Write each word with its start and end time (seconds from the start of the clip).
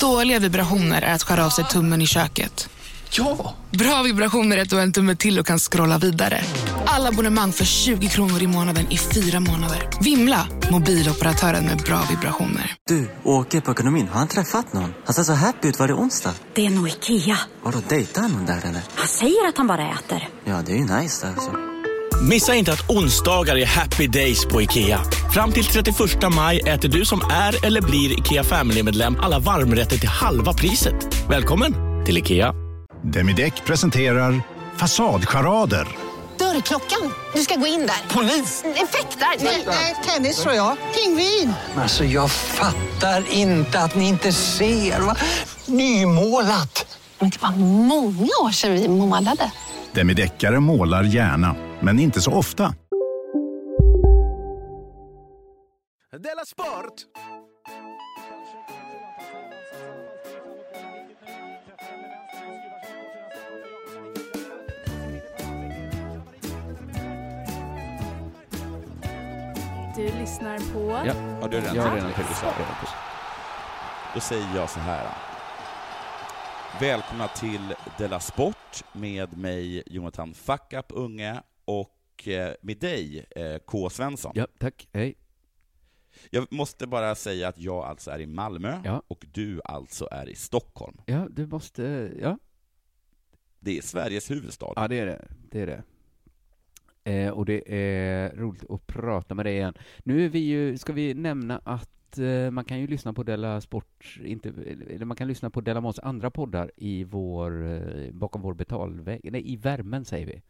Dåliga 0.00 0.38
vibrationer 0.38 1.02
är 1.02 1.14
att 1.14 1.22
skära 1.22 1.46
av 1.46 1.50
sig 1.50 1.64
tummen 1.64 2.02
i 2.02 2.06
köket. 2.06 2.68
Ja! 3.10 3.54
Bra 3.70 4.02
vibrationer 4.02 4.56
är 4.56 4.62
att 4.62 4.70
du 4.70 4.76
har 4.76 4.82
en 4.82 4.92
tumme 4.92 5.16
till 5.16 5.38
och 5.38 5.46
kan 5.46 5.58
scrolla 5.58 5.98
vidare. 5.98 6.44
Alla 6.86 7.08
abonnemang 7.08 7.52
för 7.52 7.64
20 7.64 8.08
kronor 8.08 8.42
i 8.42 8.46
månaden 8.46 8.86
i 8.90 8.98
fyra 8.98 9.40
månader. 9.40 9.88
Vimla! 10.00 10.46
Mobiloperatören 10.70 11.64
med 11.64 11.78
bra 11.78 12.02
vibrationer. 12.10 12.76
Du, 12.86 13.10
åker 13.24 13.60
på 13.60 13.70
ekonomin. 13.72 14.08
Har 14.08 14.18
han 14.18 14.28
träffat 14.28 14.72
någon? 14.72 14.94
Han 15.04 15.14
ser 15.14 15.22
så 15.22 15.32
happy 15.32 15.68
ut. 15.68 15.78
Var 15.78 15.88
det 15.88 15.94
onsdag? 15.94 16.34
Det 16.54 16.66
är 16.66 16.70
nog 16.70 16.88
Ikea. 16.88 17.38
Har 17.62 17.72
du 17.72 17.78
dejtat 17.88 18.30
någon 18.30 18.46
där 18.46 18.60
eller? 18.64 18.82
Han 18.94 19.08
säger 19.08 19.48
att 19.48 19.56
han 19.56 19.66
bara 19.66 19.90
äter. 19.90 20.28
Ja, 20.44 20.62
det 20.66 20.72
är 20.72 20.76
ju 20.76 20.84
nice 21.00 21.26
där 21.26 21.32
alltså. 21.32 21.69
Missa 22.22 22.54
inte 22.54 22.72
att 22.72 22.90
onsdagar 22.90 23.56
är 23.56 23.66
happy 23.66 24.06
days 24.06 24.46
på 24.46 24.62
IKEA. 24.62 25.00
Fram 25.32 25.52
till 25.52 25.64
31 25.64 25.96
maj 26.34 26.60
äter 26.60 26.88
du 26.88 27.04
som 27.04 27.20
är 27.30 27.66
eller 27.66 27.80
blir 27.82 28.18
IKEA 28.18 28.44
Family-medlem 28.44 29.16
alla 29.20 29.38
varmrätter 29.38 29.96
till 29.98 30.08
halva 30.08 30.52
priset. 30.52 30.94
Välkommen 31.28 31.74
till 32.06 32.18
IKEA. 32.18 32.54
Demideck 33.02 33.64
presenterar 33.64 34.42
Fasadcharader. 34.76 35.88
Dörrklockan. 36.38 37.12
Du 37.34 37.40
ska 37.40 37.54
gå 37.54 37.66
in 37.66 37.80
där. 37.80 38.14
Polis? 38.14 38.64
Effektar? 38.64 39.44
Nej, 39.66 39.96
tennis 40.06 40.42
tror 40.42 40.54
jag. 40.54 40.76
Pingvin. 40.94 41.52
Alltså 41.76 42.04
jag 42.04 42.30
fattar 42.30 43.24
inte 43.30 43.80
att 43.80 43.94
ni 43.94 44.08
inte 44.08 44.32
ser. 44.32 45.00
Va? 45.00 45.16
Nymålat! 45.66 46.98
Men 47.18 47.30
det 47.30 47.42
var 47.42 47.50
många 47.86 48.30
år 48.42 48.52
sedan 48.52 48.72
vi 48.72 48.88
målade. 48.88 49.50
Demideckare 49.92 50.60
målar 50.60 51.02
gärna, 51.02 51.54
men 51.82 51.98
inte 51.98 52.20
så 52.20 52.32
ofta. 52.32 52.74
Della 56.18 56.44
Sport! 56.44 57.06
Du 69.96 70.02
lyssnar 70.18 70.58
på... 70.72 71.06
Ja, 71.06 71.12
har 71.40 71.48
du 71.48 71.56
redan 71.56 71.76
Jag 71.76 71.82
har 71.82 71.90
sagt 72.34 72.58
redan 72.58 72.72
Ja. 72.72 72.74
på. 72.80 72.86
Då 74.14 74.20
säger 74.20 74.46
jag 74.56 74.70
så 74.70 74.80
här. 74.80 75.06
Välkomna 76.80 77.28
till 77.28 77.74
Della 77.98 78.20
Sport 78.20 78.84
med 78.92 79.38
mig 79.38 79.82
Jonathan 79.86 80.34
Fuck 80.34 80.72
Up 80.72 80.86
Unge 80.88 81.42
och 81.80 82.28
eh, 82.28 82.54
med 82.62 82.78
dig 82.78 83.26
eh, 83.30 83.58
K. 83.58 83.90
Svensson. 83.90 84.32
Ja, 84.34 84.46
tack. 84.58 84.88
Hej. 84.92 85.14
Jag 86.30 86.52
måste 86.52 86.86
bara 86.86 87.14
säga 87.14 87.48
att 87.48 87.58
jag 87.58 87.84
alltså 87.84 88.10
är 88.10 88.18
i 88.20 88.26
Malmö 88.26 88.80
Ja. 88.84 89.02
och 89.08 89.26
du 89.32 89.60
alltså 89.64 90.08
är 90.10 90.28
i 90.28 90.34
Stockholm. 90.34 90.96
Ja, 91.06 91.26
du 91.30 91.46
måste... 91.46 92.12
Ja, 92.20 92.38
Det 93.58 93.78
är 93.78 93.82
Sveriges 93.82 94.30
huvudstad. 94.30 94.72
ja 94.76 94.88
det 94.88 94.98
är 94.98 95.06
det. 95.06 95.28
Det 95.50 95.60
är 95.60 95.66
det. 95.66 95.82
Eh, 97.12 97.30
och 97.30 97.44
det 97.46 97.74
är 97.74 98.36
roligt 98.36 98.70
att 98.70 98.86
prata 98.86 99.34
med 99.34 99.46
dig 99.46 99.54
igen. 99.54 99.74
Nu 100.04 100.24
är 100.24 100.28
vi 100.28 100.38
ju, 100.38 100.78
ska 100.78 100.92
vi 100.92 101.14
nämna 101.14 101.60
att 101.64 102.18
eh, 102.18 102.50
man 102.50 102.64
kan 102.64 102.80
ju 102.80 102.86
lyssna 102.86 103.12
på 103.12 103.22
Della 103.22 103.60
Sport, 103.60 104.18
inte, 104.24 104.48
eller 104.48 105.04
man 105.04 105.16
kan 105.16 105.28
lyssna 105.28 105.50
på 105.50 105.60
Della 105.60 105.80
Måns 105.80 105.98
andra 105.98 106.30
poddar 106.30 106.70
i 106.76 107.04
vår, 107.04 107.66
eh, 107.72 108.12
bakom 108.12 108.42
vår 108.42 108.54
betalvägg, 108.54 109.20
nej, 109.32 109.52
i 109.52 109.56
värmen 109.56 110.04
säger 110.04 110.26
vi. 110.26 110.42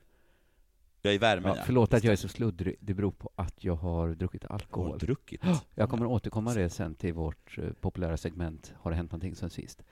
Jag 1.02 1.10
är 1.10 1.14
i 1.14 1.18
värmen, 1.18 1.50
Ja, 1.50 1.56
ja. 1.56 1.62
förlåt 1.66 1.94
att 1.94 2.04
jag 2.04 2.12
är 2.12 2.16
så 2.16 2.28
sluddrig, 2.28 2.76
det 2.80 2.94
beror 2.94 3.10
på 3.10 3.30
att 3.36 3.64
jag 3.64 3.74
har 3.74 4.08
druckit 4.14 4.44
alkohol. 4.44 4.90
Har 4.90 4.98
druckit? 4.98 5.40
Ja, 5.44 5.60
Jag 5.74 5.90
kommer 5.90 6.06
återkomma 6.06 6.54
det 6.54 6.70
sen 6.70 6.94
till 6.94 7.12
vårt 7.14 7.58
eh, 7.58 7.64
populära 7.80 8.16
segment 8.16 8.72
Har 8.80 8.90
det 8.90 8.96
hänt 8.96 9.10
någonting 9.12 9.34
sen 9.34 9.50
sist? 9.50 9.82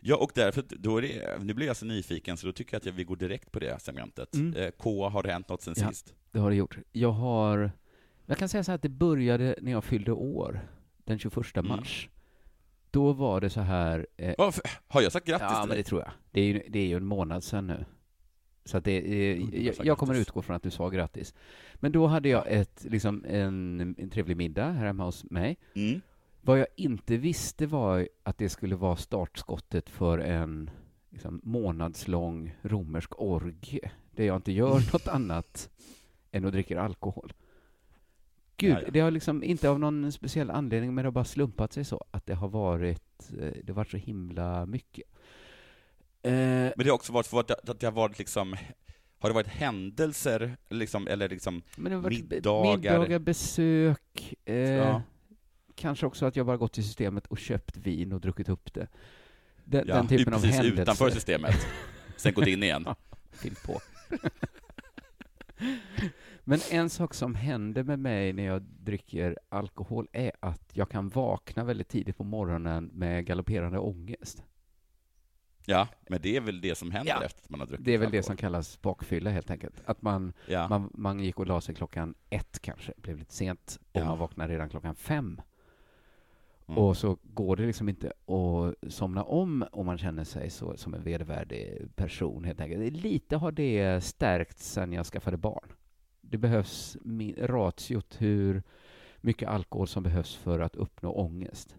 Ja, 0.00 0.16
och 0.16 0.30
därför, 0.34 0.64
då 0.68 0.98
är 0.98 1.02
det, 1.02 1.38
nu 1.44 1.54
blir 1.54 1.66
jag 1.66 1.76
så 1.76 1.86
nyfiken 1.86 2.36
så 2.36 2.46
då 2.46 2.52
tycker 2.52 2.74
jag 2.74 2.88
att 2.88 2.94
vi 2.98 3.04
går 3.04 3.16
direkt 3.16 3.52
på 3.52 3.58
det 3.58 3.82
segmentet. 3.82 4.34
Mm. 4.34 4.54
Eh, 4.56 4.70
K, 4.70 5.08
har 5.08 5.22
det 5.22 5.32
hänt 5.32 5.48
något 5.48 5.62
sen 5.62 5.74
Ja. 5.76 5.88
sist? 5.88 6.14
Det 6.30 6.38
har 6.38 6.50
det 6.50 6.56
gjort. 6.56 6.78
Jag 6.92 7.12
har... 7.12 7.70
Jag 8.26 8.38
kan 8.38 8.48
säga 8.48 8.64
så 8.64 8.70
här 8.70 8.74
att 8.76 8.82
det 8.82 8.88
började 8.88 9.56
när 9.60 9.72
jag 9.72 9.84
fyllde 9.84 10.12
år, 10.12 10.60
den 11.04 11.18
21 11.18 11.56
Mm. 11.56 11.68
mars. 11.68 12.08
Då 12.90 13.12
var 13.12 13.40
det 13.40 13.50
så 13.50 13.60
här... 13.60 14.06
Eh? 14.16 14.50
Har 14.88 15.02
jag 15.02 15.12
sagt 15.12 15.26
grattis 15.26 15.46
ja, 15.50 15.60
till 15.60 15.68
men 15.68 15.76
det 15.76 15.82
tror 15.84 16.00
jag. 16.00 16.10
Det 16.30 16.40
är 16.40 16.44
ju, 16.44 16.62
det 16.68 16.78
är 16.78 16.86
ju 16.86 16.96
en 16.96 17.06
månad 17.06 17.44
sedan 17.44 17.66
nu. 17.66 17.84
Så 18.64 18.76
att 18.76 18.84
det, 18.84 18.98
eh, 18.98 19.64
jag 19.66 19.74
jag, 19.82 19.98
kommer 19.98 20.14
utgå 20.14 20.42
från 20.42 20.56
att 20.56 20.62
du 20.62 20.70
sa 20.70 20.88
grattis. 20.88 21.34
Men 21.74 21.92
då 21.92 22.06
hade 22.06 22.28
jag 22.28 22.44
ett, 22.48 22.86
liksom 22.90 23.24
en, 23.28 23.80
en 23.98 24.10
trevlig 24.10 24.36
middag 24.36 24.70
här 24.70 24.86
hemma 24.86 25.04
hos 25.04 25.30
mig. 25.30 25.56
Mm. 25.74 26.00
Vad 26.40 26.58
jag 26.58 26.66
inte 26.76 27.16
visste 27.16 27.66
var 27.66 28.08
att 28.22 28.38
det 28.38 28.48
skulle 28.48 28.76
vara 28.76 28.96
startskottet 28.96 29.90
för 29.90 30.18
en 30.18 30.70
liksom, 31.10 31.40
månadslång 31.42 32.54
romersk 32.62 33.20
orgie, 33.20 33.90
där 34.10 34.24
jag 34.24 34.36
inte 34.36 34.52
gör 34.52 34.74
något 34.92 35.08
annat 35.08 35.70
än 36.32 36.44
att 36.44 36.52
dricka 36.52 36.80
alkohol. 36.80 37.32
Gud, 38.56 38.72
Ja, 38.72 38.80
ja. 38.84 38.90
det 38.92 39.00
har 39.00 39.10
liksom 39.10 39.42
inte 39.42 39.70
av 39.70 39.80
någon 39.80 40.12
speciell 40.12 40.50
anledning, 40.50 40.94
men 40.94 41.02
det 41.02 41.06
har 41.06 41.12
bara 41.12 41.24
slumpat 41.24 41.72
sig 41.72 41.84
så 41.84 42.04
att 42.10 42.26
det 42.26 42.34
har 42.34 42.48
varit, 42.48 43.32
eh, 43.40 43.52
det 43.64 43.68
har 43.68 43.74
varit 43.74 43.90
så 43.90 43.96
himla 43.96 44.66
mycket. 44.66 45.13
Eh, 46.24 46.30
Men 46.32 46.72
det 46.76 46.84
har 46.84 46.92
också 46.94 47.12
varit 47.12 47.26
för 47.26 47.40
att 47.40 47.80
det 47.80 47.86
har 47.86 47.92
varit 47.92 48.18
liksom, 48.18 48.56
har 49.18 49.28
det 49.28 49.34
varit 49.34 49.46
händelser, 49.46 50.56
liksom, 50.70 51.06
eller 51.08 51.28
liksom 51.28 51.62
men 51.76 51.84
det 51.90 51.96
har 51.96 52.02
varit 52.02 52.30
middagar? 52.30 52.76
middagar 52.98 53.18
besök, 53.18 54.34
eh, 54.44 54.54
Ja. 54.56 55.02
kanske 55.74 56.06
också 56.06 56.26
att 56.26 56.36
jag 56.36 56.46
bara 56.46 56.56
gått 56.56 56.72
till 56.72 56.84
systemet 56.84 57.26
och 57.26 57.38
köpt 57.38 57.76
vin 57.76 58.12
och 58.12 58.20
druckit 58.20 58.48
upp 58.48 58.74
det. 58.74 58.86
Den, 59.64 59.84
Ja, 59.88 59.94
den 59.94 60.08
typen 60.08 60.34
av 60.34 60.38
precis 60.40 60.56
händelser. 60.56 60.82
utanför 60.82 61.10
systemet. 61.10 61.66
Sen 62.16 62.34
gått 62.34 62.46
in 62.46 62.62
igen. 62.62 62.86
Fyll 63.32 63.54
på. 63.66 63.80
Men 66.44 66.60
en 66.70 66.90
sak 66.90 67.14
som 67.14 67.34
händer 67.34 67.82
med 67.82 67.98
mig 67.98 68.32
när 68.32 68.44
jag 68.44 68.62
dricker 68.62 69.38
alkohol 69.48 70.08
är 70.12 70.32
att 70.40 70.70
jag 70.72 70.90
kan 70.90 71.08
vakna 71.08 71.64
väldigt 71.64 71.88
tidigt 71.88 72.16
på 72.16 72.24
morgonen 72.24 72.90
med 72.92 73.26
galopperande 73.26 73.78
ångest. 73.78 74.42
Ja, 75.66 75.88
men 76.08 76.20
det 76.22 76.36
är 76.36 76.40
väl 76.40 76.60
det 76.60 76.74
som 76.74 76.90
händer 76.90 77.12
Ja. 77.12 77.24
efter 77.24 77.42
att 77.42 77.50
man 77.50 77.60
har 77.60 77.66
druckit 77.66 77.84
Det 77.84 77.94
är 77.94 77.98
väl 77.98 78.10
det 78.10 78.16
alkohol. 78.18 78.22
som 78.24 78.36
kallas 78.36 78.80
bakfylla 78.82 79.30
helt 79.30 79.50
enkelt. 79.50 79.82
Att 79.84 80.02
man, 80.02 80.32
Ja. 80.48 80.68
man, 80.68 80.90
man 80.94 81.20
gick 81.20 81.38
och 81.38 81.46
la 81.46 81.60
sig 81.60 81.74
klockan 81.74 82.14
ett 82.30 82.58
kanske, 82.62 82.92
blev 82.96 83.18
lite 83.18 83.34
sent, 83.34 83.78
och 83.92 84.00
Ja. 84.00 84.04
man 84.04 84.18
vaknar 84.18 84.48
redan 84.48 84.68
klockan 84.68 84.94
fem. 84.94 85.40
Mm. 86.66 86.78
Och 86.78 86.96
så 86.96 87.18
går 87.22 87.56
det 87.56 87.66
liksom 87.66 87.88
inte 87.88 88.06
att 88.26 88.92
somna 88.92 89.22
om 89.24 89.64
om 89.72 89.86
man 89.86 89.98
känner 89.98 90.24
sig 90.24 90.50
så, 90.50 90.76
som 90.76 90.94
en 90.94 91.02
vedervärdig 91.02 91.88
person 91.96 92.44
helt 92.44 92.60
enkelt. 92.60 92.96
Lite 93.02 93.36
har 93.36 93.52
det 93.52 94.04
stärkt 94.04 94.58
sen 94.58 94.92
jag 94.92 95.06
skaffade 95.06 95.36
barn. 95.36 95.72
Det 96.20 96.38
behövs 96.38 96.96
ratiot 97.38 98.16
hur 98.20 98.62
mycket 99.20 99.48
alkohol 99.48 99.88
som 99.88 100.02
behövs 100.02 100.34
för 100.36 100.60
att 100.60 100.76
uppnå 100.76 101.12
ångest 101.12 101.76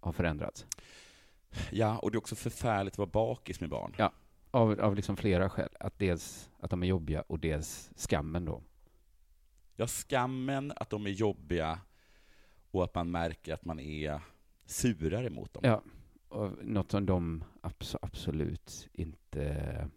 har 0.00 0.12
förändrats. 0.12 0.66
Ja, 1.70 1.98
och 1.98 2.10
det 2.10 2.16
är 2.16 2.18
också 2.18 2.36
förfärligt 2.36 2.94
att 2.94 2.98
vara 2.98 3.10
bakis 3.10 3.60
med 3.60 3.70
barn. 3.70 3.94
Ja, 3.98 4.12
av, 4.50 4.80
av 4.80 4.96
liksom 4.96 5.16
flera 5.16 5.50
skäl. 5.50 5.68
Att 5.80 5.98
dels 5.98 6.50
att 6.60 6.70
de 6.70 6.82
är 6.82 6.86
jobbiga 6.86 7.20
och 7.26 7.38
dels 7.38 7.90
skammen 7.96 8.44
då. 8.44 8.62
Ja, 9.76 9.86
skammen, 9.86 10.72
att 10.76 10.90
de 10.90 11.06
är 11.06 11.10
jobbiga 11.10 11.78
och 12.70 12.84
att 12.84 12.94
man 12.94 13.10
märker 13.10 13.54
att 13.54 13.64
man 13.64 13.80
är 13.80 14.20
surare 14.66 15.30
mot 15.30 15.54
dem. 15.54 15.62
Ja, 15.66 15.82
och 16.28 16.64
något 16.64 16.90
som 16.90 17.06
de 17.06 17.44
abs- 17.62 17.96
absolut 18.02 18.88
inte 18.92 19.88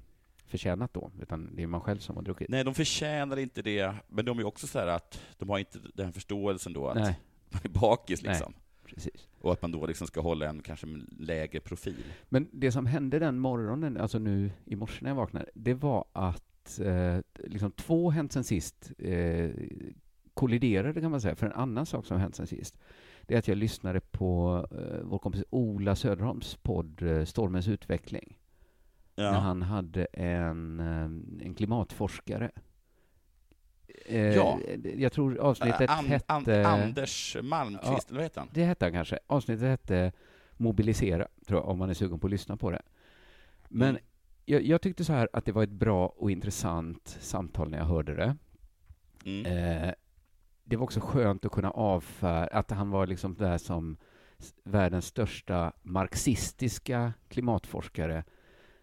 förtjänat 0.46 0.94
då, 0.94 1.12
utan 1.22 1.56
det 1.56 1.64
är 1.64 1.68
man 1.68 1.82
själv 1.82 2.00
som 2.00 2.16
har 2.16 2.24
druckit. 2.24 2.50
Nej, 2.50 2.64
de 2.64 2.74
förtjänar 2.76 3.38
inte 3.38 3.62
det, 3.62 3.94
men 4.08 4.26
de 4.26 4.40
är 4.40 4.44
också 4.44 4.68
så 4.68 4.80
här 4.80 4.88
att 4.88 5.22
de 5.38 5.50
har 5.50 5.60
inte 5.60 5.80
den 5.94 6.14
förståelsen 6.14 6.74
då 6.74 6.88
att 6.88 6.96
Nej. 6.96 7.20
man 7.50 7.62
är 7.64 7.70
bakis 7.70 8.24
Nej. 8.24 8.42
Precis. 8.94 9.28
Och 9.40 9.54
att 9.54 9.62
man 9.62 9.72
då 9.72 9.86
liksom 9.86 10.08
ska 10.08 10.22
hålla 10.22 10.50
en 10.50 10.62
kanske 10.62 10.88
lägre 11.20 11.60
profil. 11.60 12.04
Men 12.30 12.48
det 12.52 12.72
som 12.72 12.86
hände 12.86 13.20
den 13.20 13.40
morgonen, 13.40 13.98
alltså 13.98 14.20
nu 14.20 14.52
i 14.66 14.76
morse 14.76 15.00
när 15.02 15.10
jag 15.10 15.16
vaknade, 15.16 15.46
det 15.54 15.74
var 15.74 16.06
att 16.14 16.80
eh, 16.80 17.18
liksom 17.44 17.72
två 17.72 18.10
hänt 18.10 18.32
sen 18.32 18.44
sist 18.44 18.92
eh, 18.98 19.50
kolliderade 20.34 21.02
kan 21.02 21.12
man 21.12 21.22
säga, 21.22 21.36
för 21.36 21.46
en 21.46 21.54
annan 21.54 21.86
sak 21.86 22.06
som 22.06 22.20
hänt 22.20 22.36
sen 22.36 22.48
sist, 22.48 22.78
det 23.22 23.34
är 23.34 23.40
att 23.40 23.48
jag 23.48 23.58
lyssnade 23.58 24.00
på 24.00 24.66
eh, 24.72 25.02
vår 25.04 25.20
kompis 25.20 25.44
Ola 25.50 25.96
Söderholms 25.96 26.56
podd 26.56 27.02
eh, 27.02 27.26
Stormens 27.26 27.68
utveckling. 27.68 28.38
Ja. 29.16 29.32
När 29.32 29.40
han 29.40 29.62
hade 29.62 30.06
en, 30.06 30.80
eh, 30.80 31.46
en 31.46 31.54
klimatforskare. 31.58 32.52
Eh, 34.06 34.36
Ja. 34.36 34.60
Jag 34.98 35.12
tror 35.12 35.38
avsnittet 35.38 35.90
An- 35.90 36.06
hette... 36.06 36.68
An- 36.68 36.82
Anders 36.82 37.38
Malmqvist, 37.44 38.10
eller 38.10 38.20
vad 38.20 38.24
heter 38.26 38.40
han? 38.42 38.50
Det 38.54 38.64
hette 38.64 38.86
han 38.86 38.92
kanske. 38.94 39.20
Avsnittet 39.28 39.68
hette 39.68 40.12
Mobilisera, 40.58 41.28
tror 41.48 41.60
jag, 41.60 41.70
om 41.70 41.78
man 41.78 41.90
är 41.90 41.94
sugen 41.94 42.20
på 42.20 42.28
att 42.28 42.32
lyssna 42.32 42.58
på 42.58 42.72
det. 42.72 42.82
Men 43.70 43.90
Mm. 43.90 44.02
jag, 44.46 44.62
jag 44.62 44.82
tyckte 44.82 45.04
så 45.06 45.14
här 45.14 45.30
att 45.34 45.46
det 45.46 45.52
var 45.52 45.64
ett 45.64 45.70
bra 45.70 46.08
och 46.08 46.32
intressant 46.32 47.18
samtal 47.20 47.70
när 47.70 47.78
jag 47.78 47.86
hörde 47.86 48.16
det. 48.16 48.36
Mm. 49.26 49.46
Eh, 49.86 49.94
det 50.64 50.76
var 50.76 50.84
också 50.84 51.00
skönt 51.00 51.46
att 51.46 51.52
kunna 51.52 51.72
avfärda, 51.72 52.48
att 52.58 52.72
han 52.72 52.90
var 52.90 53.08
liksom 53.08 53.36
där 53.36 53.58
som 53.58 53.98
världens 54.64 55.06
största 55.06 55.72
marxistiska 55.82 57.14
klimatforskare. 57.30 58.24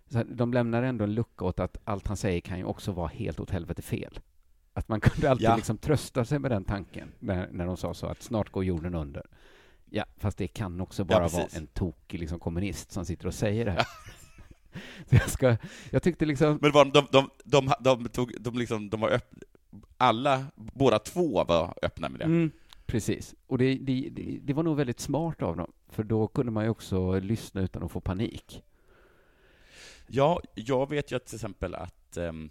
Så 0.06 0.22
de 0.22 0.52
lämnar 0.52 0.82
ändå 0.82 1.04
en 1.04 1.14
lucka 1.14 1.44
åt 1.44 1.60
att 1.60 1.78
allt 1.84 2.06
han 2.06 2.16
säger 2.16 2.40
kan 2.40 2.58
ju 2.58 2.64
också 2.64 2.92
vara 2.92 3.08
helt 3.08 3.40
åt 3.40 3.50
helvete 3.50 3.82
fel. 3.82 4.18
Att 4.74 4.88
man 4.88 5.00
kunde 5.00 5.30
alltid 5.30 5.46
Ja. 5.48 5.56
liksom 5.56 5.78
trösta 5.78 6.24
sig 6.24 6.38
med 6.38 6.50
den 6.50 6.64
tanken 6.64 7.12
när, 7.18 7.48
när 7.52 7.66
de 7.66 7.76
sa 7.76 7.94
så 7.94 8.06
att 8.06 8.22
snart 8.22 8.50
går 8.50 8.64
jorden 8.64 8.94
under. 8.94 9.26
Ja, 9.90 10.04
fast 10.16 10.38
det 10.38 10.48
kan 10.48 10.80
också 10.80 11.04
bara 11.04 11.18
vara 11.28 11.42
precis. 11.42 11.58
en 11.58 11.66
tokig 11.66 12.20
liksom, 12.20 12.38
kommunist 12.40 12.92
som 12.92 13.04
sitter 13.04 13.26
och 13.26 13.34
säger 13.34 13.64
det 13.64 13.70
här. 13.70 13.86
Så 15.08 15.14
jag, 15.16 15.30
ska, 15.30 15.56
jag 15.90 16.02
tyckte 16.02 16.24
liksom... 16.26 16.58
Men 16.62 16.72
var, 16.72 16.84
de, 16.84 17.06
de, 17.10 17.30
de, 17.44 17.72
de, 17.80 18.08
tog, 18.08 18.32
de, 18.40 18.58
liksom, 18.58 18.90
de 18.90 19.00
var 19.00 19.10
öpp, 19.10 19.34
alla, 19.96 20.46
båda 20.54 20.98
två 20.98 21.44
var 21.44 21.74
öppna 21.82 22.08
med 22.08 22.20
det. 22.20 22.24
Mm, 22.24 22.50
precis. 22.86 23.34
Och 23.46 23.58
det, 23.58 23.74
det, 23.74 24.08
det, 24.12 24.38
det 24.42 24.52
var 24.52 24.62
nog 24.62 24.76
väldigt 24.76 25.00
smart 25.00 25.42
av 25.42 25.56
dem, 25.56 25.72
för 25.88 26.02
då 26.02 26.26
kunde 26.28 26.52
man 26.52 26.64
ju 26.64 26.70
också 26.70 27.18
lyssna 27.20 27.60
utan 27.60 27.82
att 27.82 27.92
få 27.92 28.00
panik. 28.00 28.62
Ja, 30.06 30.40
jag 30.54 30.90
vet 30.90 31.12
ju 31.12 31.16
att 31.16 31.26
till 31.26 31.34
exempel 31.36 31.74
att, 31.74 32.16
ehm, 32.16 32.50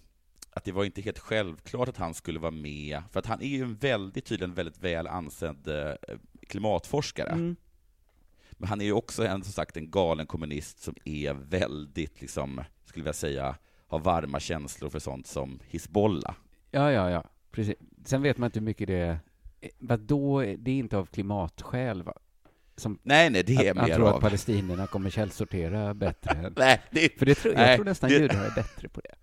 att 0.52 0.64
det 0.64 0.72
var 0.72 0.84
inte 0.86 1.02
helt 1.02 1.20
självklart 1.20 1.90
att 1.90 1.98
han 1.98 2.14
skulle 2.14 2.40
vara 2.40 2.52
med, 2.52 3.02
för 3.12 3.20
att 3.20 3.26
han 3.26 3.42
är 3.42 3.48
ju 3.48 3.64
en 3.64 3.76
väldigt, 3.76 4.26
tydligen 4.26 4.54
väldigt 4.54 4.78
väl 4.80 5.08
ansedd 5.08 5.68
eh, 5.68 5.94
klimatforskare. 6.48 7.30
Mm. 7.32 7.56
Men 8.52 8.70
han 8.70 8.82
är 8.82 8.86
ju 8.86 8.94
också 8.94 9.26
en, 9.26 9.44
som 9.44 9.54
sagt, 9.54 9.78
en 9.78 9.92
galen 9.92 10.26
kommunist 10.28 10.80
som 10.84 10.96
är 11.06 11.34
väldigt, 11.34 12.22
liksom, 12.22 12.62
skulle 12.86 13.06
jag 13.06 13.16
säga, 13.16 13.56
har 13.88 14.00
varma 14.00 14.40
känslor 14.40 14.90
för 14.90 15.00
sånt 15.00 15.28
som 15.28 15.60
Hizbollah. 15.68 16.36
Ja, 16.72 16.92
ja, 16.92 17.10
ja, 17.10 17.24
precis. 17.52 17.76
Sen 18.06 18.22
vet 18.22 18.38
man 18.38 18.48
inte 18.48 18.60
hur 18.60 18.66
mycket 18.66 18.88
det 18.88 18.96
är. 18.96 19.20
Då, 19.98 20.40
det 20.42 20.72
är 20.72 20.76
inte 20.76 20.98
av 20.98 21.06
klimatskäl, 21.06 22.04
va? 22.04 22.14
Som 22.76 23.00
Nej, 23.04 23.30
nej, 23.30 23.44
det 23.44 23.56
är 23.56 23.72
att, 23.72 23.78
Han 23.78 23.88
mer 23.90 23.96
tror 23.96 24.08
av- 24.10 24.16
att 24.16 24.22
palestinierna 24.22 24.88
kommer 24.88 25.10
källsortera 25.10 25.94
bättre. 25.94 26.54
Nej, 26.58 26.82
det- 26.92 27.20
För 27.20 27.26
det 27.26 27.36
tror, 27.36 27.54
jag 27.54 27.62
nej, 27.62 27.76
tror 27.78 27.86
nästan 27.86 28.10
det- 28.10 28.16
judar 28.16 28.46
är 28.46 28.56
bättre 28.56 28.90
på 28.90 29.02
det. 29.02 29.16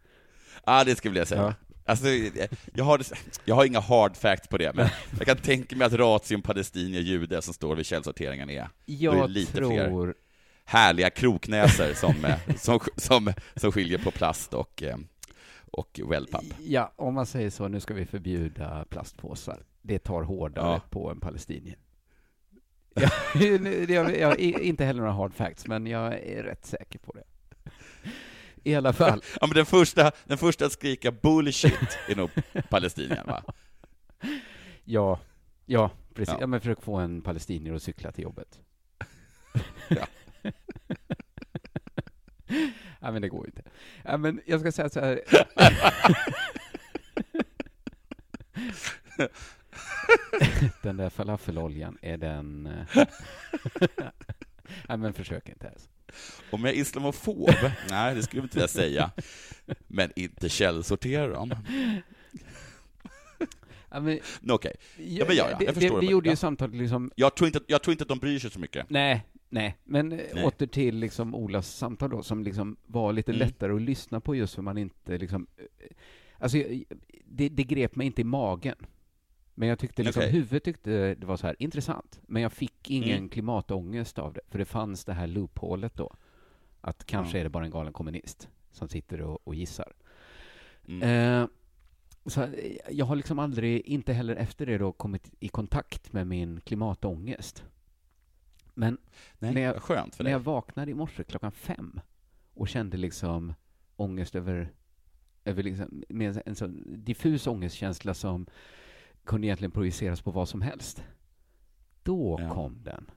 Ja, 0.67 0.85
det 0.85 0.97
skulle 0.97 1.19
jag 1.19 1.29
säga. 1.29 1.43
Ja. 1.43 1.55
Alltså, 1.89 2.07
jag, 2.75 2.85
har, 2.85 3.01
jag 3.45 3.55
har 3.55 3.65
inga 3.65 3.81
hard 3.81 4.17
facts 4.17 4.49
på 4.49 4.59
det, 4.59 4.73
men 4.75 4.89
jag 5.19 5.27
kan 5.27 5.37
tänka 5.37 5.77
mig 5.77 5.87
att 5.87 5.93
ration 5.93 6.43
palestinier 6.43 7.01
jude 7.01 7.43
som 7.43 7.55
står 7.55 7.77
vid 7.77 7.87
källsorteringen 7.87 8.51
är, 8.51 8.69
då 8.87 8.93
är 8.93 9.17
Jag 9.17 9.31
lite 9.31 9.53
tror- 9.53 9.71
fler 9.71 10.15
härliga 10.65 11.11
kroknäsor 11.11 11.93
som, 11.95 12.25
eh, 12.25 12.39
som, 12.57 12.81
som, 12.97 13.33
som 13.57 13.73
skiljer 13.73 13.99
på 13.99 14.11
plast 14.11 14.55
och, 14.55 14.83
eh, 14.83 14.97
och 15.71 16.01
wellpapp. 16.11 16.45
Ja, 16.59 16.93
om 16.97 17.15
man 17.15 17.27
säger 17.27 17.51
så, 17.51 17.69
nu 17.69 17.81
ska 17.81 17.95
vi 17.95 18.07
förbjuda 18.07 18.85
plastpåsar. 18.91 19.59
Det 19.83 19.99
tar 19.99 20.23
hårdare 20.23 20.67
Ja. 20.67 20.81
på 20.91 21.11
en 21.11 21.21
palestinier. 21.21 21.77
Jag, 23.89 23.91
jag, 23.91 24.19
jag 24.19 24.39
inte 24.41 24.85
heller 24.85 25.01
några 25.01 25.13
hard 25.13 25.35
facts, 25.35 25.67
men 25.67 25.87
jag 25.87 26.15
är 26.15 26.43
rätt 26.43 26.67
säker 26.67 26.99
på 26.99 27.13
det. 27.13 27.25
I 28.67 28.75
alla 28.75 28.93
fall. 28.93 29.23
Ja, 29.41 29.47
men 29.47 29.55
den 29.55 29.67
första, 29.67 30.13
den 30.25 30.39
första 30.39 30.67
att 30.67 30.73
skrika 30.73 31.13
bullshit 31.13 31.99
är 32.09 32.17
nog 32.17 32.31
palestinien, 32.69 33.27
va? 33.27 33.43
Ja, 34.85 35.21
ja 35.67 35.91
precis. 36.15 36.33
Ja. 36.35 36.41
Ja. 36.41 36.47
men 36.47 36.61
försök 36.61 36.83
få 36.83 36.97
en 36.97 37.23
palestinier 37.23 37.75
att 37.75 37.83
cykla 37.83 38.13
till 38.13 38.25
jobbet. 38.25 38.61
Ja. 39.89 40.07
ja, 43.01 43.13
men 43.13 43.23
det 43.23 43.29
går 43.29 43.45
ju 43.45 43.47
inte. 43.47 43.63
Ja, 44.05 44.17
men 44.17 44.41
jag 44.47 44.61
ska 44.61 44.73
säga 44.73 44.89
så 44.89 45.01
här. 45.01 45.21
den 50.83 50.97
där 50.97 51.11
falafeloljan, 51.11 51.99
är 52.03 52.17
den... 52.17 52.69
Nej, 54.89 54.99
men 54.99 55.13
försök 55.13 55.49
inte 55.49 55.67
ens. 55.67 55.89
Om 56.51 56.65
jag 56.65 56.75
är 56.75 56.79
islamofob? 56.81 57.51
Nej, 57.91 58.15
det 58.15 58.23
skulle 58.23 58.41
jag 58.41 58.45
inte 58.45 58.57
vilja 58.57 58.69
säga. 58.69 59.11
Men 59.87 60.13
inte 60.17 60.49
källsortera 60.49 61.29
dem. 61.29 61.55
Ja, 63.91 64.01
men, 64.01 64.21
Okej, 64.49 64.73
ja, 64.99 65.25
men 65.29 65.37
ja, 65.37 65.49
ja, 65.51 65.59
jag 65.61 65.75
förstår. 65.75 66.01
vi 66.01 66.07
det. 66.07 66.13
gjorde 66.13 66.31
ju 66.31 66.37
samtalet 66.37 66.75
liksom... 66.77 67.11
jag, 67.17 67.35
tror 67.37 67.47
inte, 67.47 67.61
jag 67.67 67.83
tror 67.83 67.93
inte 67.93 68.03
att 68.03 68.09
de 68.09 68.19
bryr 68.19 68.39
sig 68.39 68.51
så 68.51 68.59
mycket. 68.61 68.91
Nej, 68.91 69.25
nej. 69.49 69.77
Men 69.85 70.13
eh, 70.13 70.21
Nej. 70.35 70.45
åter 70.45 70.67
till 70.67 70.97
liksom 70.97 71.35
Olas 71.35 71.77
samtal 71.77 72.11
då, 72.11 72.23
som 72.23 72.43
liksom 72.45 72.77
var 72.87 73.13
lite 73.13 73.33
Mm. 73.33 73.47
lättare 73.49 73.73
att 73.73 73.83
lyssna 73.83 74.21
på 74.21 74.35
just 74.35 74.55
för 74.55 74.63
man 74.63 74.79
inte 74.79 75.19
liksom... 75.19 75.47
eh, 75.57 75.65
Alltså, 76.39 76.59
jag- 76.59 76.85
det, 77.25 77.49
det 77.49 77.65
grep 77.65 77.97
mig 77.97 78.07
inte 78.07 78.21
i 78.21 78.25
magen. 78.25 78.77
Men 79.59 79.69
jag 79.69 79.79
tyckte 79.79 80.03
liksom, 80.03 80.21
Okej. 80.21 80.33
huvudet 80.33 80.65
tyckte 80.65 81.15
det 81.15 81.27
var 81.27 81.37
så 81.37 81.47
här 81.47 81.57
intressant. 81.59 82.21
Men 82.27 82.43
jag 82.43 82.53
fick 82.53 82.91
ingen 82.91 83.17
Mm. 83.19 83.29
klimatångest 83.29 84.19
av 84.19 84.33
det, 84.33 84.41
för 84.49 84.59
det 84.59 84.65
fanns 84.65 85.05
det 85.05 85.13
här 85.13 85.27
loophålet 85.27 85.95
då. 85.95 86.15
Att 86.81 87.05
kanske 87.07 87.37
Ja. 87.37 87.41
är 87.41 87.45
det 87.45 87.51
bara 87.51 87.65
en 87.65 87.71
galen 87.71 87.93
kommunist 87.93 88.49
som 88.73 88.89
sitter 88.89 89.21
och, 89.21 89.41
och 89.49 89.55
gissar. 89.55 89.93
Mm. 90.89 91.03
Eh, 91.43 91.49
så 92.27 92.43
eh, 92.43 92.77
jag 92.91 93.07
har 93.07 93.17
liksom 93.17 93.39
aldrig, 93.39 93.81
inte 93.87 94.13
heller 94.13 94.37
efter 94.37 94.67
det 94.67 94.79
då, 94.79 94.93
kommit 94.93 95.31
i 95.41 95.49
kontakt 95.49 96.13
med 96.13 96.27
min 96.27 96.61
klimatångest. 96.61 97.65
Men 98.75 98.99
Nej, 99.39 99.55
när, 99.55 99.61
jag, 99.61 99.83
skönt 99.83 100.15
för 100.17 100.25
när 100.25 100.29
dig. 100.31 100.33
jag 100.33 100.41
vaknade 100.41 100.91
i 100.91 100.95
morse 100.95 101.25
klockan 101.25 101.53
fem 101.53 102.01
och 102.55 102.69
kände 102.69 102.97
liksom 102.97 103.55
ångest 103.97 104.35
över, 104.35 104.73
över 105.45 105.63
liksom, 105.63 106.03
med 106.09 106.43
en 106.47 106.55
sån 106.55 106.85
diffus 107.05 107.47
ångestkänsla 107.47 108.15
som 108.15 108.47
kunde 109.27 109.47
egentligen 109.47 109.71
projiceras 109.73 110.21
på 110.23 110.31
vad 110.31 110.49
som 110.49 110.63
helst. 110.63 111.05
Då 112.03 112.37
Ja. 112.41 112.55
kom 112.55 112.83
den. 112.85 113.11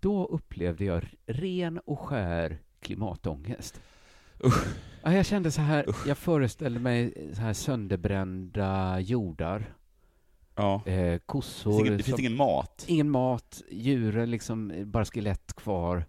Då 0.00 0.24
upplevde 0.26 0.84
jag 0.84 1.04
ren 1.26 1.78
och 1.78 1.98
skär 2.00 2.58
klimatångest. 2.80 3.80
Ja, 5.02 5.12
jag 5.14 5.26
kände 5.26 5.50
så 5.50 5.60
här, 5.60 5.86
jag 6.06 6.18
föreställde 6.18 6.80
mig 6.80 7.30
så 7.34 7.40
här 7.40 7.52
sönderbrända 7.52 9.00
jordar. 9.00 9.74
Ja. 10.54 10.82
Eh, 10.86 10.94
Det 10.94 11.26
kossor. 11.26 11.70
finns 11.72 11.80
ingen- 11.86 11.96
det 11.96 12.02
finns 12.02 12.16
som- 12.16 12.20
ingen 12.24 12.36
mat. 12.36 12.84
Ingen 12.88 13.10
mat, 13.10 13.62
djuren 13.70 14.30
liksom 14.30 14.72
bara 14.86 15.04
skelett 15.04 15.52
kvar. 15.52 16.04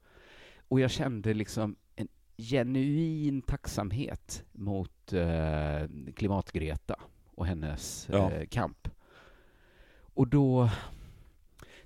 Och 0.68 0.80
jag 0.80 0.92
kände 0.92 1.34
liksom 1.34 1.76
en 1.96 2.08
genuin 2.38 3.42
tacksamhet 3.42 4.44
mot 4.52 5.14
eh, 5.14 5.88
Klimatgreta 6.16 6.96
och 7.36 7.46
hennes 7.46 8.08
Ja. 8.12 8.32
eh, 8.32 8.48
kamp. 8.48 8.88
Och 10.16 10.28
då, 10.28 10.70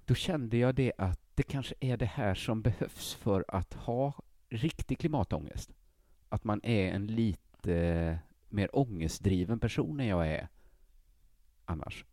då 0.05 0.13
kände 0.15 0.57
jag 0.57 0.75
det 0.75 0.93
att 0.97 1.19
det 1.35 1.43
kanske 1.43 1.75
är 1.79 1.97
det 1.97 2.05
här 2.05 2.35
som 2.35 2.61
behövs 2.61 3.13
för 3.13 3.45
att 3.47 3.73
ha 3.73 4.13
riktig 4.49 4.99
klimatångest. 4.99 5.71
Att 6.29 6.43
man 6.43 6.59
är 6.63 6.91
en 6.91 7.07
lite 7.07 8.19
mer 8.49 8.75
ångestdriven 8.77 9.59
person 9.59 9.99
än 9.99 10.07
jag 10.07 10.27
är 10.27 10.47
annars. 11.65 12.05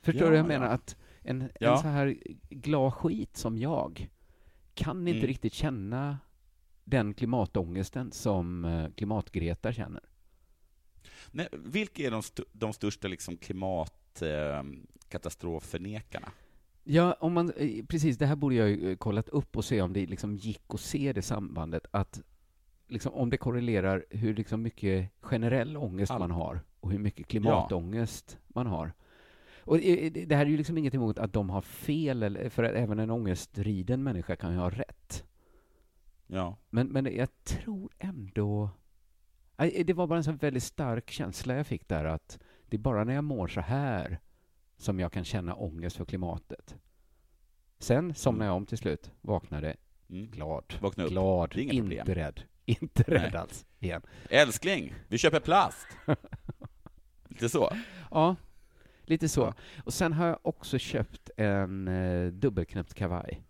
Förstår 0.00 0.24
Ja, 0.24 0.30
du 0.30 0.36
jag 0.36 0.44
ja. 0.44 0.48
menar? 0.48 0.66
Att 0.66 0.96
en, 1.22 1.48
Ja. 1.60 1.72
en 1.72 1.78
så 1.78 1.88
här 1.88 2.16
glad 2.50 2.94
skit 2.94 3.36
som 3.36 3.58
jag 3.58 4.10
kan 4.74 5.08
inte 5.08 5.18
Mm. 5.18 5.26
riktigt 5.28 5.52
känna 5.54 6.18
den 6.84 7.14
klimatångesten 7.14 8.12
som 8.12 8.64
eh, 8.64 8.90
Klimatgreta 8.90 9.72
känner. 9.72 10.02
Nej, 11.30 11.48
vilka 11.52 12.02
är 12.02 12.10
de, 12.10 12.18
st- 12.20 12.42
de 12.52 12.72
största 12.72 13.08
liksom, 13.08 13.36
klimatkatastrofförnekarna? 13.36 16.28
Ja, 16.84 17.16
om 17.20 17.32
man, 17.32 17.52
eh, 17.56 17.84
precis, 17.84 18.18
det 18.18 18.26
här 18.26 18.36
borde 18.36 18.54
jag 18.54 18.68
ju 18.68 18.90
eh, 18.90 18.96
kollat 18.96 19.28
upp 19.28 19.56
och 19.56 19.64
se 19.64 19.82
om 19.82 19.92
det 19.92 20.06
liksom 20.06 20.36
gick 20.36 20.62
att 20.68 20.80
se 20.80 21.12
det 21.12 21.22
sambandet, 21.22 21.86
att 21.90 22.22
liksom, 22.88 23.14
om 23.14 23.30
det 23.30 23.36
korrelerar 23.36 24.04
hur 24.10 24.34
liksom 24.34 24.62
mycket 24.62 25.10
generell 25.20 25.76
ångest 25.76 26.12
All- 26.12 26.18
man 26.20 26.30
har 26.30 26.60
och 26.80 26.90
hur 26.92 26.98
mycket 26.98 27.26
klimatångest 27.26 28.38
man 28.48 28.66
har. 28.66 28.92
Och 29.66 29.78
eh, 29.78 30.12
det 30.12 30.36
här 30.36 30.46
är 30.46 30.50
ju 30.50 30.56
liksom 30.56 30.78
inget 30.78 30.94
emot 30.94 31.18
att 31.18 31.32
de 31.32 31.50
har 31.50 31.62
fel, 31.62 32.50
för 32.50 32.64
att 32.64 32.74
även 32.74 32.98
en 32.98 33.10
ångestriden 33.10 34.02
människa 34.02 34.36
kan 34.36 34.52
ju 34.52 34.58
ha 34.58 34.70
rätt. 34.70 35.24
Ja. 36.26 36.56
Men, 36.70 36.86
men 36.86 37.16
jag 37.16 37.44
tror 37.44 37.92
ändå... 37.98 38.70
Det 39.56 39.92
var 39.96 40.06
bara 40.06 40.16
en 40.16 40.24
sån 40.24 40.36
väldigt 40.36 40.62
stark 40.62 41.10
känsla 41.10 41.54
jag 41.54 41.66
fick 41.66 41.88
där 41.88 42.04
att 42.04 42.38
det 42.66 42.76
är 42.76 42.80
bara 42.80 43.04
när 43.04 43.14
jag 43.14 43.24
mår 43.24 43.48
så 43.48 43.60
här 43.60 44.18
som 44.76 45.00
jag 45.00 45.12
kan 45.12 45.24
känna 45.24 45.54
ångest 45.54 45.96
för 45.96 46.04
klimatet. 46.04 46.76
Sen 47.78 48.14
somnade 48.14 48.46
jag 48.48 48.56
om 48.56 48.66
till 48.66 48.78
slut, 48.78 49.10
vaknade 49.20 49.76
Mm. 50.10 50.30
glad. 50.30 50.64
Vakna 50.80 51.04
upp. 51.04 51.10
Glad, 51.10 51.50
Det 51.54 51.62
inte 51.62 51.76
problem. 51.80 52.06
rädd. 52.06 52.40
Inte 52.66 53.02
rädd 53.02 53.30
Nej. 53.32 53.36
alls, 53.40 53.66
igen. 53.78 54.02
Älskling, 54.30 54.94
vi 55.08 55.18
köper 55.18 55.40
plast. 55.40 55.86
Lite 57.28 57.48
så. 57.48 57.72
Ja, 58.10 58.36
lite 59.04 59.28
så. 59.28 59.54
Och 59.84 59.94
sen 59.94 60.12
har 60.12 60.26
jag 60.26 60.38
också 60.42 60.78
köpt 60.78 61.30
en 61.36 61.88
eh, 61.88 62.26
dubbelknäppt 62.26 62.94
kavaj. 62.94 63.42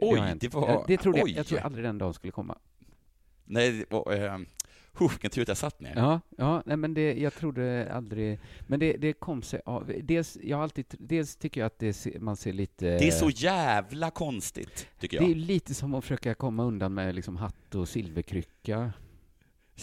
Oj, 0.00 0.18
hänt. 0.20 0.40
det 0.40 0.54
var- 0.54 0.84
Det 0.88 0.96
trodde 0.96 1.18
jag, 1.18 1.28
jag 1.28 1.46
trodde 1.46 1.62
aldrig 1.62 1.84
den 1.84 1.98
dagen 1.98 2.14
skulle 2.14 2.30
komma. 2.32 2.58
Nej, 3.44 3.84
och, 3.84 4.14
eh, 4.14 4.38
Huh, 4.98 5.10
vilken 5.10 5.30
tur 5.30 5.42
att 5.42 5.48
jag 5.48 5.56
satt 5.56 5.80
ner. 5.80 5.92
Ja, 5.96 6.20
ja 6.36 6.62
nej, 6.66 6.76
men 6.76 6.94
det, 6.94 7.14
jag 7.14 7.34
trodde 7.34 7.92
aldrig... 7.92 8.40
Men 8.66 8.80
det, 8.80 8.92
det 8.92 9.12
kom 9.12 9.42
sig 9.42 9.60
av... 9.64 9.92
Dels, 10.02 10.38
jag 10.42 10.60
alltid, 10.62 10.94
dels 10.98 11.36
tycker 11.36 11.60
jag 11.60 11.66
att 11.66 11.78
det, 11.78 12.20
man 12.20 12.36
ser 12.36 12.52
lite... 12.52 12.84
Det 12.98 13.08
är 13.08 13.10
så 13.10 13.30
jävla 13.30 14.10
konstigt, 14.10 14.88
tycker 15.00 15.18
Det 15.18 15.24
är 15.24 15.28
jag. 15.28 15.36
lite 15.36 15.74
som 15.74 15.94
att 15.94 16.04
försöka 16.04 16.34
komma 16.34 16.64
undan 16.64 16.94
med 16.94 17.14
liksom 17.14 17.36
hatt 17.36 17.74
och 17.74 17.88
silverkrycka. 17.88 18.92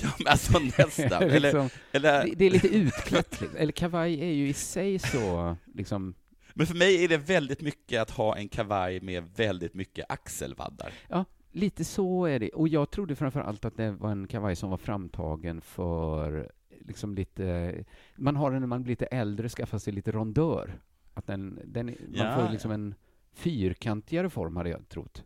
Ja, 0.02 0.10
men 0.18 0.28
alltså 0.28 0.60
nästan. 0.60 1.24
Eller, 1.24 1.40
liksom, 1.40 1.70
eller, 1.92 2.26
det, 2.26 2.34
det 2.36 2.46
är 2.46 2.50
lite 2.50 2.68
utklätt. 2.68 3.42
liksom. 3.42 3.58
Eller 3.58 3.72
kavaj 3.72 4.22
är 4.22 4.32
ju 4.34 4.48
i 4.50 4.54
sig 4.54 5.00
så, 5.00 5.56
liksom... 5.74 6.14
men 6.54 6.68
för 6.68 6.76
mig 6.76 7.04
är 7.04 7.08
det 7.08 7.18
väldigt 7.18 7.62
mycket 7.62 8.02
att 8.02 8.10
ha 8.10 8.38
en 8.38 8.50
kavaj 8.50 9.00
med 9.02 9.24
väldigt 9.36 9.74
mycket 9.74 10.06
axelvaddar. 10.10 10.92
Ja, 11.08 11.26
lite 11.56 11.84
så 11.84 12.26
är 12.26 12.40
det. 12.40 12.50
Och 12.50 12.68
jag 12.68 12.92
trodde 12.92 13.16
framför 13.16 13.40
allt 13.40 13.66
att 13.66 13.78
det 13.78 13.92
var 13.92 14.12
en 14.12 14.28
kavaj 14.28 14.56
som 14.56 14.70
var 14.70 14.78
framtagen 14.78 15.62
för 15.62 16.52
liksom 16.80 17.16
lite... 17.16 17.76
Man 18.16 18.36
har 18.36 18.52
den 18.52 18.60
när 18.60 18.68
man 18.68 18.84
blir 18.84 18.92
lite 18.92 19.06
äldre, 19.06 19.50
skaffar 19.50 19.78
sig 19.78 19.94
lite 19.94 20.12
rondör. 20.12 20.80
Att 21.14 21.28
den, 21.28 21.60
den, 21.66 21.86
man 21.86 21.96
Ja, 22.14 22.36
får 22.36 22.44
ja. 22.44 22.52
liksom 22.52 22.72
en 22.72 22.96
fyrkantigare 23.34 24.30
form, 24.30 24.56
hade 24.56 24.70
jag 24.70 24.90
trott. 24.90 25.24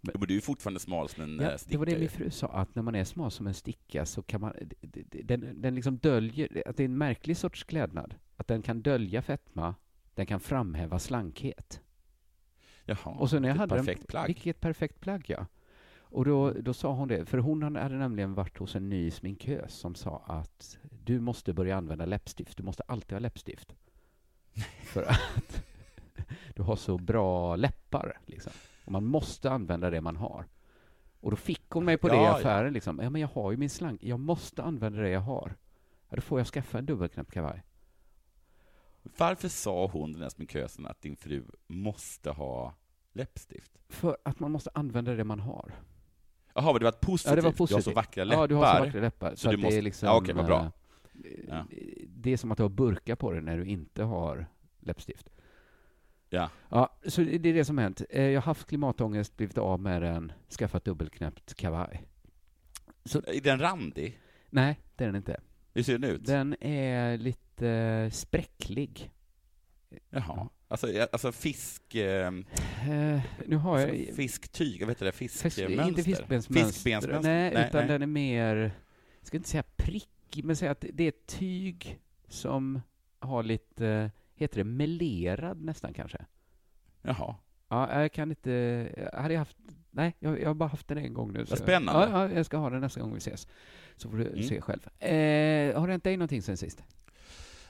Men 0.00 0.20
du 0.20 0.36
är 0.36 0.40
fortfarande 0.40 0.80
smal 0.80 1.08
som 1.08 1.22
en 1.22 1.36
Ja, 1.36 1.50
ja, 1.50 1.58
det 1.68 1.76
var 1.76 1.86
det 1.86 1.90
sticka. 1.92 2.00
min 2.00 2.10
fru 2.10 2.30
sa, 2.30 2.46
att 2.48 2.74
när 2.74 2.82
man 2.82 2.94
är 2.94 3.04
smal 3.04 3.30
som 3.30 3.46
en 3.46 3.54
sticka 3.54 4.06
så 4.06 4.22
kan 4.22 4.40
man... 4.40 4.52
Den, 5.24 5.62
den 5.62 5.74
liksom 5.74 5.96
döljer... 5.96 6.62
Att 6.66 6.76
det 6.76 6.82
är 6.82 6.88
en 6.88 6.98
märklig 6.98 7.36
sorts 7.36 7.64
klädnad. 7.64 8.14
Att 8.36 8.46
den 8.48 8.62
kan 8.62 8.82
dölja 8.82 9.22
fetma, 9.22 9.74
den 10.14 10.26
kan 10.26 10.40
framhäva 10.40 10.98
slankhet. 10.98 11.80
Jaha, 12.84 13.16
Och 13.18 13.30
så 13.30 13.38
när 13.38 13.48
jag 13.48 13.56
hade 13.56 13.76
perfekt 13.76 14.00
den, 14.00 14.06
plagg. 14.06 14.26
Vilket 14.26 14.60
perfekt 14.60 15.00
plagg, 15.00 15.24
ja. 15.28 15.46
Och 16.00 16.24
då, 16.24 16.50
då 16.50 16.74
sa 16.74 16.92
hon 16.92 17.08
det, 17.08 17.26
för 17.26 17.38
hon 17.38 17.62
hade 17.76 17.96
nämligen 17.96 18.34
varit 18.34 18.58
hos 18.58 18.76
en 18.76 18.88
ny 18.88 19.10
sminkös 19.10 19.74
som 19.74 19.94
sa 19.94 20.22
att 20.26 20.78
du 21.04 21.20
måste 21.20 21.52
börja 21.52 21.76
använda 21.76 22.06
läppstift, 22.06 22.56
du 22.56 22.62
måste 22.62 22.82
alltid 22.82 23.12
ha 23.12 23.18
läppstift. 23.18 23.74
för 24.84 25.02
att 25.02 25.64
du 26.54 26.62
har 26.62 26.76
så 26.76 26.98
bra 26.98 27.56
läppar, 27.56 28.20
liksom. 28.26 28.52
Och 28.84 28.92
man 28.92 29.04
måste 29.04 29.50
använda 29.50 29.90
det 29.90 30.00
man 30.00 30.16
har. 30.16 30.46
Och 31.20 31.30
då 31.30 31.36
fick 31.36 31.70
hon 31.70 31.84
mig 31.84 31.96
på 31.96 32.08
det 32.08 32.16
i 32.16 32.26
affären, 32.26 32.72
liksom. 32.72 33.00
Ja, 33.02 33.10
men 33.10 33.20
jag 33.20 33.28
har 33.28 33.50
ju 33.50 33.56
min 33.56 33.70
slank, 33.70 34.04
jag 34.04 34.20
måste 34.20 34.62
använda 34.62 35.00
det 35.00 35.08
jag 35.08 35.20
har. 35.20 35.54
Ja, 36.08 36.16
då 36.16 36.22
får 36.22 36.40
jag 36.40 36.46
skaffa 36.46 36.78
en 36.78 36.86
dubbelknäppt 36.86 37.32
kavaj. 37.32 37.62
Varför 39.02 39.48
sa 39.48 39.86
hon, 39.86 40.12
den 40.12 40.22
här 40.22 40.28
sminkösen, 40.28 40.86
att 40.86 41.02
din 41.02 41.16
fru 41.16 41.44
måste 41.66 42.30
ha 42.30 42.74
läppstift? 43.12 43.72
För 43.88 44.16
att 44.24 44.40
man 44.40 44.50
måste 44.50 44.70
använda 44.74 45.14
det 45.14 45.24
man 45.24 45.40
har. 45.40 45.72
Jaha, 46.54 46.72
men 46.72 46.78
det 46.78 46.84
var 46.84 46.92
positivt? 46.92 47.30
Ja, 47.30 47.36
det 47.36 47.42
var 47.42 47.50
Du 47.52 47.58
har 47.62 47.66
så 47.66 47.74
positivt. 47.76 47.96
vackra 47.96 48.24
läppar. 48.24 48.40
Ja, 48.42 48.46
du 48.46 48.54
har 48.54 48.76
så 48.76 48.84
vackra 48.84 49.00
läppar. 49.00 49.34
Så, 49.34 49.48
du 49.48 49.54
att 49.54 49.60
det 49.60 49.62
måste- 49.66 49.78
är 49.78 49.82
liksom... 49.82 50.06
Ja, 50.06 50.16
okej, 50.16 50.34
vad 50.34 50.46
bra. 50.46 50.60
eh, 51.24 51.30
Ja. 51.48 51.66
Det 52.06 52.32
är 52.32 52.36
som 52.36 52.52
att 52.52 52.56
du 52.58 52.62
har 52.64 52.70
burkar 52.70 53.16
på 53.16 53.32
dig 53.32 53.42
när 53.42 53.58
du 53.58 53.64
inte 53.66 54.02
har 54.02 54.46
läppstift. 54.80 55.28
Ja. 56.30 56.50
Ja, 56.68 56.96
så 57.06 57.20
det 57.20 57.48
är 57.48 57.54
det 57.54 57.64
som 57.64 57.78
hänt. 57.78 58.02
Eh, 58.10 58.22
Jag 58.22 58.40
har 58.40 58.46
haft 58.46 58.66
klimatångest, 58.68 59.36
blivit 59.36 59.58
av 59.58 59.80
med 59.80 60.02
den, 60.02 60.32
skaffat 60.58 60.84
dubbelknäppt 60.84 61.54
kavaj. 61.54 62.04
Är 63.26 63.40
den 63.40 63.58
randig? 63.60 64.18
Nej, 64.50 64.80
det 64.96 65.04
är 65.04 65.08
den 65.08 65.16
inte. 65.16 65.40
Hur 65.74 65.82
ser 65.82 65.98
den 65.98 66.10
ut? 66.10 66.24
Den 66.26 66.56
är 66.60 67.18
lite 67.18 68.10
spräcklig. 68.12 69.10
Jaha. 70.10 70.48
Alltså, 70.68 70.86
alltså 71.12 71.32
fisk... 71.32 71.94
Eh, 71.94 72.30
Eh, 72.90 73.20
nu 73.46 73.56
har 73.56 73.78
jag... 73.78 73.90
alltså 73.90 74.14
fisktyg, 74.14 74.82
jag 74.82 74.86
vet 74.86 74.96
inte 74.96 75.04
det, 75.04 75.12
Fisk, 75.12 75.42
fiskmönster? 75.42 75.88
inte 75.88 76.02
fiskbensmönster. 76.02 76.72
Fiskbensmönster? 76.72 77.50
Nej, 77.54 77.66
utan 77.68 77.86
den 77.86 78.02
är 78.02 78.06
mer, 78.06 78.56
jag 79.18 79.26
ska 79.26 79.36
inte 79.36 79.48
säga 79.48 79.62
prickig, 79.76 80.44
men 80.44 80.56
säga 80.56 80.70
att 80.70 80.84
det 80.92 81.04
är 81.04 81.12
tyg 81.26 82.00
som 82.28 82.80
har 83.18 83.42
lite, 83.42 84.10
heter 84.34 84.58
det 84.58 84.64
melerad 84.64 85.62
nästan 85.62 85.94
kanske? 85.94 86.18
Jaha. 87.02 87.36
Ja, 87.72 88.00
jag 88.02 88.12
kan 88.12 88.30
inte, 88.30 88.50
jag 89.12 89.22
hade 89.22 89.36
haft, 89.36 89.56
nej, 89.90 90.14
jag, 90.18 90.40
jag 90.40 90.46
har 90.48 90.54
bara 90.54 90.68
haft 90.68 90.88
den 90.88 90.98
en 90.98 91.14
gång 91.14 91.32
nu. 91.32 91.44
Vad 91.44 91.58
spännande. 91.58 92.08
Ja, 92.12 92.28
ja, 92.28 92.34
jag 92.34 92.46
ska 92.46 92.56
ha 92.56 92.70
den 92.70 92.80
nästa 92.80 93.00
gång 93.00 93.12
vi 93.12 93.18
ses. 93.18 93.48
Så 93.96 94.10
får 94.10 94.16
du 94.16 94.26
Mm. 94.28 94.42
se 94.42 94.60
själv. 94.60 94.86
Eh, 94.98 95.80
har 95.80 95.86
det 95.86 95.92
hänt 95.92 96.04
dig 96.04 96.16
någonting 96.16 96.42
sen 96.42 96.56
sist? 96.56 96.82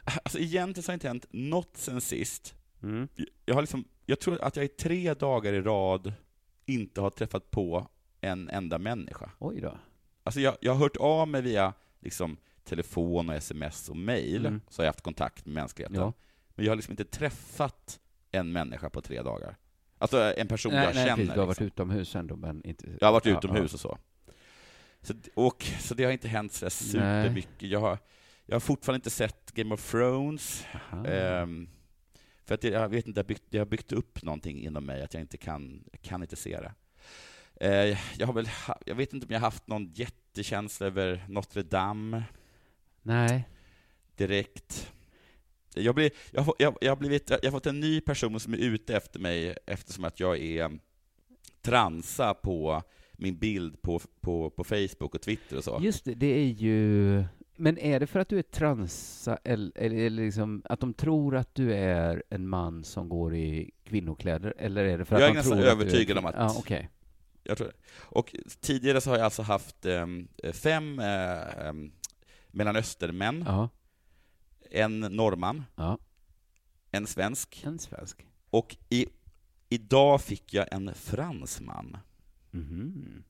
Alltså 0.05 0.39
egentligen 0.39 0.83
så 0.83 0.89
har 0.89 0.93
det 0.93 0.95
inte 0.97 1.09
hänt 1.09 1.27
något 1.31 1.77
sen 1.77 2.01
sist. 2.01 2.55
Mm. 2.83 3.09
Jag 3.47 3.55
har 3.55 3.63
liksom, 3.63 3.85
jag 4.07 4.21
tror 4.21 4.43
att 4.45 4.57
jag 4.57 4.65
i 4.65 4.69
tre 4.69 5.15
dagar 5.15 5.53
i 5.53 5.61
rad 5.61 6.13
inte 6.67 7.01
har 7.01 7.11
träffat 7.11 7.51
på 7.51 7.87
en 8.21 8.49
enda 8.49 8.79
människa. 8.79 9.31
Oj 9.39 9.61
då. 9.61 9.79
Alltså 10.23 10.41
jag, 10.41 10.57
jag 10.61 10.73
har 10.73 10.79
hört 10.79 10.97
av 10.97 11.29
mig 11.29 11.43
via 11.43 11.73
liksom, 12.01 12.37
telefon, 12.65 13.29
och 13.29 13.35
sms 13.35 13.89
och 13.89 13.97
mail, 13.97 14.47
Mm. 14.47 14.61
så 14.69 14.83
har 14.83 14.85
jag 14.85 14.93
haft 14.93 15.01
kontakt 15.05 15.47
med 15.47 15.55
mänskligheten. 15.55 15.97
Ja. 16.01 16.13
Men 16.55 16.65
jag 16.65 16.71
har 16.71 16.77
liksom 16.77 16.93
inte 16.93 17.05
träffat 17.05 18.01
en 18.31 18.53
människa 18.53 18.91
på 18.91 19.01
tre 19.01 19.23
dagar. 19.23 19.57
Alltså 20.03 20.35
en 20.37 20.49
person 20.49 20.73
nej, 20.73 20.85
jag 20.85 20.95
nej, 20.95 21.05
känner. 21.05 21.17
precis, 21.17 21.35
du 21.35 21.41
har 21.41 21.47
varit 21.47 21.61
liksom. 21.61 21.67
utomhus 21.67 22.17
ändå, 22.17 22.37
men 22.37 22.67
inte... 22.67 22.87
Jag 23.01 23.07
har 23.07 23.13
varit 23.13 23.27
Ja, 23.27 23.39
utomhus 23.39 23.73
ja. 23.73 23.75
och 23.75 23.81
så. 23.81 23.99
Så, 25.03 25.15
och, 25.35 25.65
så 25.81 25.95
det 25.95 26.05
har 26.05 26.13
inte 26.13 26.29
hänt 26.29 26.53
så 26.53 26.71
supermycket. 26.71 27.69
Jag 27.69 27.81
har, 27.81 27.99
jag 28.47 28.55
har 28.55 28.61
fortfarande 28.61 28.97
inte 28.97 29.11
sett 29.11 29.53
Game 29.53 29.75
of 29.75 29.91
Thrones. 29.91 30.65
Ehm, 31.07 31.69
för 32.45 32.55
att 32.55 32.65
jag 32.65 32.89
vet 32.89 33.07
inte, 33.07 33.21
det 33.21 33.25
har, 33.25 33.29
byggt, 33.29 33.43
det 33.49 33.59
har 33.59 33.67
byggt 33.67 33.93
upp 33.93 34.23
någonting 34.23 34.65
inom 34.65 34.87
mig, 34.87 35.03
att 35.03 35.15
jag 35.15 35.21
inte 35.21 35.37
kan, 35.37 35.85
kan 36.03 36.23
inte 36.23 36.37
se 36.37 36.61
det. 36.61 36.73
Eh, 37.67 37.99
jag 38.19 38.27
har 38.27 38.35
väl, 38.35 38.49
jag 38.87 38.95
vet 38.95 39.13
inte 39.13 39.27
om 39.27 39.33
jag 39.33 39.41
har 39.41 39.47
haft 39.47 39.67
någon 39.67 39.93
jättekänsla 39.93 40.87
över 40.87 41.25
Notre 41.29 41.63
Dame 41.63 42.25
Nej. 43.03 43.49
direkt. 44.17 44.93
Jag, 45.75 45.95
blir, 45.95 46.11
jag, 46.31 46.43
har- 46.43 46.55
jag, 46.59 46.77
jag, 46.81 46.91
har 46.91 46.97
blivit, 46.97 47.31
jag 47.31 47.45
har 47.45 47.51
fått 47.51 47.67
en 47.67 47.81
ny 47.81 48.01
person 48.01 48.41
som 48.41 48.53
är 48.55 48.59
ute 48.59 48.97
efter 48.97 49.21
mig 49.21 49.57
eftersom 49.67 50.05
att 50.05 50.21
jag 50.21 50.39
är 50.39 50.79
transa 51.63 52.35
på 52.35 52.83
min 53.13 53.39
bild 53.39 53.83
på, 53.83 54.01
på, 54.21 54.51
på 54.51 54.65
Facebook 54.65 55.15
och 55.15 55.21
Twitter 55.23 55.57
och 55.57 55.65
så. 55.65 55.79
Just 55.83 56.05
det, 56.05 56.15
det 56.15 56.27
är 56.27 56.45
ju... 56.47 57.25
Men 57.57 57.79
är 57.79 58.01
det 58.01 58.07
för 58.07 58.21
att 58.21 58.29
du 58.29 58.39
är 58.39 58.43
transa, 58.43 59.39
eller, 59.45 59.73
eller, 59.79 60.11
liksom 60.11 60.63
att 60.65 60.81
de 60.81 60.95
tror 60.95 61.37
att 61.37 61.55
du 61.55 61.75
är 61.75 62.23
en 62.31 62.49
man 62.49 62.85
som 62.85 63.09
går 63.09 63.35
i 63.35 63.71
kvinnokläder, 63.85 64.55
eller 64.59 64.85
är 64.85 64.99
det 64.99 65.05
för 65.05 65.15
att 65.17 65.21
Jag 65.21 65.29
är 65.31 65.33
de 65.35 65.39
nästan 65.39 65.59
tror 65.59 65.67
att 65.69 65.73
övertygad 65.73 66.07
du 66.07 66.13
är 66.13 66.19
om 66.19 66.27
att- 66.27 66.35
Ja, 66.39 66.55
okej. 66.59 66.91
Jag 67.45 67.57
tror 67.57 67.67
det. 67.67 67.75
Och 67.99 68.35
tidigare 68.61 69.01
så 69.01 69.11
har 69.11 69.17
jag 69.17 69.25
alltså 69.25 69.43
haft 69.43 69.87
em, 69.87 70.29
fem 70.53 70.99
eh, 70.99 71.67
em, 71.67 71.93
Mellanösternmän, 72.51 73.45
Ja, 73.47 73.69
en 74.73 75.01
norrman, 75.01 75.65
ja. 75.77 75.99
en 76.91 77.07
svensk, 77.07 77.63
En 77.67 77.79
svensk. 77.79 78.27
och 78.51 78.77
i, 78.89 79.07
idag 79.69 80.21
fick 80.21 80.55
jag 80.55 80.73
en 80.73 80.95
fransman. 80.95 81.97
Mhm. 82.51 83.23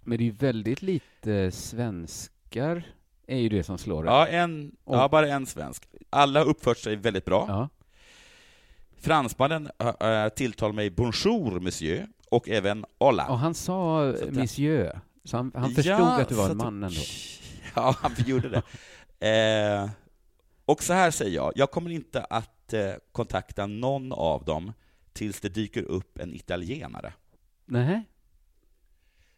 Men 0.00 0.18
det 0.18 0.24
är 0.24 0.26
ju 0.26 0.30
väldigt 0.30 0.82
lite 0.82 1.50
svenskar, 1.50 2.82
är 3.26 3.38
ju 3.38 3.48
det 3.48 3.62
som 3.64 3.78
slår 3.78 4.04
det. 4.04 4.10
Ja, 4.10 4.26
en, 4.26 4.76
ja, 4.84 5.04
Och- 5.04 5.10
bara 5.10 5.28
en 5.28 5.46
svensk. 5.46 5.88
Alla 6.10 6.40
har 6.40 6.46
uppfört 6.46 6.78
sig 6.78 6.96
väldigt 6.96 7.24
bra. 7.24 7.44
Ja. 7.48 7.68
Fransmannen 9.00 9.70
äh, 10.00 10.28
tilltalar 10.28 10.72
mig 10.74 10.90
bonjour, 10.90 11.60
monsieur, 11.60 12.06
och 12.30 12.48
även 12.48 12.84
hola. 12.98 13.28
Och 13.28 13.38
han 13.38 13.54
sa 13.54 14.12
Så 14.16 14.26
monsieur, 14.32 15.00
så 15.24 15.36
han, 15.36 15.52
han 15.54 15.70
förstod 15.70 15.92
Ja, 15.92 16.20
att 16.20 16.28
du 16.28 16.34
var 16.34 16.50
en 16.50 16.56
man 16.56 16.82
ändå. 16.82 17.00
Ja, 17.74 17.94
han 18.00 18.12
gjorde 18.26 18.48
det. 18.48 18.62
eh, 19.84 19.90
och 20.68 20.82
så 20.82 20.92
här 20.92 21.10
säger 21.10 21.34
jag, 21.34 21.52
jag 21.56 21.70
kommer 21.70 21.90
inte 21.90 22.24
att 22.24 22.72
eh, 22.72 22.92
kontakta 23.12 23.66
någon 23.66 24.12
av 24.12 24.44
dem 24.44 24.72
tills 25.12 25.40
det 25.40 25.48
dyker 25.48 25.82
upp 25.82 26.18
en 26.18 26.34
italienare. 26.34 27.12
Nej. 27.64 28.02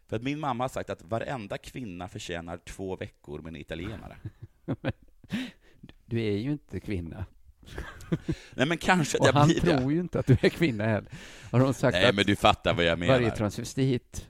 För 0.07 0.15
att 0.15 0.23
min 0.23 0.39
mamma 0.39 0.63
har 0.63 0.69
sagt 0.69 0.89
att 0.89 1.01
varenda 1.03 1.57
kvinna 1.57 2.07
förtjänar 2.07 2.57
två 2.57 2.95
veckor 2.95 3.39
med 3.41 3.49
en 3.49 3.55
italienare. 3.61 4.17
Du 6.05 6.21
är 6.21 6.37
ju 6.37 6.51
inte 6.51 6.79
kvinna. 6.79 7.25
Nej 8.55 8.65
men 8.65 8.77
kanske 8.77 9.17
att 9.17 9.21
Och 9.21 9.27
jag 9.27 9.33
han 9.33 9.47
blir 9.47 9.61
det. 9.61 9.77
tror 9.77 9.91
ju 9.93 9.99
inte 9.99 10.19
att 10.19 10.25
du 10.27 10.37
är 10.41 10.49
kvinna 10.49 10.83
heller. 10.85 11.11
Har 11.51 11.59
de 11.59 11.73
sagt 11.73 11.93
Nej 11.97 12.09
att 12.09 12.15
men 12.15 12.25
du 12.25 12.35
fattar 12.35 12.73
vad 12.73 12.85
jag 12.85 12.99
menar. 12.99 13.13
varje 13.13 13.31
transvestit 13.31 14.27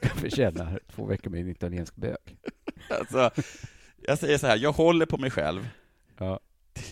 förtjänar 0.00 0.80
två 0.94 1.06
veckor 1.06 1.30
med 1.30 1.40
en 1.40 1.48
italiensk 1.48 1.96
bög? 1.96 2.16
Alltså, 2.90 3.30
jag 4.06 4.18
säger 4.18 4.38
så 4.38 4.46
här, 4.46 4.56
jag 4.56 4.72
håller 4.72 5.06
på 5.06 5.18
mig 5.18 5.30
själv 5.30 5.68
Ja. 6.20 6.40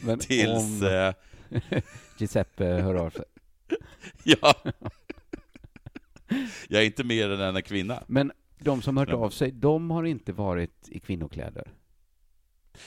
Men 0.03 0.19
tills... 0.29 0.83
om 0.83 0.87
Eh, 0.87 1.15
Giuseppe 2.19 2.65
hör 2.65 2.95
av 2.95 3.11
sig. 3.11 3.25
ja. 4.25 4.55
jag 6.69 6.83
är 6.83 6.87
inte 6.87 7.05
mer 7.05 7.31
än 7.31 7.57
en 7.57 7.63
kvinna. 7.63 8.03
Men 8.07 8.33
de 8.59 8.83
som 8.83 8.97
hört 8.97 9.09
av 9.13 9.31
sig, 9.31 9.51
de 9.53 9.91
har 9.91 10.05
inte 10.05 10.33
varit 10.33 10.89
i 10.89 10.99
kvinnokläder? 11.01 11.71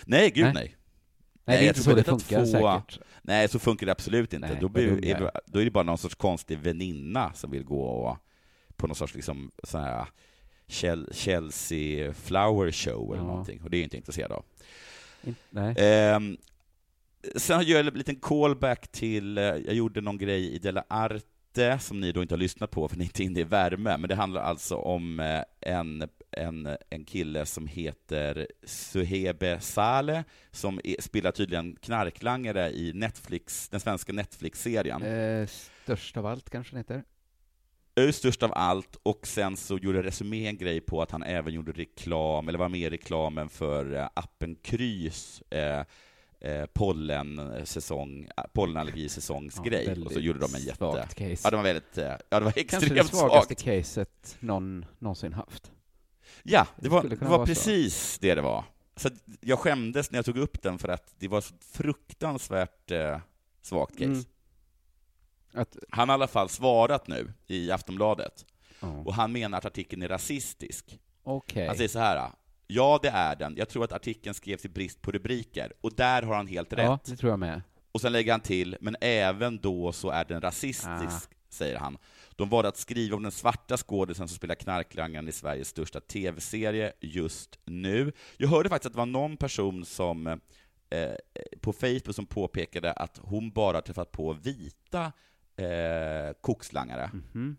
Nej, 0.06 0.32
gud 0.32 0.44
Nej. 0.44 0.54
nej. 0.54 0.76
Nej, 1.46 1.58
det 1.58 1.64
är 1.64 1.66
jag 1.66 1.70
inte 1.72 1.84
så 1.84 1.96
det 1.96 2.04
funkar 2.04 2.40
få- 2.40 2.46
säkert. 2.46 3.00
Nej, 3.22 3.48
så 3.48 3.60
funkar 3.60 3.86
det 3.86 3.92
absolut 3.92 4.34
inte. 4.34 4.48
Nej, 4.48 4.58
då, 4.62 4.70
blir, 4.70 5.06
är, 5.06 5.20
det- 5.20 5.32
då 5.46 5.60
är 5.60 5.66
det 5.66 5.72
bara 5.72 5.84
någon 5.84 5.98
sorts 5.98 6.16
konstig 6.16 6.60
väninna 6.60 7.34
som 7.34 7.52
vill 7.52 7.64
gå 7.64 7.82
och, 7.84 8.18
på 8.76 8.88
någon 8.88 8.96
sorts 8.96 9.16
liksom, 9.16 9.52
sån 9.64 9.82
här 9.82 10.06
Chel- 10.68 11.10
Chelsea 11.14 12.14
Flower 12.14 12.72
Show 12.72 13.14
eller 13.14 13.24
Ja. 13.24 13.28
någonting, 13.28 13.62
och 13.64 13.70
det 13.70 13.78
är 13.78 13.80
jag 13.80 13.86
inte 13.86 13.98
intresserad 13.98 14.32
av. 14.32 14.46
Nej. 15.50 15.76
Ehm, 15.78 16.38
sen 17.36 17.62
gör 17.62 17.78
jag 17.78 17.88
en 17.88 17.94
liten 17.94 18.16
callback 18.16 18.88
till, 18.88 19.38
eh, 19.38 19.44
jag 19.44 19.74
gjorde 19.74 20.02
någon 20.02 20.18
grej 20.18 20.54
i 20.54 20.60
Della 20.60 20.84
Arte, 20.90 21.80
som 21.80 22.00
ni 22.00 22.12
då 22.12 22.22
inte 22.22 22.34
har 22.34 22.40
lyssnat 22.40 22.72
på 22.72 22.88
för 22.88 22.98
ni 22.98 23.04
är 23.04 23.06
inte 23.06 23.24
inne 23.24 23.40
i 23.40 23.44
värme, 23.44 23.98
men 23.98 24.10
det 24.10 24.16
handlar 24.16 24.42
alltså 24.42 24.76
om 24.76 25.20
eh, 25.20 25.44
en, 25.62 26.10
en, 26.32 26.78
en 26.90 27.06
kille 27.06 27.46
som 27.46 27.68
heter 27.68 28.48
Suhebe 28.64 29.60
Saleh, 29.60 30.22
som 30.52 30.80
är, 30.84 31.02
spelar 31.02 31.32
tydligen 31.32 31.76
knarklangare 31.76 32.72
i 32.72 32.94
Netflix, 32.94 33.70
den 33.70 33.80
svenska 33.80 34.14
Netflix-serien. 34.14 35.04
Eh, 35.04 35.48
störst 35.84 36.18
av 36.18 36.26
allt 36.26 36.50
kanske 36.50 36.74
den 36.74 36.78
heter? 36.78 37.04
Ö 37.96 38.12
störst 38.12 38.44
av 38.44 38.52
allt, 38.56 38.96
och 39.04 39.28
sen 39.28 39.58
så 39.58 39.78
gjorde 39.78 40.02
Resumé 40.04 40.48
en 40.48 40.58
grej 40.58 40.82
på 40.82 41.02
att 41.02 41.12
han 41.12 41.24
även 41.24 41.54
gjorde 41.54 41.72
reklam, 41.72 42.48
eller 42.50 42.60
var 42.60 42.70
med 42.70 42.80
i 42.80 42.90
reklamen 42.90 43.50
för 43.50 43.94
eh, 43.96 44.10
appen 44.14 44.56
Krys 44.56 45.42
eh, 45.50 45.80
eh, 46.40 46.66
pollensäsong, 46.74 48.30
eh, 48.38 48.44
pollenallergisäsongsgrej, 48.54 49.94
Ja, 49.98 50.06
och 50.06 50.12
så 50.12 50.20
gjorde 50.20 50.40
de 50.40 50.56
en 50.56 50.62
jätte... 50.62 50.78
svagt 50.78 51.16
case. 51.16 51.42
Ja, 51.44 51.50
det 51.50 51.56
var 51.56 51.64
väldigt, 51.64 51.98
ja 51.98 52.18
det 52.30 52.40
var 52.40 52.52
Kanske 52.52 52.62
extremt 52.62 52.96
det 52.96 53.04
svagaste 53.18 53.56
svagt. 53.56 53.64
caset 53.64 54.38
någon 54.40 54.86
någonsin 55.00 55.34
haft. 55.34 55.72
Ja, 56.44 56.68
det 56.76 56.82
Det 56.84 56.90
var, 56.90 57.04
det 57.04 57.16
var 57.22 57.28
vara 57.30 57.40
så. 57.40 57.46
precis 57.46 58.20
det 58.20 58.36
det 58.36 58.42
var. 58.42 58.64
Så 58.96 59.10
jag 59.42 59.60
skämdes 59.60 60.12
när 60.12 60.18
jag 60.18 60.26
tog 60.26 60.38
upp 60.38 60.62
den 60.62 60.80
för 60.80 60.90
att 60.90 61.14
det 61.20 61.28
var 61.28 61.42
så 61.42 61.54
fruktansvärt 61.72 62.92
eh, 62.92 63.20
svagt 63.62 63.92
case. 63.94 64.06
Mm. 64.06 64.24
Att, 65.54 65.78
Han 65.90 66.10
har 66.10 66.14
i 66.14 66.18
alla 66.18 66.28
fall 66.28 66.50
svarat 66.50 67.08
nu 67.08 67.34
i 67.48 67.72
Aftonbladet, 67.72 68.46
ja. 68.80 68.88
och 68.88 69.14
han 69.14 69.32
menar 69.32 69.58
att 69.58 69.66
artikeln 69.66 70.02
är 70.02 70.08
rasistisk. 70.10 71.00
Okej. 71.24 71.68
Han 71.68 71.76
säger 71.76 71.90
så 71.90 72.00
här. 72.00 72.30
Ja, 72.68 73.00
det 73.02 73.10
är 73.10 73.36
den. 73.36 73.56
Jag 73.58 73.70
tror 73.70 73.84
att 73.84 73.92
artikeln 73.92 74.34
skrevs 74.34 74.66
i 74.66 74.70
brist 74.70 75.02
på 75.02 75.12
rubriker. 75.12 75.74
Och 75.82 75.94
där 75.96 76.22
har 76.22 76.36
han 76.36 76.48
helt 76.48 76.74
rätt. 76.74 76.86
Ja, 76.86 77.00
det 77.06 77.16
tror 77.16 77.30
jag 77.30 77.40
med. 77.40 77.62
Och 77.92 78.02
sen 78.02 78.12
lägger 78.12 78.32
han 78.32 78.42
till, 78.42 78.78
men 78.82 78.96
även 79.02 79.58
då 79.58 79.92
så 79.92 80.10
är 80.10 80.26
den 80.26 80.42
rasistisk, 80.42 80.88
Ah. 81.32 81.36
säger 81.50 81.78
han. 81.78 81.98
De 82.36 82.50
valde 82.50 82.70
att 82.70 82.78
skriva 82.78 83.16
om 83.16 83.24
den 83.24 83.32
svarta 83.32 83.78
skådisen 83.78 84.28
som 84.28 84.36
spelar 84.36 84.56
knarklangaren 84.56 85.28
i 85.28 85.32
Sveriges 85.32 85.68
största 85.68 86.00
tv-serie 86.00 86.94
just 87.00 87.60
nu. 87.66 88.12
Jag 88.38 88.48
hörde 88.48 88.70
faktiskt 88.70 88.86
att 88.86 88.94
det 88.94 88.98
var 88.98 89.06
någon 89.06 89.38
person 89.38 89.86
som 89.86 90.28
eh, 90.28 90.38
på 91.62 91.74
Facebook 91.74 92.16
som 92.16 92.26
påpekade 92.26 92.92
att 92.94 93.20
hon 93.24 93.52
bara 93.52 93.82
träffat 93.82 94.12
på 94.12 94.34
vita 94.34 95.12
eh, 95.58 96.34
kokslangare. 96.42 97.12
Mhm. 97.14 97.58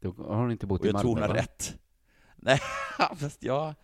Då 0.00 0.14
har 0.18 0.36
hon 0.36 0.50
inte 0.50 0.66
bott 0.66 0.80
Och 0.80 0.86
i 0.86 0.88
jag 0.88 0.92
Malmö, 0.92 1.02
tror 1.02 1.14
hon 1.14 1.22
har 1.22 1.28
va? 1.28 1.34
rätt. 1.34 1.78
Nej, 2.36 2.60
fast 3.16 3.42
jag, 3.42 3.74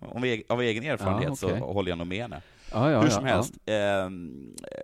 om 0.00 0.42
av 0.48 0.62
egen 0.62 0.84
erfarenhet 0.84 1.42
Ja, 1.42 1.48
okej. 1.48 1.60
så 1.60 1.72
håller 1.72 1.90
jag 1.90 1.98
nog 1.98 2.06
med 2.06 2.22
henne. 2.22 2.42
Ja, 2.72 2.90
ja, 2.90 3.00
Hur 3.02 3.08
som 3.08 3.24
helst, 3.24 3.54
ehm, 3.66 4.54
eh, 4.62 4.78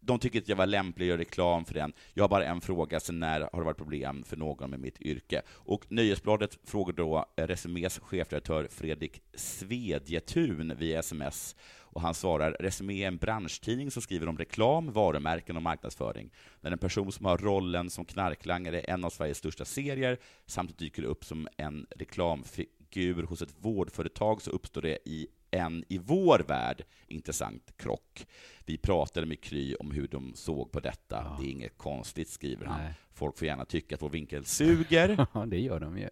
de 0.00 0.18
tycker 0.18 0.38
att 0.40 0.48
jag 0.48 0.56
var 0.56 0.66
lämplig 0.66 1.04
att 1.06 1.08
göra 1.08 1.20
reklam 1.20 1.64
för 1.64 1.74
den. 1.74 1.92
Jag 2.14 2.24
har 2.24 2.28
bara 2.28 2.44
en 2.44 2.60
fråga, 2.60 3.00
sen 3.00 3.20
när 3.20 3.40
har 3.40 3.58
det 3.60 3.64
varit 3.64 3.76
problem 3.76 4.24
för 4.24 4.36
någon 4.36 4.70
med 4.70 4.80
mitt 4.80 5.00
yrke? 5.00 5.42
Och 5.48 5.84
Nöjesbladet 5.88 6.58
frågar 6.64 6.92
då 6.92 7.26
eh, 7.36 7.46
Resumés 7.46 7.98
chefredaktör 7.98 8.68
Fredrik 8.70 9.22
Svedjetun 9.34 10.76
via 10.78 10.98
sms, 10.98 11.56
och 11.94 12.00
han 12.00 12.14
svarar 12.14 12.56
Resumé 12.60 13.02
är 13.02 13.08
en 13.08 13.16
branschtidning 13.16 13.90
som 13.90 14.02
skriver 14.02 14.28
om 14.28 14.38
reklam, 14.38 14.92
varumärken 14.92 15.56
och 15.56 15.62
marknadsföring. 15.62 16.30
När 16.60 16.70
en 16.70 16.78
person 16.78 17.12
som 17.12 17.26
har 17.26 17.38
rollen 17.38 17.90
som 17.90 18.04
knarklangare 18.04 18.80
i 18.80 18.84
en 18.88 19.04
av 19.04 19.10
Sveriges 19.10 19.38
största 19.38 19.64
serier 19.64 20.18
samtidigt 20.46 20.78
dyker 20.78 21.02
upp 21.02 21.24
som 21.24 21.48
en 21.56 21.86
reklamfigur 21.96 23.22
hos 23.22 23.42
ett 23.42 23.54
vårdföretag 23.58 24.42
så 24.42 24.50
uppstår 24.50 24.82
det 24.82 24.98
i 25.04 25.26
en 25.50 25.84
i 25.88 25.98
vår 25.98 26.44
värld 26.48 26.84
intressant 27.06 27.72
krock. 27.76 28.26
Vi 28.64 28.78
pratade 28.78 29.26
med 29.26 29.40
Kry 29.40 29.74
om 29.74 29.90
hur 29.90 30.08
de 30.08 30.32
såg 30.34 30.72
på 30.72 30.80
detta. 30.80 31.36
Det 31.40 31.46
är 31.46 31.50
inget 31.50 31.78
konstigt, 31.78 32.28
skriver 32.28 32.66
han. 32.66 32.80
Nej. 32.82 32.94
Folk 33.12 33.38
får 33.38 33.46
gärna 33.46 33.64
tycka 33.64 33.94
att 33.94 34.02
vår 34.02 34.08
vinkel 34.10 34.44
suger. 34.44 35.26
Ja, 35.34 35.46
det 35.46 35.58
gör 35.58 35.80
de 35.80 35.98
ju. 35.98 36.08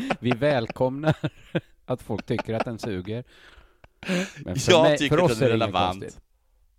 Vi 0.20 0.30
välkomnar 0.30 1.16
att 1.92 2.02
folk 2.02 2.26
tycker 2.26 2.54
att 2.54 2.64
den 2.64 2.78
suger. 2.78 3.24
Men 4.44 4.56
för, 4.56 4.72
Jag 4.72 4.82
mig, 4.82 4.98
tycker 4.98 5.16
för 5.16 5.24
att 5.24 5.30
oss 5.30 5.38
den 5.38 5.48
är 5.48 5.52
relevant. 5.52 6.20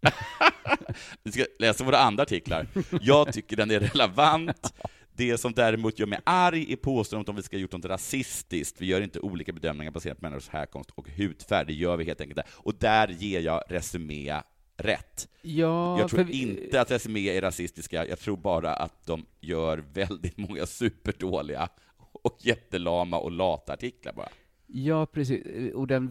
Vi 1.23 1.31
ska 1.31 1.45
läsa 1.59 1.83
våra 1.83 1.97
andra 1.97 2.23
artiklar. 2.23 2.67
Jag 3.01 3.33
tycker 3.33 3.57
den 3.57 3.71
är 3.71 3.79
relevant. 3.79 4.73
Det 5.15 5.37
som 5.37 5.53
däremot 5.53 5.99
gör 5.99 6.07
mig 6.07 6.19
arg 6.23 6.71
är 6.73 6.75
påståendet 6.75 7.29
om 7.29 7.35
vi 7.35 7.43
ska 7.43 7.55
ha 7.57 7.61
gjort 7.61 7.71
något 7.71 7.85
rasistiskt. 7.85 8.81
Vi 8.81 8.85
gör 8.85 9.01
inte 9.01 9.19
olika 9.19 9.51
bedömningar 9.53 9.91
baserat 9.91 10.17
på 10.19 10.25
människors 10.25 10.49
härkomst 10.49 10.89
och 10.95 11.09
hudfärg. 11.09 11.65
Det 11.67 11.73
gör 11.73 11.97
vi 11.97 12.03
helt 12.05 12.21
enkelt. 12.21 12.39
Och 12.51 12.73
där 12.79 13.07
ger 13.07 13.39
jag 13.39 13.63
Resumé 13.69 14.41
rätt. 14.77 15.27
Ja, 15.41 15.99
jag 15.99 16.09
tror 16.09 16.23
vi- 16.23 16.41
inte 16.41 16.81
att 16.81 16.91
Resumé 16.91 17.29
är 17.37 17.41
rasistiska, 17.41 18.07
jag 18.07 18.19
tror 18.19 18.37
bara 18.37 18.73
att 18.73 19.05
de 19.05 19.25
gör 19.41 19.77
väldigt 19.93 20.37
många 20.37 20.65
superdåliga 20.65 21.69
och 22.23 22.37
jättelama 22.39 23.17
och 23.19 23.31
lata 23.31 23.73
artiklar 23.73 24.13
bara. 24.13 24.29
Ja, 24.75 25.05
precis. 25.05 25.73
Och 25.73 25.87
den 25.87 26.07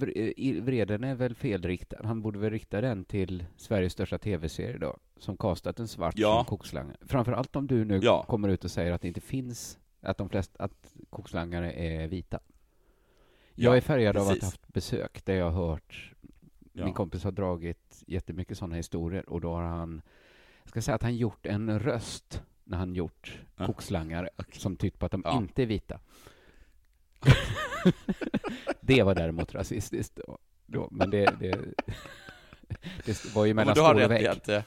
vreden 0.62 1.05
är 1.05 1.14
väl 1.14 1.35
felriktad. 1.35 1.96
Han 2.05 2.22
borde 2.22 2.38
väl 2.38 2.51
rikta 2.51 2.81
den 2.81 3.05
till 3.05 3.44
Sveriges 3.57 3.92
största 3.92 4.18
tv-serie 4.18 4.79
då, 4.79 4.96
som 5.16 5.37
kastat 5.37 5.79
en 5.81 5.88
svart 5.88 6.14
Ja. 6.18 6.35
som 6.37 6.44
kokslangare. 6.59 6.96
Framförallt 7.01 7.57
om 7.57 7.66
du 7.66 7.85
nu 7.85 8.01
Ja. 8.03 8.25
kommer 8.29 8.48
ut 8.48 8.64
och 8.64 8.70
säger 8.70 8.92
att 8.92 9.01
det 9.03 9.09
inte 9.09 9.20
finns, 9.20 9.79
att 10.01 10.18
de 10.18 10.29
flesta, 10.29 10.64
att 10.64 10.94
kokslangare 11.11 11.72
är 11.72 12.09
vita. 12.09 12.40
Jag 13.55 13.72
Ja, 13.72 13.77
är 13.77 13.81
färgad 13.81 14.16
av 14.16 14.22
att 14.22 14.29
precis. 14.29 14.42
ha 14.42 14.46
haft 14.48 14.68
besök 14.68 15.25
där 15.25 15.35
jag 15.35 15.51
har 15.51 15.66
hört, 15.68 16.12
min 16.72 16.92
kompis 16.92 17.25
har 17.25 17.33
dragit 17.33 18.03
jättemycket 18.07 18.59
sådana 18.59 18.75
historier 18.77 19.29
och 19.29 19.40
då 19.40 19.55
har 19.55 19.62
han, 19.62 20.03
jag 20.62 20.68
ska 20.68 20.83
säga 20.83 20.94
att 20.94 21.03
han 21.03 21.16
gjort 21.16 21.46
en 21.46 21.79
röst 21.81 22.42
när 22.64 22.79
han 22.79 22.94
gjort 22.94 23.40
Ja. 23.57 23.66
kokslangare 23.66 24.29
som 24.53 24.77
tytt 24.77 24.98
på 24.98 25.07
att 25.07 25.12
de 25.12 25.25
inte 25.33 25.62
är 25.62 25.66
vita. 25.66 26.01
det 28.80 29.02
var 29.02 29.14
däremot 29.14 29.54
rasistiskt 29.54 30.20
då. 30.26 30.38
då 30.66 30.88
men 30.90 31.11
det, 31.11 31.24
det, 31.40 31.50
det 33.04 33.35
var 33.35 33.44
ju 33.44 33.50
Ja, 33.50 33.54
mellan 33.54 33.66
men 33.66 33.74
du 33.74 33.80
har 33.80 33.94
skål 33.94 34.02
och 34.02 34.08
rätt 34.11 34.20
i 34.20 34.24
vägg. 34.24 34.26
att 34.26 34.48
eh, 34.48 34.62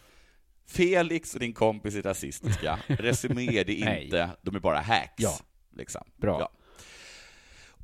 Felix 0.67 1.33
och 1.33 1.39
din 1.39 1.53
kompis 1.53 1.95
är 1.95 2.01
rasistiska, 2.01 2.79
Resumé 2.87 3.59
är 3.59 3.65
det 3.65 3.73
inte, 3.73 4.29
de 4.41 4.55
är 4.55 4.59
bara 4.59 4.79
hacks. 4.79 5.13
Ja. 5.17 5.37
Liksom. 5.75 6.03
Bra. 6.15 6.39
Ja. 6.39 6.49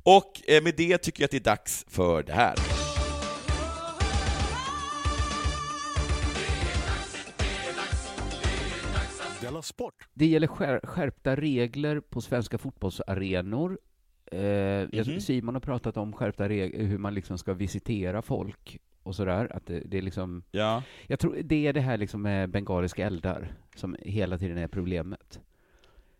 Och 0.04 0.42
eh, 0.48 0.62
med 0.62 0.74
det 0.76 0.98
tycker 0.98 1.22
jag 1.22 1.26
att 1.26 1.30
det 1.30 1.36
är 1.36 1.40
dags 1.40 1.84
för 1.88 2.22
det 2.22 2.32
här. 2.32 2.54
Det 10.14 10.26
gäller 10.26 10.46
skär, 10.46 10.80
skärpta 10.84 11.36
regler 11.36 12.00
på 12.00 12.20
svenska 12.20 12.58
fotbollsarenor. 12.58 13.78
Eh, 14.32 14.40
jag- 14.92 15.06
Mhm. 15.08 15.20
Simon 15.20 15.54
har 15.54 15.60
pratat 15.60 15.96
om 15.96 16.12
skärpta 16.12 16.48
regler, 16.48 16.84
hur 16.84 16.98
man 16.98 17.14
liksom 17.14 17.38
ska 17.38 17.54
visitera 17.54 18.22
folk 18.22 18.78
och 19.02 19.14
sådär. 19.16 19.56
Att 19.56 19.66
det, 19.66 19.80
det 19.80 19.98
är 19.98 20.02
liksom, 20.02 20.42
Ja. 20.50 20.82
jag 21.06 21.18
tror 21.18 21.36
det 21.44 21.66
är 21.66 21.72
det 21.72 21.80
här 21.80 21.96
liksom 21.98 22.22
med 22.22 22.50
bengaliska 22.50 23.06
eldar 23.06 23.52
som 23.76 23.96
hela 24.00 24.38
tiden 24.38 24.58
är 24.58 24.68
problemet. 24.68 25.40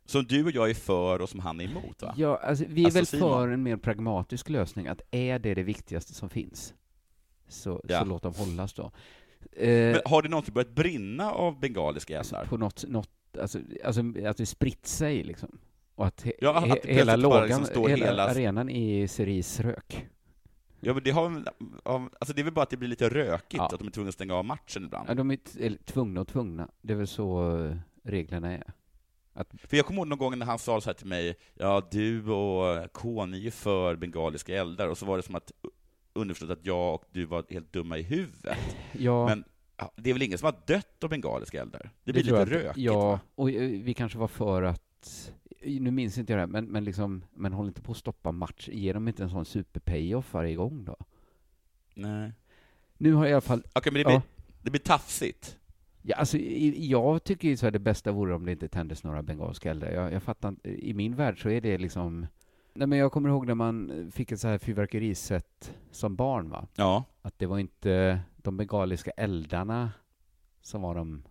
Som 0.05 0.25
du 0.25 0.45
och 0.45 0.51
jag 0.51 0.71
är 0.71 0.75
för 0.75 1.23
och 1.23 1.29
som 1.29 1.41
han 1.41 1.61
är 1.61 1.65
emot 1.65 2.03
va? 2.03 2.15
Ja, 2.17 2.37
alltså, 2.37 2.65
vi 2.69 2.81
är 2.81 2.85
Alltså, 2.85 2.99
väl 2.99 3.07
Simon. 3.07 3.31
för 3.31 3.49
en 3.49 3.63
mer 3.63 3.77
pragmatisk 3.77 4.49
lösning, 4.49 4.87
att 4.87 5.03
är 5.11 5.39
det 5.39 5.55
det 5.55 5.63
viktigaste 5.63 6.15
som 6.15 6.29
finns, 6.31 6.75
så, 7.49 7.81
Ja. 7.89 7.99
så 7.99 8.05
låt 8.05 8.23
dem 8.23 8.35
hållas 8.37 8.73
då. 8.75 8.91
Eh, 9.53 9.69
Men 9.69 10.01
har 10.05 10.23
det 10.23 10.29
någonsin 10.29 10.55
börjat 10.55 10.75
brinna 10.75 11.33
av 11.33 11.61
bengaliska 11.61 12.19
alltså, 12.19 12.35
eldar? 12.35 12.49
på 12.49 12.57
något, 12.57 12.85
något 12.89 13.11
alltså, 13.41 13.59
alltså 13.85 14.03
att 14.27 14.37
det 14.37 14.47
spritt 14.47 14.87
sig 14.87 15.25
liksom. 15.25 15.59
Och 15.95 16.07
att, 16.07 16.23
he, 16.23 16.33
Ja, 16.41 16.57
att 16.57 16.83
det 16.83 16.89
he, 16.89 16.95
hela 16.95 17.17
lågan, 17.17 17.63
liksom 17.63 17.89
hela, 17.89 18.07
hela- 18.07 18.29
arenan 18.31 18.69
i 18.71 19.09
cerise 19.09 19.63
rök. 19.63 20.07
Ja, 20.81 20.95
men 20.95 21.03
det 21.03 21.11
har 21.11 21.45
alltså 21.85 22.35
det 22.35 22.41
är 22.41 22.45
väl 22.45 22.53
bara 22.53 22.63
att 22.63 22.71
det 22.71 22.77
blir 22.77 22.89
lite 22.89 23.09
rökigt, 23.09 23.55
Ja. 23.59 23.65
att 23.67 23.79
de 23.79 23.87
är 23.87 23.91
tvungna 23.91 24.09
att 24.09 24.15
stänga 24.15 24.35
av 24.35 24.45
matchen 24.45 24.85
ibland. 24.85 25.11
Ja, 25.11 25.15
de 25.15 25.31
är 25.31 25.85
tvungna 25.85 26.21
och 26.21 26.29
tvungna. 26.29 26.69
Det 26.81 26.93
är 26.93 26.97
väl 26.97 27.07
så 27.07 27.57
eh, 27.67 27.77
reglerna 28.05 28.53
är. 28.53 28.73
Att, 29.35 29.49
För 29.65 29.77
jag 29.77 29.87
kommer 29.87 29.99
ihåg 30.01 30.09
någon 30.09 30.19
gång 30.19 30.39
när 30.39 30.47
han 30.47 30.59
sa 30.59 30.81
så 30.81 30.89
här 30.89 30.95
till 30.95 31.07
mig, 31.07 31.35
ja 31.55 31.89
du 31.91 32.31
och 32.31 32.93
K, 32.93 33.27
ni 33.27 33.47
är 33.47 33.51
för 33.51 33.97
bengaliska 33.97 34.55
eldar, 34.61 34.89
och 34.89 34.99
så 34.99 35.07
var 35.07 35.17
det 35.17 35.23
som 35.23 35.35
att 35.35 35.53
underförstått 36.13 36.51
att 36.59 36.67
jag 36.67 36.95
och 36.95 37.05
du 37.13 37.25
var 37.25 37.45
helt 37.51 37.73
dumma 37.73 37.99
i 37.99 38.03
huvudet. 38.03 38.59
ja, 38.93 39.27
Men 39.27 39.45
det 39.97 40.11
är 40.11 40.15
väl 40.15 40.23
ingen 40.23 40.39
som 40.39 40.47
har 40.47 40.55
dött 40.67 41.05
av 41.05 41.11
bengaliska 41.11 41.61
eldar? 41.61 41.91
Det 42.05 42.13
blir 42.13 42.23
lite 42.23 42.45
rökigt 42.45 42.77
Ja, 42.77 42.99
va? 43.11 43.21
och 43.35 43.51
eh, 43.51 43.71
vi 43.83 43.95
kanske 43.95 44.19
var 44.19 44.29
för 44.29 44.63
att 44.63 45.33
nu 45.65 45.91
minns 45.91 46.19
inte 46.19 46.33
jag 46.33 46.41
det, 46.43 46.47
men, 46.47 46.65
men, 46.65 46.85
liksom, 46.85 47.25
men 47.35 47.53
håll 47.53 47.67
inte 47.67 47.83
på 47.83 47.93
att 47.93 47.99
stoppa 47.99 48.33
match. 48.33 48.69
Ge 48.73 48.93
dem 48.93 49.09
inte 49.09 49.23
en 49.23 49.31
sån 49.31 49.45
super-payoff 49.45 50.33
varje 50.35 50.55
gång 50.55 50.85
då. 50.85 50.97
Nej. 51.95 52.33
Nu 52.99 53.13
har 53.13 53.25
jag 53.25 53.31
i 53.31 53.33
alla 53.33 53.41
fall... 53.41 53.63
Okej, 53.73 53.93
men 53.93 53.99
det 54.01 54.05
blir, 54.05 54.15
Ja. 54.15 54.23
det 54.63 54.71
blir 54.71 54.81
tafsigt. 54.81 55.59
Ja, 56.03 56.17
alltså, 56.17 56.39
jag 56.39 57.25
tycker 57.25 57.49
ju 57.49 57.57
så 57.57 57.67
här, 57.67 57.71
det 57.71 57.79
bästa 57.79 58.13
vore 58.13 58.35
om 58.35 58.45
det 58.45 58.53
inte 58.53 58.69
tändes 58.69 59.05
några 59.05 59.23
bengalska 59.23 59.71
eldar. 59.71 59.91
Jag, 59.91 60.13
jag 60.13 60.23
fattar 60.23 60.49
inte, 60.49 60.71
i 60.71 60.95
min 60.95 61.15
värld 61.17 61.43
så 61.43 61.49
är 61.49 61.61
det 61.61 61.79
liksom... 61.79 62.27
Nej, 62.75 62.87
men 62.87 62.99
jag 62.99 63.13
kommer 63.13 63.29
ihåg 63.29 63.47
när 63.47 63.55
man 63.55 64.11
fick 64.15 64.33
ett 64.33 64.41
så 64.41 64.49
här 64.49 64.59
fyrverkeriset 64.59 65.75
som 65.91 66.17
barn, 66.17 66.51
va? 66.51 66.67
Ja. 66.77 67.05
Att 67.23 67.39
det 67.39 67.47
var 67.47 67.59
inte 67.59 68.21
de 68.37 68.57
bengaliska 68.57 69.11
eldarna 69.11 69.93
som 70.63 70.83
var 70.83 70.95
de, 70.95 71.23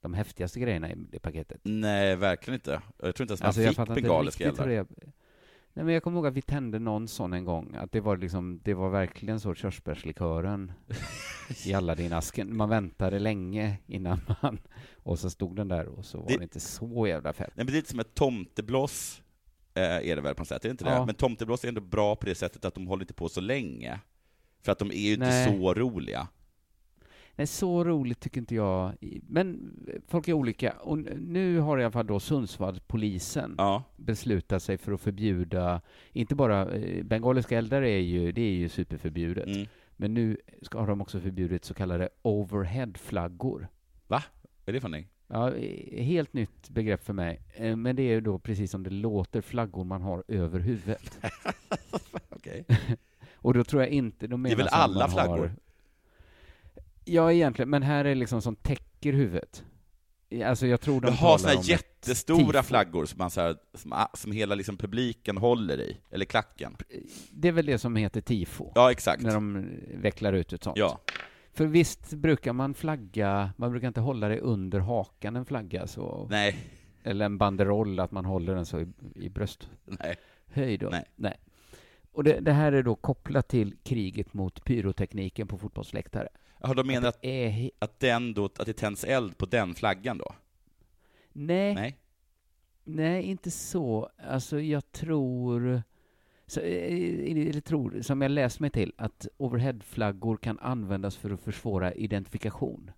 de 0.00 0.14
häftigaste 0.14 0.60
grejerna 0.60 0.90
i 0.90 0.94
det 0.96 1.18
paketet. 1.18 1.60
Nej, 1.62 2.16
verkligen 2.16 2.54
inte. 2.54 2.70
Jag 3.02 3.14
tror 3.14 3.24
inte 3.24 3.32
ens 3.32 3.40
man 3.40 3.46
Alltså, 3.46 3.62
jag 3.62 3.70
fick 3.70 3.78
inte 3.78 3.94
bengaliska 3.94 4.48
eldar. 4.48 4.66
det- 4.68 4.86
Nej, 5.72 5.84
men 5.84 5.94
jag 5.94 6.02
kommer 6.02 6.16
ihåg 6.16 6.26
att 6.26 6.34
vi 6.34 6.42
tände 6.42 6.78
någon 6.78 7.08
sån 7.08 7.32
en 7.32 7.44
gång. 7.44 7.74
Att 7.74 7.92
det 7.92 8.00
var 8.00 8.16
liksom, 8.16 8.60
det 8.64 8.74
var 8.74 8.90
verkligen 8.90 9.40
så 9.40 9.54
körsbärslikören 9.54 10.72
i 11.66 11.74
Aladdin-asken. 11.74 12.56
Man 12.56 12.68
väntade 12.68 13.18
länge 13.18 13.76
innan 13.86 14.20
man... 14.42 14.58
Och 14.96 15.18
så 15.18 15.30
stod 15.30 15.56
den 15.56 15.68
där 15.68 15.86
och 15.86 16.04
så 16.04 16.18
var 16.18 16.28
det, 16.28 16.36
Det- 16.36 16.42
inte 16.42 16.60
så 16.60 17.06
jävla 17.06 17.32
fett. 17.32 17.46
Nej, 17.56 17.64
men 17.64 17.66
det 17.66 17.72
är 17.72 17.76
lite 17.76 17.90
som 17.90 18.00
ett 18.00 18.14
tomteblås, 18.14 19.22
eh, 19.74 19.82
är 19.82 20.16
det 20.16 20.22
väl 20.22 20.34
på 20.34 20.40
något 20.40 20.48
sätt, 20.48 20.64
är 20.64 20.68
det 20.68 20.70
inte 20.70 20.84
det? 20.84 20.90
Ja. 20.90 21.06
Men 21.06 21.14
tomteblås 21.14 21.64
är 21.64 21.68
ändå 21.68 21.80
bra 21.80 22.16
på 22.16 22.26
det 22.26 22.34
sättet 22.34 22.64
att 22.64 22.74
de 22.74 22.86
håller 22.86 23.02
inte 23.02 23.14
på 23.14 23.28
så 23.28 23.40
länge. 23.40 24.00
För 24.62 24.72
att 24.72 24.78
de 24.78 24.90
är 24.90 24.94
ju 25.08 25.12
inte 25.14 25.26
Nej. 25.26 25.46
så 25.60 25.74
roliga. 25.74 26.28
Nej, 27.38 27.46
så 27.46 27.84
roligt 27.84 28.20
tycker 28.20 28.40
inte 28.40 28.54
jag. 28.54 28.92
Men 29.28 29.72
folk 30.08 30.28
är 30.28 30.32
olika. 30.32 30.72
Och 30.72 30.98
nu 31.20 31.58
har 31.58 31.78
i 31.78 31.84
alla 31.84 31.90
fall 31.92 32.06
då 32.06 32.20
Sundsvallspolisen 32.20 33.54
Ja. 33.58 33.82
beslutat 33.96 34.62
sig 34.62 34.78
för 34.78 34.92
att 34.92 35.00
förbjuda, 35.00 35.80
inte 36.12 36.34
bara 36.34 36.70
eh, 36.74 37.04
bengaliska 37.04 37.58
eldar 37.58 37.82
är 37.82 37.98
ju, 37.98 38.32
det 38.32 38.40
är 38.42 38.52
ju 38.52 38.68
superförbjudet. 38.68 39.46
Mm. 39.46 39.66
Men 39.96 40.14
nu 40.14 40.36
ska, 40.62 40.80
har 40.80 40.86
de 40.86 41.00
också 41.00 41.20
förbjudit 41.20 41.64
så 41.64 41.74
kallade 41.74 42.08
overheadflaggor. 42.22 43.68
Va? 44.06 44.22
Vad 44.64 44.68
är 44.68 44.72
det 44.72 44.80
för 44.80 44.88
någonting? 44.88 45.10
Ja, 45.28 45.54
eh, 45.54 46.04
helt 46.04 46.32
nytt 46.32 46.70
begrepp 46.70 47.04
för 47.04 47.12
mig. 47.12 47.40
Eh, 47.54 47.76
Men 47.76 47.96
det 47.96 48.02
är 48.02 48.12
ju 48.14 48.20
då 48.20 48.38
precis 48.38 48.70
som 48.70 48.82
det 48.82 48.90
låter, 48.90 49.40
flaggor 49.40 49.84
man 49.84 50.02
har 50.02 50.24
över 50.28 50.60
huvudet. 50.60 51.18
Okej. 52.28 52.64
Och 53.34 53.54
då 53.54 53.64
tror 53.64 53.82
jag 53.82 53.90
inte 53.90 54.26
de 54.26 54.42
Det 54.42 54.48
är 54.48 54.56
menar 54.56 54.64
väl 54.64 54.68
alla 54.72 55.08
flaggor? 55.08 55.38
Har... 55.38 55.50
Ja, 57.08 57.32
egentligen, 57.32 57.70
men 57.70 57.82
här 57.82 58.04
är 58.04 58.14
liksom 58.14 58.42
som 58.42 58.56
täcker 58.56 59.12
huvudet. 59.12 59.64
Alltså 60.44 60.66
jag 60.66 60.80
tror 60.80 61.00
de 61.00 61.08
om 61.08 61.58
ett 61.58 61.68
jättestora 61.68 62.62
flaggor 62.62 63.06
som, 63.06 63.18
man 63.18 63.30
så 63.30 63.40
här, 63.40 63.56
som, 63.74 64.06
som 64.14 64.32
hela 64.32 64.54
liksom 64.54 64.76
publiken 64.76 65.36
håller 65.36 65.80
i, 65.80 65.96
eller 66.10 66.24
klacken. 66.24 66.76
Det 67.30 67.48
är 67.48 67.52
väl 67.52 67.66
det 67.66 67.78
som 67.78 67.96
heter 67.96 68.20
tifo. 68.20 68.72
Ja, 68.74 68.90
exakt. 68.90 69.22
När 69.22 69.34
de 69.34 69.66
vecklar 69.94 70.32
ut 70.32 70.52
ett 70.52 70.64
sånt. 70.64 70.76
Ja. 70.76 71.00
För 71.52 71.66
visst 71.66 72.12
brukar 72.12 72.52
man 72.52 72.74
flagga, 72.74 73.52
man 73.56 73.70
brukar 73.70 73.88
inte 73.88 74.00
hålla 74.00 74.28
det 74.28 74.40
under 74.40 74.80
hakan 74.80 75.36
en 75.36 75.44
flagga 75.44 75.86
så. 75.86 76.26
Nej. 76.30 76.56
Eller 77.02 77.24
en 77.24 77.38
banderoll, 77.38 78.00
att 78.00 78.10
man 78.10 78.24
håller 78.24 78.54
den 78.54 78.66
så 78.66 78.80
i, 78.80 78.86
i 79.14 79.28
brösthöjd. 79.28 80.16
Nej. 80.54 80.78
då. 80.78 80.88
Nej. 80.88 81.04
Nej. 81.16 81.36
Och 82.12 82.24
det, 82.24 82.40
det 82.40 82.52
här 82.52 82.72
är 82.72 82.82
då 82.82 82.94
kopplat 82.94 83.48
till 83.48 83.76
kriget 83.82 84.34
mot 84.34 84.64
pyrotekniken 84.64 85.48
på 85.48 85.58
fotbollsläktare. 85.58 86.28
Har 86.60 86.74
de 86.74 86.86
menat 86.86 87.14
att, 87.14 87.24
är 87.24 87.70
att, 87.78 88.00
den 88.00 88.34
då, 88.34 88.44
att 88.44 88.66
det 88.66 88.72
tänds 88.72 89.04
eld 89.04 89.38
på 89.38 89.46
den 89.46 89.74
flaggan 89.74 90.18
då? 90.18 90.34
Nej, 91.32 91.74
Nej. 91.74 91.98
nej, 92.84 93.22
inte 93.22 93.50
så. 93.50 94.10
Alltså 94.28 94.60
jag 94.60 94.92
tror, 94.92 95.82
så, 96.46 96.60
eh, 96.60 97.30
eller 97.30 97.60
tror, 97.60 98.02
som 98.02 98.22
jag 98.22 98.30
läst 98.30 98.60
mig 98.60 98.70
till, 98.70 98.92
att 98.96 99.26
overheadflaggor 99.36 100.36
kan 100.36 100.58
användas 100.58 101.16
för 101.16 101.30
att 101.30 101.40
försvåra 101.40 101.92
identifikation. 101.94 102.90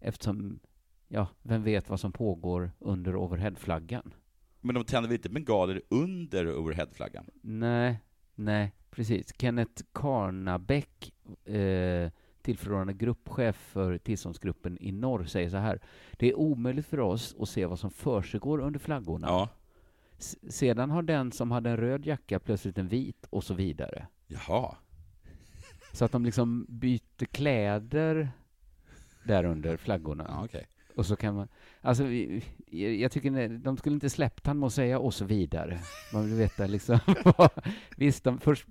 Eftersom, 0.00 0.60
ja, 1.08 1.28
vem 1.42 1.62
vet 1.62 1.88
vad 1.88 2.00
som 2.00 2.12
pågår 2.12 2.70
under 2.78 3.16
overheadflaggan? 3.16 4.14
Men 4.60 4.74
de 4.74 4.84
tänder 4.84 5.08
väl 5.08 5.16
inte 5.16 5.28
bengaler 5.30 5.82
under 5.88 6.58
overheadflaggan? 6.58 7.24
Nej, 7.42 7.98
nej, 8.34 8.72
precis. 8.90 9.34
Kenneth 9.38 9.82
Karnabäck, 9.92 11.12
eh, 11.44 12.10
tillförordnande 12.42 12.92
gruppchef 12.92 13.56
för 13.56 13.98
tillståndsgruppen 13.98 14.78
i 14.80 14.92
norr, 14.92 15.24
säger 15.24 15.50
så 15.50 15.56
här. 15.56 15.80
Det 16.12 16.28
är 16.28 16.34
omöjligt 16.34 16.86
för 16.86 17.00
oss 17.00 17.36
att 17.40 17.48
se 17.48 17.66
vad 17.66 17.78
som 17.78 17.90
försiggår 17.90 18.60
under 18.60 18.80
flaggorna. 18.80 19.26
Ja. 19.26 19.48
Sedan 20.48 20.90
har 20.90 21.02
den 21.02 21.32
som 21.32 21.50
hade 21.50 21.70
en 21.70 21.76
röd 21.76 22.06
jacka 22.06 22.40
plötsligt 22.40 22.78
en 22.78 22.88
vit 22.88 23.26
och 23.30 23.44
så 23.44 23.54
vidare. 23.54 24.06
Jaha. 24.26 24.76
Så 25.92 26.04
att 26.04 26.12
de 26.12 26.24
liksom 26.24 26.66
byter 26.68 27.24
kläder 27.24 28.30
där 29.24 29.44
under 29.44 29.76
flaggorna. 29.76 30.26
Ja, 30.28 30.44
okej. 30.44 30.66
Och 30.96 31.06
så 31.06 31.16
kan 31.16 31.34
man... 31.34 31.48
Alltså, 31.80 32.04
jag 32.70 33.12
tycker 33.12 33.58
de 33.58 33.76
skulle 33.76 33.94
inte 33.94 34.10
släppt 34.10 34.46
han 34.46 34.58
med 34.58 34.66
att 34.66 34.72
säga 34.72 34.98
och 34.98 35.14
så 35.14 35.24
vidare. 35.24 35.80
Man 36.12 36.26
vill 36.26 36.34
veta 36.34 36.66
liksom 36.66 36.98
vad... 37.38 37.50
Visst, 37.96 38.24
de, 38.24 38.38
först 38.38 38.66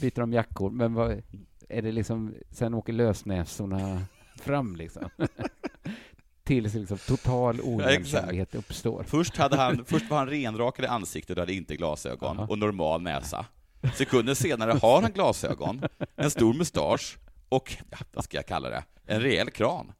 byter 0.00 0.20
de 0.20 0.32
jackor, 0.32 0.70
men 0.70 0.94
vad 0.94 1.22
är 1.68 1.82
det 1.82 1.92
liksom... 1.92 2.34
Sen 2.50 2.74
åker 2.74 2.92
lösnäsorna 2.92 4.02
fram 4.36 4.76
liksom. 4.76 5.08
Tills 6.44 6.74
liksom 6.74 6.98
total 6.98 7.60
oigenkännlighet 7.60 8.54
uppstår. 8.54 9.02
Först, 9.02 9.36
hade 9.36 9.56
han, 9.56 9.84
först 9.84 10.10
var 10.10 10.18
han 10.18 10.28
renrakad 10.28 10.84
i 10.84 10.88
ansiktet 10.88 11.36
och 11.36 11.42
hade 11.42 11.52
inte 11.52 11.76
glasögon 11.76 12.38
och 12.38 12.58
normal 12.58 13.02
näsa. 13.02 13.46
Sekunder 13.94 14.34
senare 14.34 14.72
har 14.82 15.02
han 15.02 15.12
glasögon, 15.12 15.82
en 16.16 16.30
stor 16.30 16.54
mustasch 16.54 17.18
och, 17.48 17.76
ja, 17.90 17.98
vad 18.12 18.24
ska 18.24 18.36
jag 18.36 18.46
kalla 18.46 18.70
det, 18.70 18.84
en 19.06 19.20
rejäl 19.20 19.50
kran. 19.50 19.92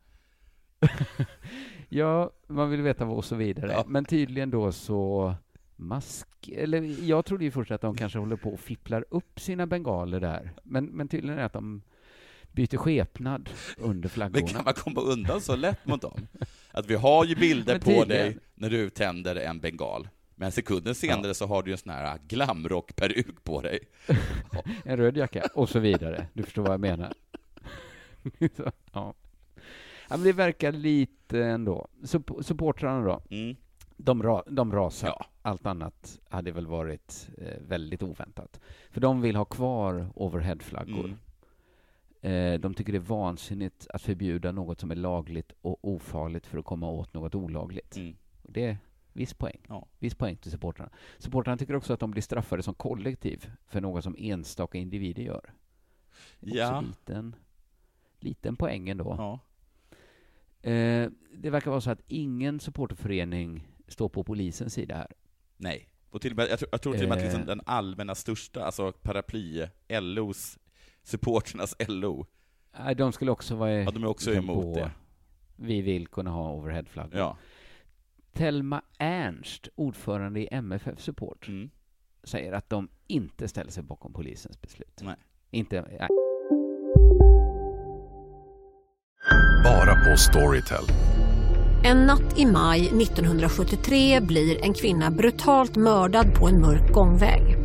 Ja, 1.88 2.30
man 2.48 2.70
vill 2.70 2.82
veta 2.82 3.04
vad 3.04 3.16
och 3.16 3.24
så 3.24 3.34
vidare. 3.34 3.84
Men 3.86 4.04
tydligen 4.04 4.50
då 4.50 4.72
så 4.72 5.34
mask... 5.76 6.28
Eller 6.48 7.08
jag 7.08 7.24
trodde 7.24 7.44
ju 7.44 7.50
först 7.50 7.70
att 7.70 7.80
de 7.80 7.96
kanske 7.96 8.18
håller 8.18 8.36
på 8.36 8.50
och 8.50 8.60
fipplar 8.60 9.04
upp 9.10 9.40
sina 9.40 9.66
bengaler 9.66 10.20
där. 10.20 10.52
Men, 10.62 10.84
men 10.84 11.08
tydligen 11.08 11.34
är 11.34 11.40
det 11.40 11.46
att 11.46 11.52
de 11.52 11.82
byter 12.52 12.76
skepnad 12.76 13.50
under 13.78 14.08
flaggorna. 14.08 14.44
Men 14.44 14.54
kan 14.54 14.64
man 14.64 14.74
komma 14.74 15.00
undan 15.00 15.40
så 15.40 15.56
lätt 15.56 15.86
mot 15.86 16.02
dem? 16.02 16.26
Att 16.72 16.86
vi 16.86 16.94
har 16.94 17.24
ju 17.24 17.34
bilder 17.34 17.78
på 17.78 18.04
dig 18.04 18.38
när 18.54 18.70
du 18.70 18.90
tänder 18.90 19.36
en 19.36 19.60
bengal, 19.60 20.08
men 20.34 20.52
sekunden 20.52 20.94
senare 20.94 21.34
så 21.34 21.46
har 21.46 21.62
du 21.62 21.72
en 21.72 21.78
sån 21.78 21.92
här 21.92 22.18
glamrock-peruk 22.28 23.44
på 23.44 23.60
dig. 23.60 23.78
en 24.84 24.96
röd 24.96 25.16
jacka 25.16 25.42
och 25.54 25.68
så 25.68 25.78
vidare. 25.78 26.26
Du 26.32 26.42
förstår 26.42 26.62
vad 26.62 26.72
jag 26.72 26.80
menar. 26.80 27.12
ja. 28.38 28.72
ja, 28.92 29.14
men 30.08 30.22
det 30.22 30.32
verkar 30.32 30.72
lite 30.72 31.44
ändå. 31.44 31.88
Supp- 32.02 32.42
supportrarna 32.42 33.04
då? 33.04 33.22
Mm. 33.30 33.56
De, 33.96 34.22
ra 34.22 34.42
de 34.46 34.72
rasar. 34.72 35.26
Allt 35.42 35.66
annat 35.66 36.20
hade 36.28 36.52
väl 36.52 36.66
varit 36.66 37.30
eh, 37.38 37.62
väldigt 37.68 38.02
oväntat. 38.02 38.60
För 38.90 39.00
de 39.00 39.20
vill 39.20 39.36
ha 39.36 39.44
kvar 39.44 40.08
overheadflaggor. 40.14 41.04
Mm. 41.04 41.18
Eh, 42.54 42.60
de 42.60 42.74
tycker 42.74 42.92
det 42.92 42.98
är 42.98 43.00
vansinnigt 43.00 43.86
att 43.90 44.02
förbjuda 44.02 44.52
något 44.52 44.80
som 44.80 44.90
är 44.90 44.96
lagligt 44.96 45.52
och 45.60 45.78
ofarligt 45.88 46.46
för 46.46 46.58
att 46.58 46.64
komma 46.64 46.90
åt 46.90 47.14
något 47.14 47.34
olagligt. 47.34 47.96
Mm. 47.96 48.16
Det 48.42 48.66
är 48.66 48.78
viss 49.12 49.34
poäng. 49.34 49.60
Ja. 49.68 49.86
Viss 49.98 50.14
poäng 50.14 50.36
till 50.36 50.50
supportrarna. 50.50 50.90
Supportrarna 51.18 51.56
tycker 51.56 51.76
också 51.76 51.92
att 51.92 52.00
de 52.00 52.10
blir 52.10 52.22
straffade 52.22 52.62
som 52.62 52.74
kollektiv 52.74 53.50
för 53.66 53.80
något 53.80 54.04
som 54.04 54.16
enstaka 54.18 54.78
individer 54.78 55.22
gör. 55.22 55.52
Ja. 56.40 56.78
Också 56.78 56.86
liten, 56.88 57.36
liten 58.18 58.56
poäng 58.56 58.88
ändå. 58.88 59.14
Ja. 59.18 59.40
Eh, 60.70 61.10
det 61.32 61.50
verkar 61.50 61.70
vara 61.70 61.80
så 61.80 61.90
att 61.90 62.02
ingen 62.06 62.60
supporterförening 62.60 63.68
står 63.88 64.08
på 64.08 64.24
polisens 64.24 64.74
sida 64.74 64.94
här. 64.96 65.12
Nej. 65.56 65.88
Och 66.10 66.20
till 66.20 66.30
och 66.32 66.36
med, 66.36 66.48
jag, 66.50 66.58
tror, 66.58 66.68
jag 66.72 66.82
tror 66.82 66.92
till 66.94 67.02
och 67.02 67.08
med 67.08 67.18
att 67.18 67.24
liksom 67.24 67.40
Eh. 67.40 67.46
den 67.46 67.60
allmänna 67.66 68.14
största, 68.14 68.64
alltså 68.64 68.92
paraply, 68.92 69.66
LOs, 69.88 70.58
supporternas 71.02 71.74
LO, 71.88 72.26
Nej, 72.78 72.94
de 72.94 73.12
skulle 73.12 73.30
också 73.30 73.54
vara 73.54 73.72
Ja, 73.72 73.90
de 73.90 74.02
är 74.02 74.06
också 74.08 74.30
liksom 74.30 74.50
emot 74.50 74.74
på, 74.74 74.80
det. 74.80 74.90
Vi 75.56 75.80
vill 75.82 76.06
kunna 76.08 76.30
ha 76.30 76.52
overheadflaggor. 76.52 77.18
Ja. 77.18 77.36
Telma 78.32 78.82
Ernst, 78.98 79.68
ordförande 79.74 80.40
i 80.40 80.48
MFF 80.50 81.00
Support, 81.00 81.48
Mm. 81.48 81.70
säger 82.24 82.52
att 82.52 82.70
de 82.70 82.88
inte 83.06 83.48
ställer 83.48 83.70
sig 83.70 83.82
bakom 83.82 84.12
polisens 84.12 84.60
beslut. 84.60 85.00
Nej. 85.02 85.16
Inte, 85.50 85.82
nej. 85.82 86.08
Bara 89.64 89.94
på 90.10 90.16
Storytel. 90.16 90.84
En 91.86 92.06
natt 92.06 92.38
i 92.38 92.46
maj 92.46 92.86
1973 92.86 94.20
blir 94.20 94.64
en 94.64 94.74
kvinna 94.74 95.10
brutalt 95.10 95.76
mördad 95.76 96.34
på 96.34 96.48
en 96.48 96.60
mörk 96.60 96.92
gångväg. 96.92 97.56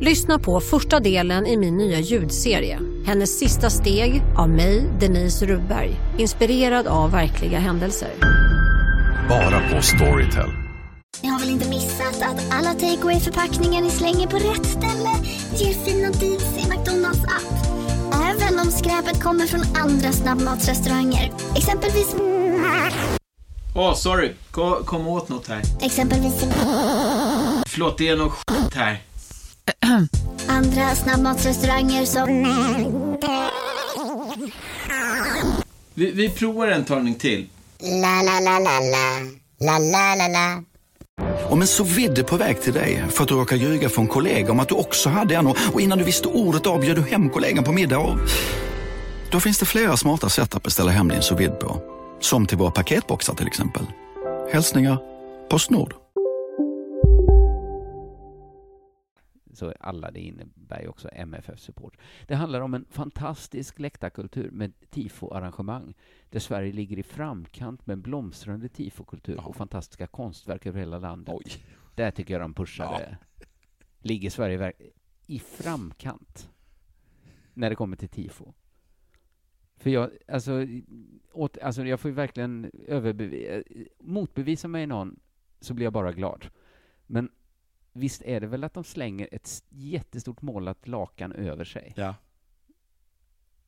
Lyssna 0.00 0.38
på 0.38 0.60
första 0.60 1.00
delen 1.00 1.46
i 1.46 1.56
min 1.56 1.76
nya 1.76 1.98
ljudserie. 2.00 2.78
Hennes 3.06 3.38
sista 3.38 3.70
steg 3.70 4.22
av 4.36 4.48
mig, 4.48 4.90
Denise 5.00 5.46
Rubberg. 5.46 5.90
Inspirerad 6.18 6.86
av 6.86 7.10
verkliga 7.10 7.58
händelser. 7.58 8.10
Bara 9.28 9.60
på 9.70 9.82
Storytel. 9.82 10.50
Ni 11.22 11.28
har 11.28 11.40
väl 11.40 11.50
inte 11.50 11.68
missat 11.68 12.22
att 12.22 12.54
alla 12.54 12.72
takeaway 12.72 13.20
förpackningar 13.20 13.82
ni 13.82 13.90
slänger 13.90 14.26
på 14.26 14.36
rätt 14.36 14.66
ställe 14.66 15.10
ger 15.56 15.74
fina 15.74 16.10
deals 16.10 16.66
i 16.66 16.68
McDonalds 16.70 17.24
app. 17.24 17.54
Även 18.14 18.60
om 18.60 18.66
skräpet 18.66 19.22
kommer 19.22 19.46
från 19.46 19.62
andra 19.82 20.12
snabbmatsrestauranger. 20.12 21.32
Exempelvis... 21.56 22.16
Åh, 23.76 23.90
oh, 23.90 23.94
sorry. 23.94 24.32
Kom, 24.50 24.84
kom 24.84 25.08
åt 25.08 25.28
något 25.28 25.48
här. 25.48 25.62
Exempelvis 25.80 26.42
en... 26.42 26.52
Förlåt, 27.66 27.98
det 27.98 28.08
är 28.08 28.16
något 28.16 28.32
skit 28.32 28.74
här. 28.74 28.98
Andra 30.48 30.94
snabbmatsrestauranger 30.94 32.04
som... 32.04 32.28
Vi, 35.94 36.10
vi 36.10 36.30
provar 36.30 36.68
en 36.68 36.84
talning 36.84 37.14
till. 37.14 37.46
La, 37.80 38.22
la, 38.22 38.40
la, 38.40 38.58
la, 38.58 38.80
la. 38.80 39.20
La, 39.60 39.78
la, 39.78 40.14
la, 40.14 40.28
la. 40.28 40.62
Om 41.48 41.60
en 41.60 41.66
så 41.66 41.84
vidde 41.84 42.24
på 42.24 42.36
väg 42.36 42.62
till 42.62 42.72
dig 42.72 43.04
för 43.10 43.22
att 43.22 43.28
du 43.28 43.34
råkar 43.34 43.56
ljuga 43.56 43.88
från 43.88 44.06
kollega 44.06 44.52
om 44.52 44.60
att 44.60 44.68
du 44.68 44.74
också 44.74 45.08
hade 45.08 45.34
en 45.34 45.46
och 45.46 45.80
innan 45.80 45.98
du 45.98 46.04
visste 46.04 46.28
ordet 46.28 46.66
av 46.66 46.80
du 46.80 47.02
hem 47.02 47.30
kollegan 47.30 47.64
på 47.64 47.72
middag 47.72 47.98
och... 47.98 48.18
Då 49.30 49.40
finns 49.40 49.58
det 49.58 49.66
flera 49.66 49.96
smarta 49.96 50.28
sätt 50.28 50.54
att 50.54 50.62
beställa 50.62 50.90
hem 50.90 51.08
din 51.08 51.22
sous 51.22 51.50
på. 51.60 51.93
Som 52.20 52.46
till 52.46 52.58
våra 52.58 52.70
paketboxar 52.70 53.34
till 53.34 53.46
exempel. 53.46 53.82
Hälsningar 54.52 54.98
Postnord. 55.50 55.94
Så 59.52 59.72
alla 59.80 60.10
det 60.10 60.20
innebär 60.20 60.80
ju 60.80 60.88
också 60.88 61.08
MFF-support. 61.12 61.96
Det 62.26 62.34
handlar 62.34 62.60
om 62.60 62.74
en 62.74 62.86
fantastisk 62.90 63.78
läktarkultur 63.78 64.50
med 64.50 64.72
tifo-arrangemang 64.90 65.94
där 66.30 66.40
Sverige 66.40 66.72
ligger 66.72 66.98
i 66.98 67.02
framkant 67.02 67.86
med 67.86 67.98
blomstrande 67.98 68.68
tifokultur 68.68 69.40
och 69.46 69.56
fantastiska 69.56 70.06
konstverk 70.06 70.66
över 70.66 70.80
hela 70.80 70.98
landet. 70.98 71.34
Oj. 71.34 71.64
Där 71.94 72.10
tycker 72.10 72.34
jag 72.34 72.40
de 72.40 72.54
pushade. 72.54 73.18
Ligger 73.98 74.30
Sverige 74.30 74.72
i 75.26 75.38
framkant 75.38 76.50
när 77.54 77.70
det 77.70 77.76
kommer 77.76 77.96
till 77.96 78.08
tifo. 78.08 78.52
För 79.84 79.90
jag, 79.90 80.10
alltså, 80.28 80.66
åt, 81.32 81.58
alltså 81.58 81.84
jag 81.84 82.00
får 82.00 82.08
ju 82.10 82.14
verkligen 82.14 82.70
eh, 82.88 83.62
motbevisa 83.98 84.68
mig 84.68 84.86
någon 84.86 85.20
så 85.60 85.74
blir 85.74 85.86
jag 85.86 85.92
bara 85.92 86.12
glad. 86.12 86.46
Men 87.06 87.30
visst 87.92 88.22
är 88.22 88.40
det 88.40 88.46
väl 88.46 88.64
att 88.64 88.74
de 88.74 88.84
slänger 88.84 89.28
ett 89.32 89.64
jättestort 89.68 90.42
målat 90.42 90.88
lakan 90.88 91.32
över 91.32 91.64
sig? 91.64 91.92
Ja. 91.96 92.14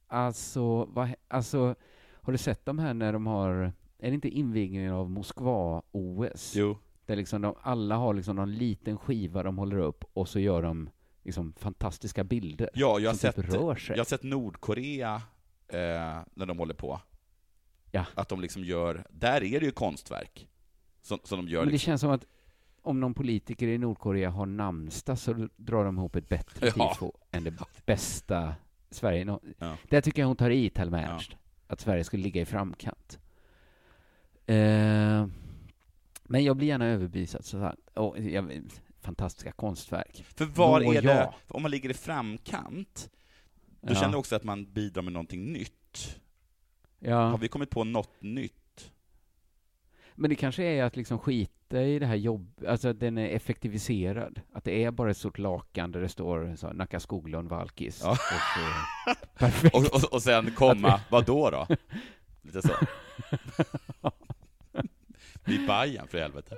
Alltså, 0.06 0.84
vad, 0.84 1.14
alltså, 1.28 1.74
har 2.12 2.32
du 2.32 2.38
sett 2.38 2.64
de 2.66 2.78
här 2.78 2.94
när 2.94 3.12
de 3.12 3.26
har, 3.26 3.72
är 3.98 4.08
det 4.08 4.14
inte 4.14 4.28
invigningen 4.28 4.92
av 4.92 5.10
Moskva-OS? 5.10 6.52
Jo. 6.56 6.78
Där 7.06 7.16
liksom 7.16 7.42
de, 7.42 7.54
alla 7.60 7.96
har 7.96 8.14
liksom 8.14 8.36
någon 8.36 8.54
liten 8.54 8.98
skiva 8.98 9.42
de 9.42 9.58
håller 9.58 9.78
upp 9.78 10.04
och 10.12 10.28
så 10.28 10.40
gör 10.40 10.62
de 10.62 10.90
liksom 11.22 11.52
fantastiska 11.52 12.24
bilder. 12.24 12.70
Ja, 12.74 12.98
jag 12.98 13.08
har, 13.10 13.14
som 13.14 13.18
sett, 13.18 13.36
typ 13.36 13.88
jag 13.88 13.96
har 13.96 14.04
sett 14.04 14.22
Nordkorea 14.22 15.22
eh, 15.68 16.18
när 16.34 16.46
de 16.46 16.58
håller 16.58 16.74
på. 16.74 17.00
Ja. 17.90 18.06
Att 18.14 18.28
de 18.28 18.40
liksom 18.40 18.64
gör, 18.64 19.04
där 19.10 19.42
är 19.44 19.60
det 19.60 19.66
ju 19.66 19.72
konstverk. 19.72 20.48
Som, 21.02 21.18
som 21.24 21.38
de 21.46 21.52
gör. 21.52 21.60
Men 21.60 21.68
det 21.68 21.72
liksom. 21.72 21.86
känns 21.86 22.00
som 22.00 22.10
att 22.10 22.26
om 22.82 23.00
någon 23.00 23.14
politiker 23.14 23.66
i 23.68 23.78
Nordkorea 23.78 24.30
har 24.30 24.46
namnsdag 24.46 25.18
så 25.18 25.48
drar 25.56 25.84
de 25.84 25.98
ihop 25.98 26.16
ett 26.16 26.28
bättre 26.28 26.72
Ja. 26.76 26.88
tifo 26.92 27.12
än 27.30 27.44
det 27.44 27.54
bästa 27.86 28.54
Sverige. 28.90 29.38
Ja. 29.58 29.76
Där 29.88 30.00
tycker 30.00 30.22
jag 30.22 30.26
hon 30.26 30.36
tar 30.36 30.50
i, 30.50 30.70
Telma 30.70 31.00
Ernst. 31.00 31.36
Att 31.66 31.80
Sverige 31.80 32.04
skulle 32.04 32.22
ligga 32.22 32.40
i 32.40 32.44
framkant. 32.44 33.18
Eh, 34.46 35.26
men 36.22 36.44
jag 36.44 36.56
blir 36.56 36.68
gärna 36.68 36.86
överbevisad. 36.86 37.44
Så 37.44 37.72
jag, 38.16 38.62
fantastiska 39.00 39.52
konstverk. 39.52 40.24
För 40.36 40.44
var 40.44 40.80
Nå, 40.80 40.92
är 40.92 41.02
det, 41.02 41.14
ja. 41.14 41.34
om 41.48 41.62
man 41.62 41.70
ligger 41.70 41.90
i 41.90 41.94
framkant, 41.94 43.10
då 43.86 43.92
Ja. 43.92 44.00
känner 44.00 44.12
jag 44.12 44.18
också 44.18 44.36
att 44.36 44.44
man 44.44 44.72
bidrar 44.72 45.02
med 45.02 45.12
någonting 45.12 45.52
nytt. 45.52 46.20
Ja. 46.98 47.20
Har 47.28 47.38
vi 47.38 47.48
kommit 47.48 47.70
på 47.70 47.84
något 47.84 48.22
nytt? 48.22 48.92
Men 50.14 50.30
det 50.30 50.36
kanske 50.36 50.62
är 50.64 50.84
att 50.84 50.96
liksom 50.96 51.18
skita 51.18 51.82
i 51.82 51.98
det 51.98 52.06
här 52.06 52.14
jobb, 52.16 52.64
alltså 52.68 52.88
att 52.88 53.00
den 53.00 53.18
är 53.18 53.28
effektiviserad. 53.28 54.40
Att 54.52 54.64
det 54.64 54.84
är 54.84 54.90
bara 54.90 55.10
ett 55.10 55.16
stort 55.16 55.38
lakan 55.38 55.92
där 55.92 56.00
det 56.00 56.08
står 56.08 56.56
så, 56.56 56.72
Nacka 56.72 57.00
Skoglund 57.00 57.48
Valkis. 57.48 58.00
Ja. 58.04 58.10
Och 58.12 59.16
perfekt. 59.38 59.74
Och, 59.74 59.94
och, 59.94 60.12
och 60.12 60.22
sen 60.22 60.50
komma, 60.50 61.00
vad 61.10 61.24
då 61.26 61.50
då? 61.50 61.66
Lite 62.42 62.62
så. 62.62 62.74
Vid 65.44 65.66
Bajen 65.66 66.08
för 66.08 66.18
helvete. 66.18 66.56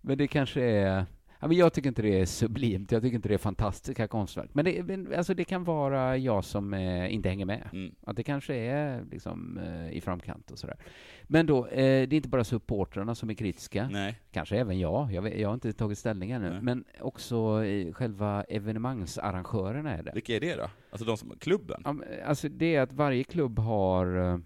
Men 0.00 0.18
det 0.18 0.28
kanske 0.28 0.62
är... 0.62 1.06
Ja, 1.42 1.48
men 1.48 1.56
jag 1.56 1.72
tycker 1.72 1.88
inte 1.88 2.02
det 2.02 2.20
är 2.20 2.26
sublimt, 2.26 2.92
jag 2.92 3.02
tycker 3.02 3.14
inte 3.16 3.28
det 3.28 3.34
är 3.34 3.38
fantastiska 3.38 4.08
konstverk. 4.08 4.50
Men 4.52 4.64
det, 4.64 5.16
alltså 5.16 5.34
det 5.34 5.44
kan 5.44 5.64
vara 5.64 6.16
jag 6.16 6.44
som 6.44 6.74
eh, 6.74 7.14
inte 7.14 7.28
hänger 7.28 7.44
med. 7.46 7.68
Mm. 7.72 7.94
Att 8.06 8.16
det 8.16 8.22
kanske 8.22 8.54
är 8.54 9.04
liksom, 9.10 9.58
eh, 9.58 9.90
i 9.96 10.00
framkant 10.00 10.50
och 10.50 10.58
sådär. 10.58 10.76
Men 11.24 11.46
då, 11.46 11.66
eh, 11.66 12.08
det 12.08 12.14
är 12.14 12.14
inte 12.14 12.28
bara 12.28 12.44
supportrarna 12.44 13.14
som 13.14 13.30
är 13.30 13.34
kritiska. 13.34 13.88
Nej. 13.92 14.20
Kanske 14.32 14.56
även 14.56 14.78
jag. 14.78 15.12
Jag, 15.12 15.38
jag 15.40 15.48
har 15.48 15.54
inte 15.54 15.72
tagit 15.72 15.98
ställning 15.98 16.30
ännu. 16.30 16.50
Nej. 16.50 16.62
Men 16.62 16.84
också 17.00 17.64
eh, 17.64 17.92
själva 17.92 18.44
evenemangsarrangörerna 18.48 19.96
är 19.96 20.02
det. 20.02 20.10
Vilka 20.14 20.36
är 20.36 20.40
det 20.40 20.54
då? 20.56 20.70
Alltså 20.90 21.06
de 21.06 21.16
som, 21.16 21.32
klubben? 21.38 21.82
Ja, 21.84 21.96
Alltså 22.26 22.48
det 22.48 22.74
är 22.74 22.80
att 22.82 22.92
varje 22.92 23.24
klubb 23.24 23.58
har 23.58 24.32
eh, 24.32 24.38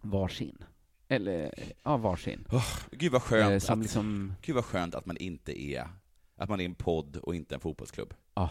varsin. 0.00 0.64
Eller, 1.08 1.50
ja, 1.84 1.96
varsin. 1.96 2.44
Gud 2.90 3.12
vad 3.12 3.22
skönt, 3.22 3.64
Eh, 3.64 3.72
att, 3.72 3.78
liksom- 3.78 4.34
gud 4.42 4.54
vad 4.54 4.64
skönt 4.64 4.94
att 4.94 5.06
man 5.06 5.16
inte 5.16 5.62
är, 5.62 5.88
att 6.40 6.48
man 6.48 6.60
är 6.60 6.64
en 6.64 6.74
podd 6.74 7.16
och 7.16 7.34
inte 7.34 7.54
en 7.54 7.60
fotbollsklubb. 7.60 8.14
Ja. 8.34 8.50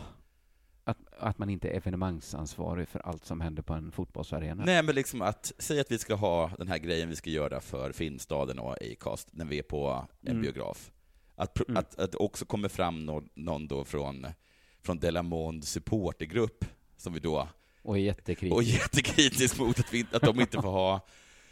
Att, 0.84 0.97
att 1.19 1.38
man 1.38 1.49
inte 1.49 1.69
är 1.69 1.73
evenemangsansvarig 1.78 2.88
för 2.88 2.99
allt 2.99 3.25
som 3.25 3.41
händer 3.41 3.63
på 3.63 3.73
en 3.73 3.91
fotbollsarena. 3.91 4.63
Nej 4.65 4.84
men 4.84 4.95
liksom 4.95 5.21
att, 5.21 5.52
säg 5.58 5.80
att 5.80 5.91
vi 5.91 5.97
ska 5.97 6.15
ha 6.15 6.52
den 6.58 6.67
här 6.67 6.78
grejen 6.78 7.10
vi 7.10 7.15
ska 7.15 7.30
göra 7.30 7.62
för 7.62 7.91
Filmstaden 7.91 8.60
och 8.60 8.75
Acast 8.91 9.28
när 9.32 9.45
vi 9.45 9.60
är 9.60 9.63
på 9.63 10.08
en 10.21 10.28
Mm. 10.28 10.41
biograf. 10.41 10.91
Att, 11.36 11.60
Mm. 11.69 11.78
att, 11.78 11.99
att 11.99 12.15
också 12.15 12.45
kommer 12.45 12.69
fram 12.69 13.06
någon, 13.06 13.30
någon 13.34 13.67
då 13.67 13.84
från, 13.86 14.28
från 14.82 14.99
Delamond 14.99 15.63
supportergrupp, 15.63 16.65
som 16.97 17.13
vi 17.13 17.19
då 17.19 17.47
Och 17.82 17.97
är 17.97 18.02
jättekritisk. 18.02 18.56
och 18.56 18.62
är 18.62 18.65
jättekritisk 18.67 19.60
mot 19.60 19.80
att, 19.80 19.93
vi, 19.93 20.06
att 20.12 20.21
de 20.21 20.39
inte 20.39 20.62
får 20.62 20.71
ha, 20.71 20.99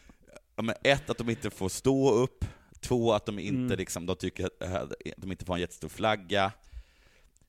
ja, 0.56 0.62
men 0.64 0.76
ett, 0.84 1.10
att 1.10 1.18
de 1.18 1.30
inte 1.30 1.50
får 1.50 1.70
stå 1.70 2.12
upp, 2.12 2.46
två, 2.88 3.14
att 3.14 3.26
de 3.26 3.40
inte 3.40 3.58
Mm. 3.58 3.78
liksom, 3.78 4.06
de 4.06 4.16
tycker 4.16 4.46
att 4.46 4.94
de 5.18 5.32
inte 5.32 5.46
får 5.46 5.54
en 5.54 5.60
jättestor 5.62 5.90
flagga, 5.90 6.52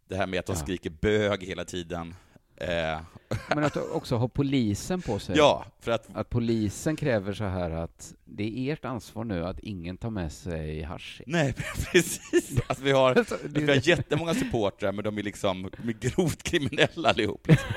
det 0.09 0.17
här 0.17 0.27
med 0.27 0.41
att 0.41 0.47
de 0.47 0.53
Ja. 0.53 0.63
skriker 0.63 0.91
bög 0.91 1.43
hela 1.45 1.65
tiden. 1.65 2.15
Eh, 2.57 3.01
Men 3.49 3.65
att 3.65 3.77
också 3.77 4.17
ha 4.17 4.29
polisen 4.29 5.03
på 5.03 5.19
sig. 5.19 5.37
Ja, 5.39 5.65
för 5.81 5.91
att... 5.91 6.17
Att 6.17 6.31
polisen 6.31 6.97
kräver 6.97 7.33
så 7.33 7.45
här 7.45 7.71
att 7.71 8.15
det 8.25 8.43
är 8.69 8.73
ert 8.73 8.85
ansvar 8.85 9.25
nu 9.25 9.45
att 9.47 9.59
ingen 9.59 9.97
tar 9.97 10.11
med 10.11 10.33
sig 10.33 10.83
hasch. 10.83 11.23
Nej, 11.27 11.53
precis. 11.93 12.61
Att 12.69 12.79
vi 12.81 12.91
har, 12.93 13.15
Alltså, 13.19 13.37
det- 13.49 13.61
vi 13.61 13.69
har 13.69 13.89
jättemånga 13.89 14.35
supportrar, 14.35 14.93
men 14.93 15.05
de 15.05 15.19
är 15.19 15.23
liksom 15.23 15.71
de 15.83 15.89
är 15.89 15.93
grovt 15.93 16.43
kriminella 16.43 17.09
allihop. 17.09 17.47
Liksom. 17.49 17.73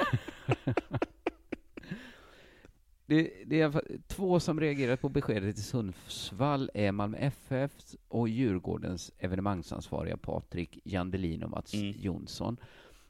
Det, 3.11 3.31
det 3.45 3.61
är 3.61 3.81
två 4.07 4.39
som 4.39 4.59
reagerat 4.59 5.01
på 5.01 5.09
beskedet 5.09 5.57
i 5.57 5.61
Sundsvall 5.61 6.71
är 6.73 6.91
Malmö 6.91 7.17
FF 7.17 7.71
och 8.07 8.29
Djurgårdens 8.29 9.11
evenemangsansvariga 9.17 10.17
Patrik 10.17 10.79
Jandelin 10.83 11.43
och 11.43 11.49
Mats 11.49 11.73
Mm. 11.73 11.93
Jonsson. 11.99 12.57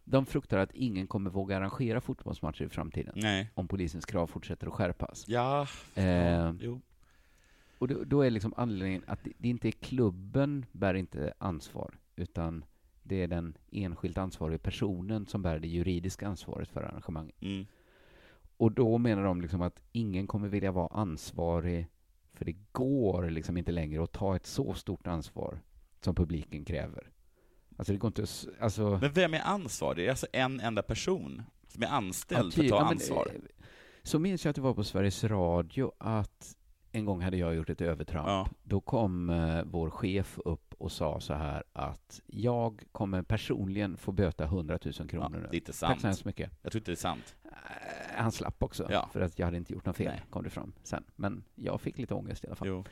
De 0.04 0.26
fruktar 0.26 0.58
att 0.58 0.72
ingen 0.74 1.08
kommer 1.08 1.30
våga 1.30 1.58
arrangera 1.58 2.02
fotbollsmatcher 2.02 2.64
i 2.66 2.70
framtiden 2.70 3.14
Nej. 3.16 3.50
om 3.54 3.68
polisens 3.68 4.06
krav 4.06 4.28
fortsätter 4.28 4.68
att 4.68 4.74
skärpas. 4.74 5.28
Ja, 5.28 5.68
Eh, 5.96 6.54
jo. 6.60 6.82
och 7.78 7.88
då, 7.88 8.04
då 8.04 8.22
är 8.22 8.30
liksom 8.30 8.54
anledningen 8.58 9.04
att 9.08 9.24
det, 9.24 9.32
det 9.38 9.50
inte 9.50 9.68
är 9.68 9.72
klubben 9.72 10.66
bär 10.72 10.94
inte 10.94 11.34
ansvar, 11.38 11.94
utan 12.16 12.66
det 13.04 13.24
är 13.24 13.28
den 13.28 13.58
enskilt 13.72 14.18
ansvariga 14.18 14.58
personen 14.60 15.26
som 15.26 15.42
bär 15.42 15.60
det 15.60 15.68
juridiska 15.68 16.28
ansvaret 16.28 16.70
för 16.70 16.82
arrangemanget. 16.84 17.42
Mm. 17.42 17.66
Och 18.62 18.72
då 18.72 18.98
menar 18.98 19.24
de 19.24 19.42
liksom 19.42 19.62
att 19.62 19.80
ingen 19.92 20.28
kommer 20.28 20.48
vilja 20.48 20.72
vara 20.72 20.88
ansvarig, 20.88 21.88
för 22.34 22.46
det 22.46 22.56
går 22.72 23.30
liksom 23.30 23.58
inte 23.58 23.72
längre 23.72 24.04
att 24.04 24.12
ta 24.12 24.36
ett 24.36 24.46
så 24.46 24.74
stort 24.74 25.08
ansvar 25.08 25.62
som 26.02 26.16
publiken 26.16 26.66
kräver. 26.66 27.10
Alltså 27.78 27.94
det 27.94 28.00
går 28.00 28.08
inte 28.08 28.26
Alltså, 28.60 28.98
Men 29.02 29.12
vem 29.12 29.34
är 29.34 29.42
ansvarig? 29.42 29.98
Det 29.98 30.06
är 30.06 30.10
alltså 30.10 30.28
en 30.34 30.60
enda 30.60 30.82
person 30.82 31.44
som 31.68 31.84
är 31.84 31.88
anställd 31.88 32.54
för 32.54 32.64
att 32.64 32.70
ta 32.70 32.76
ja, 32.76 32.84
men, 32.84 32.92
ansvar? 32.94 33.28
eh, 33.36 33.42
Så 34.04 34.20
minns 34.20 34.46
jag 34.46 34.50
att 34.50 34.56
det 34.56 34.62
var 34.62 34.74
på 34.74 34.84
Sveriges 34.84 35.24
Radio 35.24 35.92
att 35.98 36.56
en 36.92 37.06
gång 37.06 37.22
hade 37.22 37.38
jag 37.38 37.56
gjort 37.56 37.70
ett 37.70 37.82
övertramp. 37.82 38.28
Ja. 38.28 38.48
Då 38.64 38.82
kom 38.82 39.30
eh, 39.30 39.64
vår 39.66 39.90
chef 39.90 40.40
upp 40.46 40.71
och 40.82 40.92
sa 40.92 41.20
så 41.20 41.34
här 41.34 41.64
att 41.74 42.22
jag 42.28 42.84
kommer 42.92 43.22
personligen 43.22 43.98
få 43.98 44.12
böta 44.12 44.44
100 44.44 44.80
000 44.86 44.94
kronor 44.94 45.30
nu. 45.38 45.48
Det 45.52 45.56
är 45.56 45.60
inte 45.60 45.66
Tack 45.72 45.76
sant. 45.76 46.02
så 46.02 46.08
hemskt 46.08 46.26
mycket. 46.26 46.52
Jag 46.62 46.72
tror 46.72 46.80
inte 46.80 46.92
det 46.92 46.94
är 46.94 46.96
sant. 46.96 47.36
Eh, 47.44 47.52
Han 48.18 48.32
slapp 48.32 48.64
också, 48.64 48.88
Ja. 48.92 49.10
för 49.14 49.22
att 49.22 49.40
jag 49.40 49.48
hade 49.48 49.58
inte 49.58 49.74
gjort 49.74 49.86
något 49.86 49.98
fel, 49.98 50.08
Nej. 50.12 50.22
kom 50.30 50.44
det 50.44 50.50
fram 50.50 50.74
sen. 50.84 51.04
Men 51.16 51.44
jag 51.56 51.82
fick 51.82 51.98
lite 51.98 52.14
ångest 52.14 52.44
i 52.44 52.48
alla 52.48 52.56
fall. 52.56 52.68
Jo. 52.68 52.84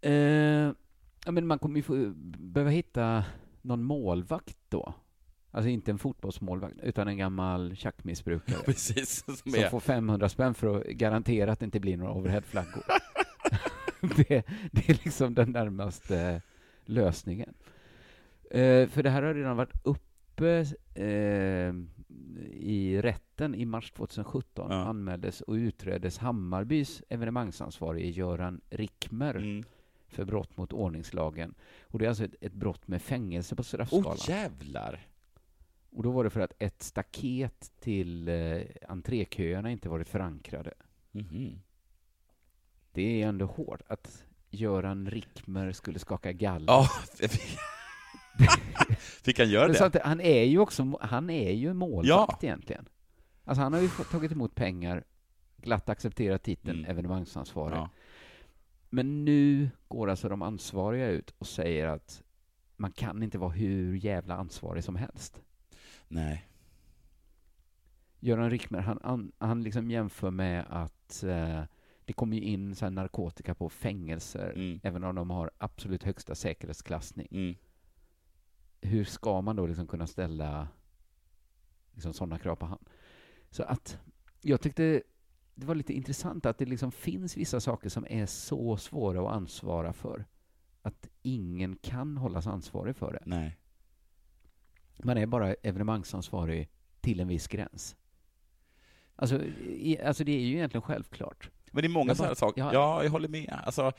Eh, 0.00 0.12
ja, 1.24 1.30
men 1.32 1.46
man 1.46 1.58
kommer 1.58 1.76
ju 1.76 1.82
få, 1.82 2.12
behöva 2.38 2.70
hitta 2.70 3.24
någon 3.62 3.82
målvakt 3.82 4.56
då. 4.68 4.94
Alltså 5.50 5.68
inte 5.68 5.90
en 5.90 5.98
fotbollsmålvakt, 5.98 6.76
utan 6.82 7.08
en 7.08 7.16
gammal 7.16 7.76
tjackmissbrukare. 7.76 8.58
Precis, 8.64 9.24
som 9.24 9.36
som 9.36 9.70
får 9.70 9.80
500 9.80 10.28
spänn 10.28 10.54
för 10.54 10.76
att 10.80 10.86
garantera 10.86 11.52
att 11.52 11.58
det 11.60 11.64
inte 11.64 11.80
blir 11.80 11.96
några 11.96 12.12
overheadflaggor. 12.12 12.82
det, 14.16 14.46
det 14.72 14.88
är 14.90 15.04
liksom 15.04 15.34
den 15.34 15.50
närmaste 15.50 16.42
lösningen. 16.84 17.54
Eh, 18.50 18.88
för 18.88 19.02
det 19.02 19.10
här 19.10 19.22
har 19.22 19.34
redan 19.34 19.56
varit 19.56 19.72
uppe 19.82 20.64
eh, 20.94 21.74
i 22.52 23.00
rätten 23.02 23.54
i 23.54 23.64
mars 23.64 23.90
2017. 23.92 24.66
Ja. 24.70 24.76
Anmäldes 24.76 25.40
och 25.40 25.52
utreddes 25.54 26.18
Hammarbys 26.18 27.02
evenemangsansvarige 27.08 28.10
Göran 28.10 28.60
Rickmer 28.70 29.34
Mm. 29.34 29.64
för 30.08 30.24
brott 30.24 30.56
mot 30.56 30.72
ordningslagen. 30.72 31.54
Och 31.82 31.98
det 31.98 32.04
är 32.04 32.08
alltså 32.08 32.24
ett, 32.24 32.34
ett 32.40 32.52
brott 32.54 32.88
med 32.88 33.02
fängelse 33.02 33.56
på 33.56 33.62
straffskalan. 33.62 34.06
Åh 34.06 34.30
jävlar! 34.30 35.06
Och 35.90 36.02
då 36.02 36.10
var 36.10 36.24
det 36.24 36.30
för 36.30 36.40
att 36.40 36.52
ett 36.58 36.82
staket 36.82 37.72
till 37.80 38.28
eh, 38.28 38.60
entréköerna 38.88 39.70
inte 39.70 39.88
varit 39.88 40.08
förankrade. 40.08 40.74
Mhm. 41.10 41.60
Det 42.92 43.22
är 43.22 43.28
ändå 43.28 43.46
hårt 43.46 43.82
att 43.86 44.24
Göran 44.54 45.10
Rickmer 45.10 45.72
skulle 45.72 45.98
skaka 45.98 46.32
galler. 46.32 46.66
Ja, 46.66 46.88
fick 48.98 49.38
han 49.38 49.48
göra 49.50 49.68
det? 49.68 49.80
att 49.80 49.96
han 50.04 50.20
är 50.20 50.42
ju 50.44 50.58
också 50.58 50.98
han 51.00 51.30
är 51.30 51.50
ju 51.52 51.74
målvakt 51.74 52.44
egentligen. 52.44 52.88
Alltså 53.44 53.62
han 53.62 53.72
har 53.72 53.80
ju 53.80 53.88
tagit 53.88 54.32
emot 54.32 54.54
pengar, 54.54 55.04
glatt 55.56 55.88
accepterat 55.88 56.42
titeln 56.42 56.78
Mm. 56.78 56.90
evenemangsansvarig. 56.90 57.76
Ja. 57.76 57.90
Men 58.90 59.24
nu 59.24 59.70
går 59.88 60.10
alltså 60.10 60.28
de 60.28 60.42
ansvariga 60.42 61.08
ut 61.08 61.34
och 61.38 61.46
säger 61.46 61.86
att 61.86 62.22
man 62.76 62.92
kan 62.92 63.22
inte 63.22 63.38
vara 63.38 63.50
hur 63.50 63.96
jävla 63.96 64.34
ansvarig 64.36 64.84
som 64.84 64.96
helst. 64.96 65.40
Nej. 66.08 66.46
Göran 68.20 68.50
Rickmer, 68.50 68.78
han, 68.80 68.98
han, 69.02 69.32
han 69.38 69.62
liksom 69.62 69.90
jämför 69.90 70.30
med 70.30 70.64
att 70.70 71.22
eh, 71.22 71.62
det 72.04 72.12
kommer 72.12 72.36
ju 72.36 72.42
in 72.42 72.74
så 72.74 72.90
narkotika 72.90 73.54
på 73.54 73.68
fängelser, 73.68 74.52
Mm. 74.56 74.80
även 74.82 75.04
om 75.04 75.14
de 75.14 75.30
har 75.30 75.50
absolut 75.58 76.02
högsta 76.02 76.34
säkerhetsklassning. 76.34 77.28
Mm. 77.30 77.54
Hur 78.80 79.04
ska 79.04 79.40
man 79.40 79.56
då 79.56 79.66
liksom 79.66 79.86
kunna 79.86 80.06
ställa 80.06 80.68
liksom 81.92 82.12
sådana 82.12 82.38
krav 82.38 82.56
på 82.56 82.66
han? 82.66 82.84
Så 83.50 83.62
att 83.62 83.98
jag 84.40 84.60
tyckte 84.60 85.02
det 85.54 85.66
var 85.66 85.74
lite 85.74 85.92
intressant 85.92 86.46
att 86.46 86.58
det 86.58 86.64
liksom 86.64 86.92
finns 86.92 87.36
vissa 87.36 87.60
saker 87.60 87.88
som 87.88 88.06
är 88.10 88.26
så 88.26 88.76
svåra 88.76 89.20
att 89.28 89.34
ansvara 89.36 89.92
för 89.92 90.24
att 90.82 91.08
ingen 91.22 91.76
kan 91.76 92.16
hållas 92.16 92.46
ansvarig 92.46 92.96
för 92.96 93.12
det. 93.12 93.22
Nej. 93.26 93.58
Man 94.96 95.18
är 95.18 95.26
bara 95.26 95.54
evenemangsansvarig 95.54 96.68
till 97.00 97.20
en 97.20 97.28
viss 97.28 97.48
gräns. 97.48 97.96
Alltså, 99.16 99.42
i, 99.62 99.98
alltså 100.00 100.24
det 100.24 100.32
är 100.32 100.40
ju 100.40 100.54
egentligen 100.56 100.82
självklart. 100.82 101.50
Men 101.74 101.82
det 101.82 101.86
är 101.86 101.90
många 101.90 102.14
sådana 102.14 102.34
saker. 102.34 102.60
jag- 102.62 102.74
Ja, 102.74 103.02
jag 103.04 103.10
håller 103.10 103.28
med. 103.28 103.60
Alltså, 103.64 103.92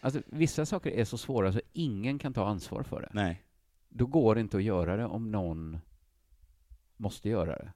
Alltså, 0.00 0.22
vissa 0.26 0.66
saker 0.66 0.90
är 0.90 1.04
så 1.04 1.18
svåra 1.18 1.52
så 1.52 1.60
ingen 1.72 2.18
kan 2.18 2.32
ta 2.34 2.46
ansvar 2.46 2.82
för 2.82 3.00
det. 3.00 3.08
nej. 3.12 3.42
Då 3.88 4.06
går 4.06 4.34
det 4.34 4.40
inte 4.40 4.56
att 4.56 4.62
göra 4.62 4.96
det 4.96 5.04
om 5.06 5.30
någon 5.30 5.78
måste 6.96 7.28
göra 7.28 7.56
det. 7.56 7.72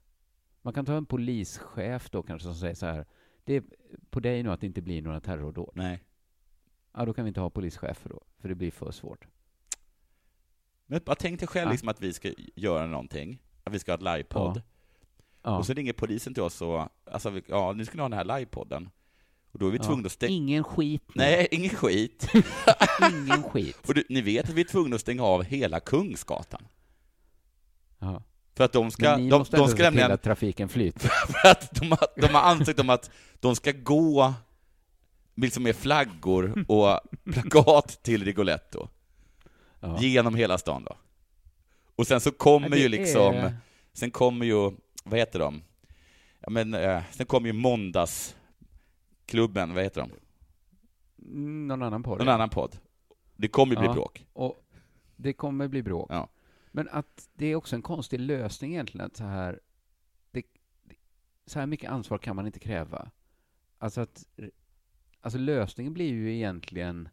Man 0.61 0.73
kan 0.73 0.85
ta 0.85 0.93
en 0.93 1.05
polischef 1.05 2.09
då 2.09 2.23
kanske 2.23 2.43
som 2.47 2.55
säger 2.55 2.75
så 2.75 2.85
här, 2.85 3.05
det 3.43 3.53
är 3.55 3.63
på 4.09 4.19
dig 4.19 4.43
nu 4.43 4.51
att 4.51 4.61
det 4.61 4.67
inte 4.67 4.81
blir 4.81 5.01
några 5.01 5.19
terrordåd. 5.19 5.71
Nej. 5.75 6.03
Ja, 6.93 7.05
då 7.05 7.13
kan 7.13 7.25
vi 7.25 7.27
inte 7.27 7.39
ha 7.41 7.49
polischefer 7.49 8.09
då, 8.09 8.21
för 8.39 8.49
det 8.49 8.55
blir 8.55 8.71
för 8.71 8.91
svårt. 8.91 9.27
Men 10.85 11.01
bara 11.05 11.15
tänk 11.15 11.39
dig 11.39 11.47
själv 11.47 11.67
Ja. 11.67 11.71
liksom 11.71 11.89
att 11.89 12.01
vi 12.01 12.13
ska 12.13 12.31
göra 12.55 12.85
någonting, 12.87 13.41
att 13.63 13.73
vi 13.73 13.79
ska 13.79 13.91
ha 13.91 13.97
ett 13.97 14.01
livepodd. 14.03 14.57
Ja. 14.57 14.61
Ja. 15.43 15.57
Och 15.57 15.65
så 15.65 15.73
ringer 15.73 15.93
polisen 15.93 16.33
till 16.33 16.43
oss 16.43 16.61
och, 16.61 16.89
alltså, 17.05 17.41
ja, 17.47 17.73
nu 17.73 17.85
ska 17.85 17.95
ni 17.97 18.01
ha 18.01 18.09
den 18.09 18.17
här 18.17 18.39
livepodden. 18.39 18.89
Och 19.53 19.59
då 19.59 19.67
är 19.67 19.71
vi 19.71 19.77
Ja. 19.77 19.83
tvungna 19.83 20.05
att 20.05 20.11
stänga... 20.11 20.33
Ingen 20.33 20.63
skit 20.63 21.01
nu. 21.07 21.13
Nej, 21.15 21.47
ingen 21.51 21.69
skit. 21.75 22.27
Ingen 23.11 23.43
skit. 23.43 23.77
Och 23.87 23.93
du, 23.93 24.03
ni 24.09 24.21
vet 24.21 24.49
att 24.49 24.55
vi 24.55 24.61
är 24.61 24.65
tvungna 24.65 24.95
att 24.95 25.01
stänga 25.01 25.23
av 25.23 25.43
hela 25.43 25.79
Kungsgatan. 25.79 26.67
Ja. 27.99 28.23
För 28.55 28.63
att 28.63 28.71
de 28.73 28.91
ska, 28.91 29.03
Men 29.11 29.23
ni 29.23 29.29
de, 29.29 29.37
måste 29.39 29.57
de 29.57 29.61
ändå 29.61 29.71
ska 29.75 29.83
nämligen, 29.83 30.11
att 30.11 30.21
trafiken 30.23 30.69
flyter. 30.69 30.99
för 31.27 31.49
att 31.49 31.75
de 31.81 31.91
har, 31.91 32.07
de 32.21 32.27
har 32.27 32.41
ansökt 32.41 32.79
om 32.79 32.89
att 32.89 33.11
de 33.39 33.55
ska 33.55 33.71
gå 33.71 34.33
liksom 35.35 35.63
med 35.63 35.75
flaggor 35.75 36.65
och 36.67 36.99
plakat 37.33 38.03
till 38.03 38.23
Rigoletto. 38.25 38.87
Ja. 39.79 39.97
Genom 40.01 40.35
hela 40.35 40.57
stan 40.57 40.83
då. 40.83 40.95
Och 41.95 42.07
sen 42.07 42.21
så 42.21 42.31
kommer 42.31 42.69
Ja, 42.69 42.75
ju 42.77 42.89
liksom, 42.89 43.35
är- 43.35 43.57
sen 43.93 44.11
kommer 44.11 44.45
ju, 44.45 44.71
vad 45.03 45.19
heter 45.19 45.39
de? 45.39 45.61
Ja 46.39 46.49
men, 46.49 46.73
eh, 46.73 47.01
sen 47.11 47.25
kommer 47.25 47.47
ju 47.47 47.53
måndagsklubben, 49.23 49.73
vad 49.73 49.83
heter 49.83 50.01
de? 50.01 50.09
Mm, 51.21 51.67
Någon 51.67 51.81
annan 51.83 52.03
podd. 52.03 52.19
Någon 52.19 52.29
annan 52.29 52.49
podd. 52.49 52.77
Det 53.35 53.47
kommer 53.47 53.73
ju 53.75 53.79
bli 53.79 53.87
Ja, 53.87 53.93
bråk. 53.93 54.25
Och 54.33 54.63
det 55.15 55.33
kommer 55.33 55.67
bli 55.67 55.83
bråk. 55.83 56.07
Ja. 56.11 56.29
Men 56.71 56.89
att 56.89 57.29
det 57.33 57.45
är 57.45 57.55
också 57.55 57.75
en 57.75 57.81
konstig 57.81 58.19
lösning 58.19 58.71
egentligen 58.71 59.05
att 59.05 59.17
så 59.17 59.23
här, 59.23 59.59
det, 60.31 60.43
så 61.45 61.59
här 61.59 61.67
mycket 61.67 61.91
ansvar 61.91 62.17
kan 62.17 62.35
man 62.35 62.45
inte 62.45 62.59
kräva. 62.59 63.11
Alltså 63.79 64.01
att, 64.01 64.25
alltså 65.21 65.39
lösningen 65.39 65.93
blir 65.93 66.09
ju 66.09 66.35
egentligen, 66.35 67.09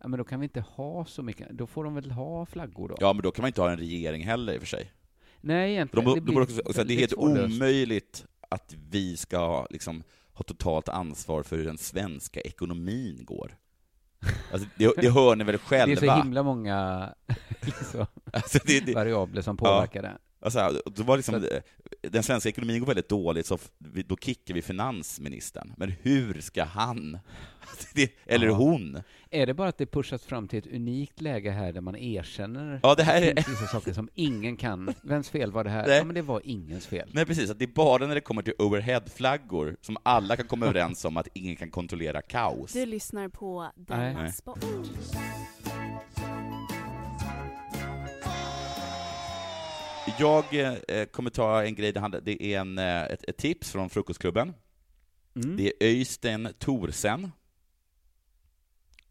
ja 0.00 0.08
men 0.08 0.18
då 0.18 0.24
kan 0.24 0.40
vi 0.40 0.44
inte 0.44 0.60
ha 0.60 1.04
så 1.04 1.22
mycket, 1.22 1.50
då 1.50 1.66
får 1.66 1.84
de 1.84 1.94
väl 1.94 2.10
ha 2.10 2.46
flaggor 2.46 2.88
då? 2.88 2.96
Ja 3.00 3.12
men 3.12 3.22
då 3.22 3.30
kan 3.30 3.42
man 3.42 3.48
inte 3.48 3.60
ha 3.60 3.70
en 3.70 3.78
regering 3.78 4.24
heller 4.24 4.52
i 4.54 4.56
och 4.56 4.60
för 4.60 4.66
sig. 4.66 4.92
Nej 5.40 5.68
De, 5.68 5.72
egentligen, 5.72 6.04
de, 6.04 6.14
det 6.14 6.20
blir 6.20 6.40
också, 6.40 6.84
det 6.84 6.94
är 6.94 6.98
helt 6.98 7.14
omöjligt 7.14 8.26
att 8.48 8.76
vi 8.90 9.16
ska 9.16 9.66
liksom, 9.70 10.02
ha 10.34 10.42
totalt 10.44 10.88
ansvar 10.88 11.42
för 11.42 11.56
hur 11.56 11.64
den 11.64 11.78
svenska 11.78 12.40
ekonomin 12.40 13.24
går. 13.24 13.56
Alltså, 14.52 14.68
det, 14.76 14.92
det 14.96 15.10
hör 15.10 15.36
ni 15.36 15.44
väl 15.44 15.58
själva? 15.58 15.86
Det 16.00 16.06
är 16.06 16.16
så 16.16 16.22
himla 16.22 16.42
många 16.42 17.08
liksom, 17.60 18.06
Alltså, 18.32 18.58
det- 18.64 18.80
det- 18.86 18.94
variabler 18.94 19.42
som 19.42 19.56
påverkar 19.56 20.02
ja. 20.02 20.08
det. 20.08 20.18
Alltså, 20.42 20.82
det 20.96 21.02
var 21.02 21.16
liksom, 21.16 21.40
Så 21.42 21.48
den 22.08 22.22
svenska 22.22 22.48
ekonomin 22.48 22.80
går 22.80 22.86
väldigt 22.86 23.08
dåligt, 23.08 23.46
så 23.46 23.58
då 24.06 24.16
kickar 24.16 24.54
vi 24.54 24.62
finansministern. 24.62 25.72
Men 25.76 25.92
hur 26.02 26.40
ska 26.40 26.64
han, 26.64 27.18
eller 28.26 28.46
Ja. 28.46 28.52
hon? 28.52 29.02
Är 29.30 29.46
det 29.46 29.54
bara 29.54 29.68
att 29.68 29.78
det 29.78 29.86
pushas 29.86 30.24
fram 30.24 30.48
till 30.48 30.58
ett 30.58 30.66
unikt 30.66 31.20
läge 31.20 31.50
här 31.50 31.72
där 31.72 31.80
man 31.80 31.96
erkänner 31.96 32.80
Ja, 32.82 32.94
det 32.94 33.02
här 33.02 33.22
är- 33.22 33.34
vissa 33.36 33.66
saker 33.66 33.92
som 33.92 34.08
ingen 34.14 34.56
kan? 34.56 34.94
Vems 35.02 35.30
fel 35.30 35.52
var 35.52 35.64
det 35.64 35.70
här? 35.70 35.86
Nej. 35.86 35.96
Ja, 35.98 36.04
men 36.04 36.14
det 36.14 36.22
var 36.22 36.40
ingens 36.44 36.86
fel. 36.86 37.10
Nej 37.12 37.26
precis, 37.26 37.50
att 37.50 37.58
det 37.58 37.64
är 37.64 37.74
bara 37.74 38.06
när 38.06 38.14
det 38.14 38.20
kommer 38.20 38.42
till 38.42 38.54
overheadflaggor 38.58 39.76
som 39.80 39.96
alla 40.02 40.36
kan 40.36 40.46
komma 40.46 40.66
överens 40.70 41.04
om 41.04 41.16
att 41.16 41.28
ingen 41.34 41.56
kan 41.56 41.70
kontrollera 41.70 42.22
kaos. 42.22 42.72
Du 42.72 42.86
lyssnar 42.86 43.28
på. 43.28 43.70
Della 43.76 44.32
Sport. 44.32 44.64
Jag 50.18 50.44
eh, 50.88 51.04
kommer 51.04 51.30
ta 51.30 51.64
en 51.64 51.74
grej, 51.74 51.92
det, 51.92 52.42
är 52.54 52.60
en, 52.60 52.78
eh, 52.78 53.02
ett, 53.02 53.24
ett 53.28 53.36
tips 53.36 53.72
från 53.72 53.90
Frukostklubben. 53.90 54.54
Mm. 55.34 55.56
Det 55.56 55.66
är 55.66 55.72
Öystein 55.80 56.48
Thorsen. 56.58 57.30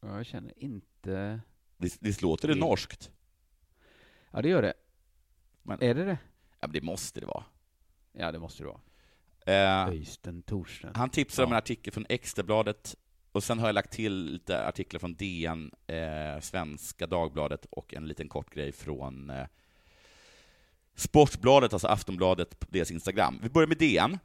Ja, 0.02 0.16
Jag 0.18 0.26
känner 0.26 0.54
inte... 0.64 1.40
Visst, 1.78 1.98
visst 2.02 2.22
låter 2.22 2.48
det 2.48 2.56
norskt? 2.56 3.12
Ja, 4.32 4.42
det 4.42 4.50
gör 4.50 4.62
det. 4.62 4.74
Men, 5.64 5.84
Är 5.84 5.94
det 5.94 6.06
det? 6.06 6.18
ja, 6.60 6.68
men 6.68 6.72
det 6.72 6.82
måste 6.82 7.20
det 7.20 7.26
vara. 7.26 7.44
Ja, 8.14 8.32
det 8.32 8.40
måste 8.40 8.64
det 8.64 8.68
vara. 8.68 8.82
Eh, 9.46 9.88
Öystein 9.94 10.42
Thorsen. 10.44 10.92
han 10.96 11.10
tipsar 11.10 11.44
om 11.44 11.50
Ja. 11.52 11.56
en 11.56 11.58
artikel 11.58 11.94
från 11.94 12.06
Extrabladet, 12.10 12.96
och 13.32 13.44
sen 13.44 13.60
har 13.60 13.68
jag 13.68 13.74
lagt 13.74 13.92
till 13.92 14.26
lite 14.26 14.68
artiklar 14.68 15.00
från 15.00 15.16
DN, 15.16 15.72
eh, 15.88 16.40
Svenska 16.42 17.08
Dagbladet 17.08 17.66
och 17.66 17.94
en 17.94 18.08
liten 18.08 18.30
kort 18.30 18.54
grej 18.54 18.72
från 18.72 19.30
eh, 19.30 19.48
Sportbladet, 20.96 21.74
alltså 21.74 21.88
Aftonbladet, 21.88 22.60
på 22.60 22.68
deras 22.70 22.92
Instagram. 22.92 23.40
Vi 23.44 23.50
börjar 23.50 23.68
med 23.68 23.78
DN. 23.78 24.20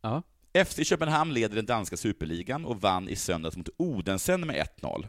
Ja. 0.00 0.22
FC 0.64 0.84
Köpenhamn 0.84 1.34
leder 1.34 1.56
den 1.56 1.66
danska 1.66 1.96
superligan 1.96 2.64
och 2.64 2.80
vann 2.80 3.08
i 3.08 3.16
söndags 3.16 3.56
mot 3.56 3.68
Odense 3.76 4.36
med 4.36 4.66
1-0. 4.80 5.06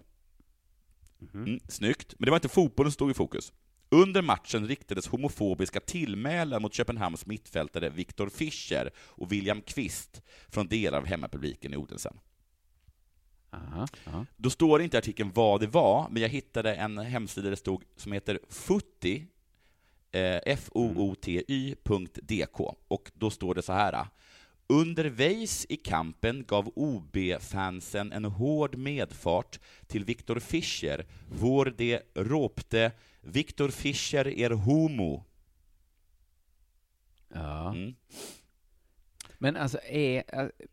Mm, 1.33 1.59
snyggt, 1.67 2.15
men 2.19 2.25
det 2.25 2.31
var 2.31 2.37
inte 2.37 2.49
fotbollen 2.49 2.91
som 2.91 2.95
stod 2.95 3.11
i 3.11 3.13
fokus. 3.13 3.53
Under 3.89 4.21
matchen 4.21 4.67
riktades 4.67 5.07
homofobiska 5.07 5.79
tillmälen 5.79 6.61
mot 6.61 6.73
Köpenhamns 6.73 7.25
mittfältare 7.25 7.89
Viktor 7.89 8.29
Fischer 8.29 8.91
och 8.97 9.31
William 9.31 9.61
Kvist 9.61 10.21
från 10.47 10.67
delar 10.67 10.97
av 10.97 11.05
hemmapubliken 11.05 11.73
i 11.73 11.77
Odense. 11.77 12.13
Aha, 13.49 13.87
aha. 14.07 14.25
Då 14.37 14.49
står 14.49 14.77
det 14.77 14.83
inte 14.83 14.97
i 14.97 14.99
artikeln 14.99 15.31
vad 15.33 15.59
det 15.59 15.67
var, 15.67 16.09
men 16.09 16.21
jag 16.21 16.29
hittade 16.29 16.75
en 16.75 16.97
hemsida 16.97 17.43
där 17.43 17.51
det 17.51 17.57
stod 17.57 17.83
som 17.95 18.11
heter 18.11 18.35
eh, 18.35 18.39
F-O-O-T-Y.dk, 20.45 21.79
och 22.87 23.11
då 23.13 23.29
står 23.29 23.55
det 23.55 23.61
så 23.61 23.73
här. 23.73 24.07
Underveis 24.69 25.65
i 25.69 25.75
kampen 25.75 26.45
gav 26.47 26.71
OB-fansen 26.75 28.11
en 28.11 28.25
hård 28.25 28.75
medfart 28.75 29.59
till 29.87 30.05
Viktor 30.05 30.39
Fischer, 30.39 31.05
vår 31.29 31.73
de 31.77 31.99
ropte 32.13 32.91
Viktor 33.21 33.69
Fischer 33.69 34.27
är 34.27 34.49
homo. 34.49 35.23
Ja. 37.33 37.69
Mm. 37.69 37.95
Men 39.37 39.55
alltså, 39.55 39.79
är, 39.83 40.23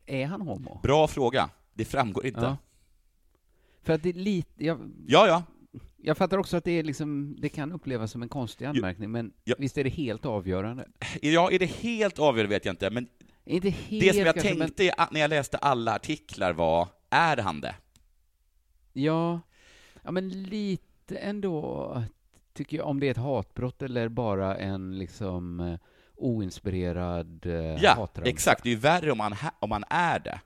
är 0.07 0.27
han 0.27 0.41
homo? 0.41 0.81
Bra 0.83 1.09
fråga. 1.09 1.51
Det 1.73 1.85
framgår 1.85 2.27
inte. 2.27 2.41
Ja. 2.41 2.57
För 3.83 3.93
att 3.93 4.03
det 4.03 4.09
är 4.09 4.13
lite... 4.13 4.65
Jag, 4.65 4.93
Ja, 5.07 5.27
ja. 5.27 5.43
Jag 6.07 6.17
fattar 6.17 6.39
också 6.39 6.57
att 6.57 6.65
det, 6.65 6.83
liksom, 6.83 7.37
det 7.39 7.49
kan 7.49 7.73
upplevas 7.73 8.11
som 8.11 8.23
en 8.23 8.29
konstig 8.29 8.65
anmärkning, 8.65 9.11
men 9.11 9.33
Ja. 9.45 9.55
visst 9.59 9.79
är 9.79 9.85
det 9.85 9.91
helt 9.91 10.27
avgörande? 10.27 10.89
Ja, 11.23 11.51
är 11.51 11.59
det 11.59 11.67
helt 11.67 12.19
avgörande 12.19 12.55
vet 12.55 12.65
jag 12.65 12.73
inte, 12.73 12.91
men 12.91 13.09
Inte 13.45 13.71
helt 13.71 14.05
det 14.05 14.13
som 14.13 14.23
jag 14.27 14.35
kanske, 14.35 14.55
men- 14.55 14.71
tänkte 14.71 15.07
när 15.11 15.21
jag 15.21 15.31
läste 15.31 15.59
alla 15.59 15.95
artiklar 15.95 16.53
var, 16.53 16.89
är 17.11 17.37
han 17.37 17.61
det? 17.61 17.75
Ja, 18.93 19.41
ja 20.03 20.11
men 20.11 20.29
lite 20.43 21.17
ändå, 21.17 22.03
tycker 22.53 22.77
jag, 22.77 22.87
om 22.87 23.01
det 23.01 23.07
är 23.07 23.11
ett 23.11 23.17
hatbrott 23.17 23.83
eller 23.83 24.09
bara 24.09 24.57
en 24.57 24.99
liksom 24.99 25.61
eh, 25.61 25.79
oinspirerad 26.17 27.47
eh, 27.47 27.53
Ja, 27.55 27.91
hatramsa. 27.97 28.31
exakt. 28.31 28.63
Det 28.63 28.69
är 28.69 28.75
ju 28.75 28.77
värre 28.81 29.13
om 29.13 29.19
man, 29.19 29.33
ha- 29.33 29.55
om 29.61 29.69
man 29.69 29.85
är 29.91 30.19
det. 30.19 30.41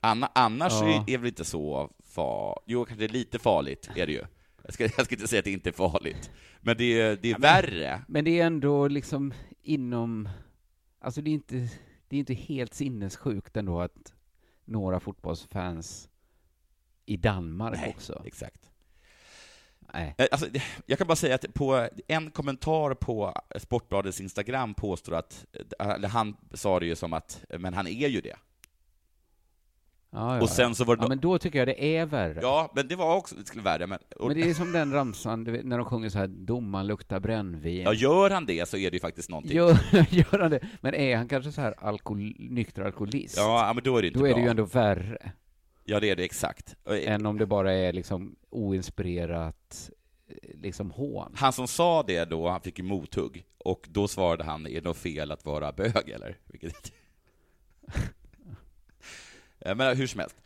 Anna, 0.00 0.30
annars 0.34 0.72
Ja. 0.72 0.88
är 0.88 1.00
är 1.00 1.04
det 1.06 1.16
väl 1.16 1.26
inte 1.28 1.44
så 1.44 1.90
far... 2.04 2.60
Jo, 2.66 2.84
kanske 2.84 3.08
lite 3.08 3.38
farligt 3.38 3.90
är 3.96 4.06
det 4.06 4.12
ju. 4.12 4.24
Jag 4.64 4.74
ska, 4.74 4.84
jag 4.96 5.04
ska 5.04 5.14
inte 5.14 5.28
säga 5.28 5.38
att 5.38 5.44
det 5.44 5.52
inte 5.52 5.70
är 5.70 5.72
farligt. 5.72 6.30
Men 6.60 6.76
det 6.76 7.00
är, 7.00 7.18
det 7.22 7.30
är 7.30 7.38
värre. 7.38 8.02
Men 8.08 8.24
det 8.24 8.40
är 8.40 8.46
ändå 8.46 8.88
liksom 8.88 9.34
inom, 9.62 10.28
alltså 11.00 11.22
det 11.22 11.30
är 11.30 11.34
inte, 11.34 11.54
det 12.08 12.16
är 12.16 12.20
inte 12.20 12.34
helt 12.34 12.74
sinnessjukt 12.74 13.56
ändå 13.56 13.80
att 13.80 14.12
några 14.64 15.00
fotbollsfans 15.00 16.08
i 17.06 17.16
Danmark 17.16 17.74
Nej, 17.80 17.94
också. 17.96 18.22
exakt. 18.26 18.70
Nej. 19.94 20.14
Eh, 20.18 20.26
Alltså, 20.32 20.46
jag 20.86 20.98
kan 20.98 21.06
bara 21.06 21.16
säga 21.16 21.34
att 21.34 21.54
på 21.54 21.88
en 22.08 22.30
kommentar 22.30 22.94
på 22.94 23.34
Sportbladets 23.58 24.20
Instagram 24.20 24.74
påstår 24.74 25.14
att, 25.14 25.46
eller 25.78 26.08
han 26.08 26.36
sa 26.54 26.80
det 26.80 26.86
ju 26.86 26.96
som 26.96 27.12
att, 27.12 27.44
men 27.58 27.74
han 27.74 27.86
är 27.86 28.08
ju 28.08 28.20
det. 28.20 28.36
Ja, 30.14 30.36
ja, 30.36 30.42
Och 30.42 30.48
sen 30.48 30.74
så 30.74 30.84
var 30.84 30.96
det 30.96 31.02
ja, 31.02 31.08
men 31.08 31.20
då 31.20 31.38
tycker 31.38 31.58
jag 31.58 31.68
det 31.68 31.84
är 31.96 32.06
värre. 32.06 32.38
Ja, 32.42 32.72
men 32.74 32.88
det 32.88 32.96
var 32.96 33.16
också 33.16 33.34
det 33.34 33.44
skulle 33.44 33.62
värre. 33.62 33.86
Men, 33.86 33.98
och, 34.16 34.26
Men 34.28 34.36
det 34.36 34.50
är 34.50 34.54
som 34.54 34.72
den 34.72 34.92
ramsan, 34.92 35.44
vet, 35.44 35.64
när 35.64 35.78
de 35.78 35.84
sjunger 35.86 36.08
så 36.08 36.18
här 36.18 36.26
domaren 36.26 36.86
luktar 36.86 37.20
brännvin. 37.20 37.82
ja, 37.82 37.92
gör 37.92 38.30
han 38.30 38.46
det 38.46 38.68
så 38.68 38.76
är 38.76 38.90
det 38.90 38.96
ju 38.96 39.00
faktiskt 39.00 39.30
någonting. 39.30 39.56
Gör, 39.56 39.78
gör 40.10 40.38
han 40.38 40.50
det? 40.50 40.60
Men 40.80 40.94
är 40.94 41.16
han 41.16 41.28
kanske 41.28 41.52
så 41.52 41.60
här 41.60 41.74
alkohol, 41.78 42.34
nykter 42.38 42.82
alkoholist? 42.82 43.36
Ja, 43.36 43.72
men 43.74 43.84
då 43.84 43.96
är 43.96 44.02
det 44.02 44.08
inte 44.08 44.18
Då 44.18 44.24
är 44.26 44.30
bra. 44.30 44.38
det 44.38 44.44
ju 44.44 44.50
ändå 44.50 44.64
värre. 44.64 45.32
Ja, 45.84 46.00
det 46.00 46.10
är 46.10 46.16
det 46.16 46.24
exakt. 46.24 46.76
Än 46.86 47.26
om 47.26 47.38
det 47.38 47.46
bara 47.46 47.72
är 47.72 47.92
liksom 47.92 48.36
oinspirerat 48.50 49.90
liksom 50.54 50.90
hån. 50.90 51.32
Han 51.36 51.52
som 51.52 51.68
sa 51.68 52.02
det 52.02 52.24
då, 52.24 52.48
han 52.48 52.60
fick 52.60 52.78
ju 52.78 52.84
mothugg, 52.84 53.44
och 53.58 53.86
då 53.90 54.08
svarade 54.08 54.44
han, 54.44 54.66
är 54.66 54.74
det 54.74 54.84
något 54.84 54.96
fel 54.96 55.32
att 55.32 55.44
vara 55.44 55.72
bög 55.72 56.08
eller? 56.08 56.36
Vilket... 56.46 56.92
Eh, 59.64 59.74
Men 59.74 59.96
hur 59.96 60.06
som 60.06 60.20
helst. 60.20 60.36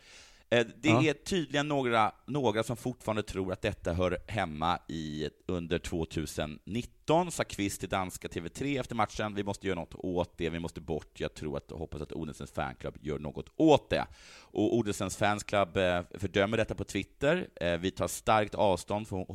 Eh, 0.51 0.67
Det 0.77 0.89
är 0.89 1.13
tydligen 1.13 1.69
några, 1.69 2.13
några 2.27 2.63
som 2.63 2.77
fortfarande 2.77 3.23
tror 3.23 3.53
att 3.53 3.63
detta 3.63 3.93
hör 3.93 4.19
hemma 4.27 4.79
i 4.89 5.29
under 5.47 5.79
2019, 5.79 7.31
sa 7.31 7.45
Kvist 7.45 7.81
till 7.81 7.89
danska 7.89 8.29
TV3 8.29 8.81
efter 8.81 8.95
matchen. 8.95 9.35
Vi 9.35 9.45
måste 9.45 9.67
göra 9.67 9.79
något 9.81 9.95
åt 9.95 10.39
det, 10.39 10.51
vi 10.51 10.59
måste 10.59 10.81
bort. 10.81 11.21
Jag 11.21 11.35
tror 11.35 11.57
att, 11.57 11.71
hoppas 11.71 12.01
att 12.01 12.13
Odensens 12.13 12.53
fanclub 12.53 12.95
gör 13.01 13.19
något 13.19 13.49
åt 13.57 13.91
det. 13.91 14.07
Och 14.41 14.77
Odensens 14.77 15.17
fanclub 15.17 15.77
eh, 15.77 16.03
fördömer 16.15 16.57
detta 16.57 16.75
på 16.75 16.85
Twitter. 16.85 17.49
Vi 17.79 17.91
tar 17.91 18.09
starkt 18.09 18.55
avstånd 18.55 19.09
från 19.09 19.27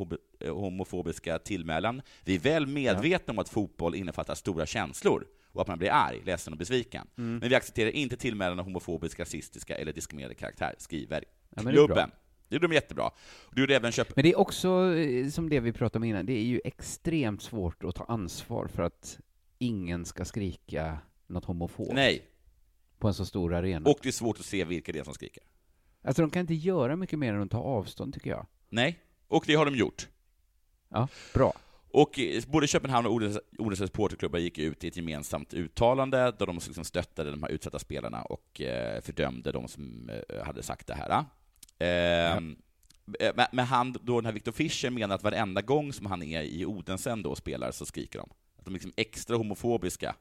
homofobiska 0.47 1.39
tillmälen. 1.39 2.01
Vi 2.23 2.35
är 2.35 2.39
väl 2.39 2.67
medvetna 2.67 3.31
om 3.31 3.39
att 3.39 3.49
fotboll 3.49 3.95
innefattar 3.95 4.35
stora 4.35 4.65
känslor 4.65 5.25
och 5.51 5.61
att 5.61 5.67
man 5.67 5.77
blir 5.77 5.91
arg, 5.91 6.21
ledsen 6.25 6.53
och 6.53 6.59
besviken. 6.59 7.07
Mm. 7.17 7.37
Men 7.37 7.49
vi 7.49 7.55
accepterar 7.55 7.89
inte 7.89 8.17
tillmälen 8.17 8.59
av 8.59 8.65
homofobisk, 8.65 9.19
rasistiska 9.19 9.75
eller 9.75 9.93
diskriminerande 9.93 10.35
karaktär, 10.35 10.75
skriver 10.77 11.23
Ja, 11.55 11.61
klubben. 11.61 12.11
Det 12.47 12.55
gjorde 12.55 12.67
de 12.67 12.73
jättebra. 12.73 13.11
Du 13.51 13.61
gjorde 13.61 13.75
även 13.75 13.91
köp... 13.91 14.15
Men 14.15 14.23
det 14.23 14.29
är 14.29 14.39
också, 14.39 14.95
eh, 14.95 15.29
som 15.29 15.49
det 15.49 15.59
vi 15.59 15.71
pratade 15.71 15.97
om 15.97 16.03
innan, 16.03 16.25
det 16.25 16.33
är 16.33 16.43
ju 16.43 16.61
extremt 16.63 17.41
svårt 17.41 17.83
att 17.83 17.95
ta 17.95 18.03
ansvar 18.03 18.67
för 18.67 18.83
att 18.83 19.19
ingen 19.57 20.05
ska 20.05 20.25
skrika 20.25 20.97
något 21.27 21.45
homofobiskt 21.45 21.95
Nej. 21.95 22.27
på 22.99 23.07
en 23.07 23.13
så 23.13 23.25
stor 23.25 23.53
arena. 23.53 23.89
Och 23.89 23.99
det 24.01 24.09
är 24.09 24.13
svårt 24.13 24.39
att 24.39 24.45
se 24.45 24.63
vilka 24.63 24.91
det 24.91 24.99
är 24.99 25.03
som 25.03 25.13
skriker. 25.13 25.43
Alltså 26.03 26.21
de 26.21 26.31
kan 26.31 26.39
inte 26.39 26.53
göra 26.53 26.95
mycket 26.95 27.19
mer 27.19 27.33
än 27.33 27.41
att 27.41 27.51
ta 27.51 27.61
avstånd, 27.61 28.13
tycker 28.13 28.29
jag. 28.29 28.45
Nej, 28.69 28.99
och 29.27 29.43
det 29.47 29.55
har 29.55 29.65
de 29.65 29.75
gjort. 29.75 30.07
Ja, 30.89 31.07
bra. 31.33 31.53
Och 31.93 32.19
eh, 32.19 32.43
både 32.47 32.67
Köpenhamn 32.67 33.07
och 33.07 33.13
Odense 33.13 33.41
Odense 33.57 33.87
supporterklubbar 33.87 34.39
gick 34.39 34.57
ut 34.57 34.83
i 34.83 34.87
ett 34.87 34.97
gemensamt 34.97 35.53
uttalande 35.53 36.17
där 36.17 36.45
de 36.45 36.55
liksom 36.55 36.83
stöttade 36.83 37.31
de 37.31 37.43
här 37.43 37.49
utsatta 37.49 37.79
spelarna 37.79 38.21
och 38.21 38.61
eh, 38.61 39.01
fördömde 39.01 39.51
de 39.51 39.67
som 39.67 40.09
eh, 40.09 40.45
hade 40.45 40.63
sagt 40.63 40.87
det 40.87 40.93
här. 40.93 41.25
Eh, 41.79 42.41
Men, 43.51 43.65
han, 43.65 43.95
då 44.01 44.21
den 44.21 44.25
här 44.25 44.33
Viktor 44.33 44.51
Fischer 44.51 44.89
menar 44.89 45.15
att 45.15 45.23
varenda 45.23 45.61
gång 45.61 45.93
som 45.93 46.05
han 46.05 46.23
är 46.23 46.41
i 46.41 46.65
Odensen 46.65 47.23
då 47.23 47.29
och 47.29 47.37
spelar 47.37 47.71
så 47.71 47.85
skriker 47.85 48.19
de. 48.19 48.29
Att 48.57 48.65
de 48.65 48.71
är 48.71 48.73
liksom 48.73 48.93
extra 48.97 49.37
homofobiska. 49.37 50.15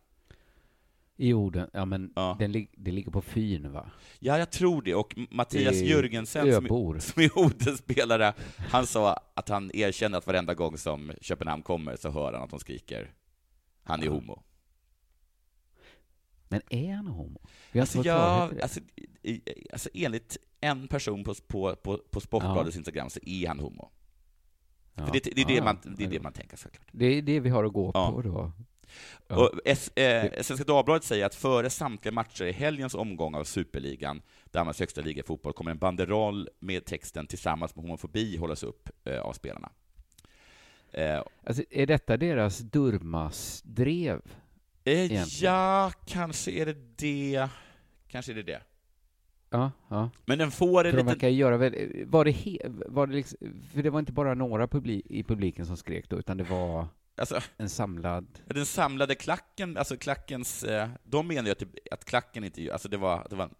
I 1.21 1.33
orden, 1.35 1.71
ja 1.73 1.85
men 1.85 2.12
Den 2.39 2.53
lig, 2.53 2.71
det 2.77 2.91
ligger 2.91 3.11
på 3.11 3.21
Fyn 3.23 3.73
va? 3.73 3.91
Ja, 4.18 4.39
jag 4.39 4.51
tror 4.51 4.83
det. 4.83 4.95
Och 4.95 5.14
Mattias 5.31 5.75
Det 5.75 5.81
är 5.85 5.89
Jörgensen, 5.89 6.53
som 6.53 7.01
som 7.01 7.23
är 7.23 7.39
Odenspelare, 7.39 8.33
han 8.57 8.87
sa 8.87 9.16
att 9.35 9.49
han 9.49 9.71
erkänner 9.75 10.18
att 10.18 10.27
varenda 10.27 10.55
gång 10.55 10.79
som 10.79 11.12
Köpenhamn 11.21 11.62
kommer 11.62 11.97
så 11.97 12.11
hör 12.11 12.33
han 12.33 12.43
att 12.43 12.51
de 12.51 12.59
skriker 12.61 13.12
han 13.83 14.03
är 14.03 14.09
homo. 14.09 14.43
Men 16.49 16.61
är 16.71 16.95
han 16.95 17.07
homo? 17.07 17.41
Vi 17.73 17.81
Alltså, 17.81 18.03
ja, 18.05 18.51
i 18.53 18.55
det. 18.55 18.62
alltså, 18.62 18.81
i, 19.23 19.31
i- 19.33 19.66
alltså 19.73 19.89
enligt 19.95 20.37
en 20.61 20.89
person 20.89 21.25
på, 21.25 21.35
på, 21.35 21.77
på, 21.77 21.99
på 22.11 22.21
Sportbladets 22.21 22.77
Instagram 22.77 23.11
så 23.11 23.21
är 23.27 23.49
han 23.49 23.61
homo. 23.61 23.91
Ja. 24.95 25.07
För 25.07 25.12
det, 25.12 25.21
det 25.25 25.41
är, 25.41 25.47
det, 25.47 25.55
Ja, 25.55 25.64
man, 25.64 25.79
ja. 25.85 25.91
det 25.99 26.05
är 26.05 26.09
det 26.11 26.21
man 26.23 26.33
tänker 26.33 26.57
såklart. 26.57 26.89
Det 26.93 27.05
är 27.07 27.23
det 27.23 27.41
vi 27.41 27.49
har 27.51 27.64
att 27.64 27.73
gå 27.73 27.91
Ja. 27.95 28.12
på 28.12 28.23
då. 28.23 28.53
Ja. 29.28 29.36
Och 29.36 29.51
S, 29.64 29.88
eh, 29.97 30.43
Svenska 30.43 30.64
Dagbladet 30.64 31.05
säger 31.05 31.26
att 31.26 31.34
före 31.34 31.70
samtliga 31.70 32.12
matcher 32.12 32.45
i 32.45 32.53
helgens 32.53 32.95
omgång 32.95 33.34
av 33.34 33.45
Superligan, 33.45 34.22
Danmarks 34.45 34.80
högsta 34.80 35.01
liga 35.01 35.20
i 35.22 35.26
fotboll, 35.26 35.53
kommer 35.53 35.70
en 35.70 35.78
banderoll 35.78 36.49
med 36.59 36.84
texten 36.84 37.26
”Tillsammans 37.26 37.76
med 37.76 37.84
homofobi” 37.84 38.36
hållas 38.36 38.62
upp 38.62 38.88
eh, 39.05 39.20
av 39.20 39.32
spelarna. 39.32 39.70
Eh, 40.93 41.22
Alltså, 41.47 41.62
är 41.70 41.86
detta 41.86 42.16
deras 42.16 42.59
Durmas-drev? 42.59 44.20
eh, 44.84 45.12
ja, 45.43 45.93
kanske 46.07 46.51
är 46.51 46.66
det 46.66 46.97
det. 46.97 47.49
Kanske 48.09 48.32
är 48.32 48.36
det 48.36 48.43
det. 48.43 48.62
Ja, 49.51 49.70
ja. 49.88 50.11
Men 50.24 50.38
den 50.38 50.51
får 50.51 50.84
en 50.84 50.91
För 50.91 50.97
liten... 50.99 51.07
verkar 51.07 51.28
göra 51.28 51.57
väl, 51.57 52.05
var 52.07 52.24
det, 52.24 52.30
he, 52.30 52.59
var 52.86 53.07
det 53.07 53.14
liksom, 53.14 53.38
för 53.74 53.82
det 53.82 53.91
var 53.91 53.99
inte 54.01 54.12
bara 54.12 54.34
några 54.34 54.68
publi, 54.68 55.03
i 55.05 55.22
publiken 55.22 55.66
som 55.66 55.76
skrek 55.76 56.09
då, 56.11 56.18
utan 56.18 56.36
det 56.36 56.45
var 56.45 56.86
Alltså, 57.21 57.41
en 57.57 57.68
samlad... 57.68 58.39
den 58.45 58.66
samlade 58.66 59.14
klacken, 59.14 59.77
alltså 59.77 59.97
klackens... 59.97 60.64
Eh, 60.64 60.89
de 61.05 61.27
menar 61.27 61.45
ju 61.45 61.53
att, 61.53 61.59
det, 61.59 61.66
att 61.91 62.05
klacken 62.05 62.45
inte... 62.45 62.73
Alltså 62.73 62.89
det 62.89 62.97
var... 62.97 63.27
Det 63.31 63.37
var 63.37 63.51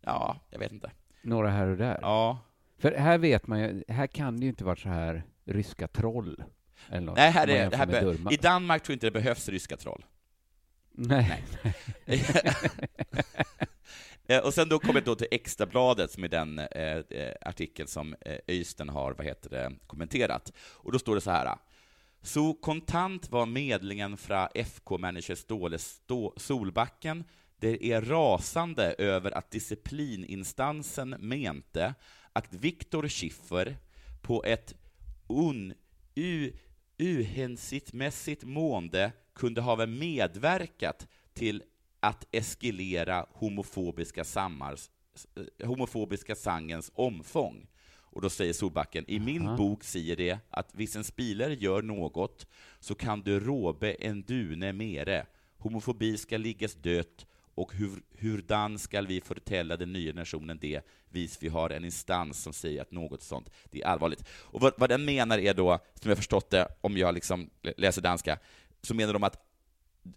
ja, 0.00 0.36
jag 0.50 0.58
vet 0.58 0.72
inte. 0.72 0.90
Några 1.22 1.50
här 1.50 1.66
och 1.66 1.76
där. 1.76 1.98
Ja. 2.02 2.38
För 2.78 2.92
här 2.92 3.18
vet 3.18 3.46
man 3.46 3.60
ju, 3.60 3.84
här 3.88 4.06
kan 4.06 4.36
det 4.36 4.42
ju 4.42 4.48
inte 4.48 4.64
vara 4.64 4.76
så 4.76 4.88
här 4.88 5.24
ryska 5.44 5.88
troll. 5.88 6.44
Eller 6.88 7.06
något, 7.06 7.16
Nej, 7.16 7.30
här 7.30 7.50
är, 7.50 7.70
det 7.70 7.76
här 7.76 7.86
be. 7.86 8.34
I 8.34 8.36
Danmark 8.36 8.82
tror 8.82 8.92
jag 8.92 8.96
inte 8.96 9.06
det 9.06 9.10
behövs 9.10 9.48
ryska 9.48 9.76
troll. 9.76 10.04
Nej. 10.92 11.44
Eh, 14.26 14.38
och 14.38 14.54
sen 14.54 14.68
då 14.68 14.78
kommer 14.78 14.94
jag 14.94 15.04
då 15.04 15.14
till 15.14 15.26
Extrabladet, 15.30 16.10
som 16.10 16.24
är 16.24 16.28
den 16.28 16.58
eh, 16.58 16.96
eh, 16.96 17.34
artikel 17.40 17.88
som 17.88 18.14
eh, 18.20 18.38
Öystein 18.48 18.88
har 18.88 19.12
vad 19.12 19.26
heter 19.26 19.50
det, 19.50 19.72
kommenterat. 19.86 20.52
Och 20.56 20.92
då 20.92 20.98
står 20.98 21.14
det 21.14 21.20
så 21.20 21.30
här. 21.30 21.56
Så 22.24 22.54
kontant 22.54 23.30
var 23.30 23.46
medlingen 23.46 24.16
från 24.16 24.48
FK-manager 24.54 25.34
Ståle 25.34 25.78
Stå 25.78 26.34
Solbacken 26.36 27.24
det 27.58 27.92
är 27.92 28.02
rasande 28.02 28.94
över 28.98 29.30
att 29.30 29.50
disciplininstansen 29.50 31.10
mente 31.10 31.94
att 32.32 32.52
Viktor 32.52 33.08
Schiffer 33.08 33.76
på 34.22 34.44
ett 34.44 34.74
un, 35.28 35.74
u, 36.14 36.52
uhänsiktsmässigt 36.98 38.44
mående 38.44 39.12
kunde 39.34 39.60
ha 39.60 39.86
medverkat 39.86 41.08
till 41.34 41.62
att 42.00 42.26
eskalera 42.30 43.26
homofobiska, 43.30 44.24
sammars, 44.24 44.90
homofobiska 45.64 46.34
sangens 46.34 46.90
omfång. 46.94 47.66
Och 48.14 48.20
då 48.20 48.30
säger 48.30 48.52
Solbacken, 48.52 49.04
i 49.08 49.18
min 49.20 49.46
Aha. 49.46 49.56
bok 49.56 49.84
säger 49.84 50.16
det 50.16 50.38
att 50.50 50.68
hvis 50.72 50.96
en 50.96 51.04
spelare 51.04 51.54
gör 51.54 51.82
något 51.82 52.46
så 52.80 52.94
kan 52.94 53.20
du 53.22 53.40
råbe 53.40 53.92
en 53.92 54.22
dune 54.22 54.72
mere. 54.72 55.26
Homofobi 55.58 56.16
ska 56.16 56.36
liggas 56.36 56.74
dött 56.74 57.26
och 57.54 57.74
hur, 57.74 58.02
hurdan 58.18 58.78
skall 58.78 59.06
vi 59.06 59.20
förtälla 59.20 59.76
den 59.76 59.92
nya 59.92 60.12
nationen 60.12 60.58
det, 60.60 60.80
vis 61.08 61.38
vi 61.40 61.48
har 61.48 61.70
en 61.70 61.84
instans 61.84 62.42
som 62.42 62.52
säger 62.52 62.82
att 62.82 62.90
något 62.90 63.22
sånt, 63.22 63.50
det 63.70 63.82
är 63.82 63.86
allvarligt. 63.86 64.24
Och 64.30 64.60
vad, 64.60 64.72
vad 64.76 64.88
den 64.90 65.04
menar 65.04 65.38
är 65.38 65.54
då, 65.54 65.78
som 66.00 66.08
jag 66.08 66.18
förstått 66.18 66.50
det, 66.50 66.68
om 66.80 66.96
jag 66.96 67.14
liksom 67.14 67.50
läser 67.76 68.02
danska, 68.02 68.38
så 68.82 68.94
menar 68.94 69.12
de 69.12 69.22
att 69.24 69.40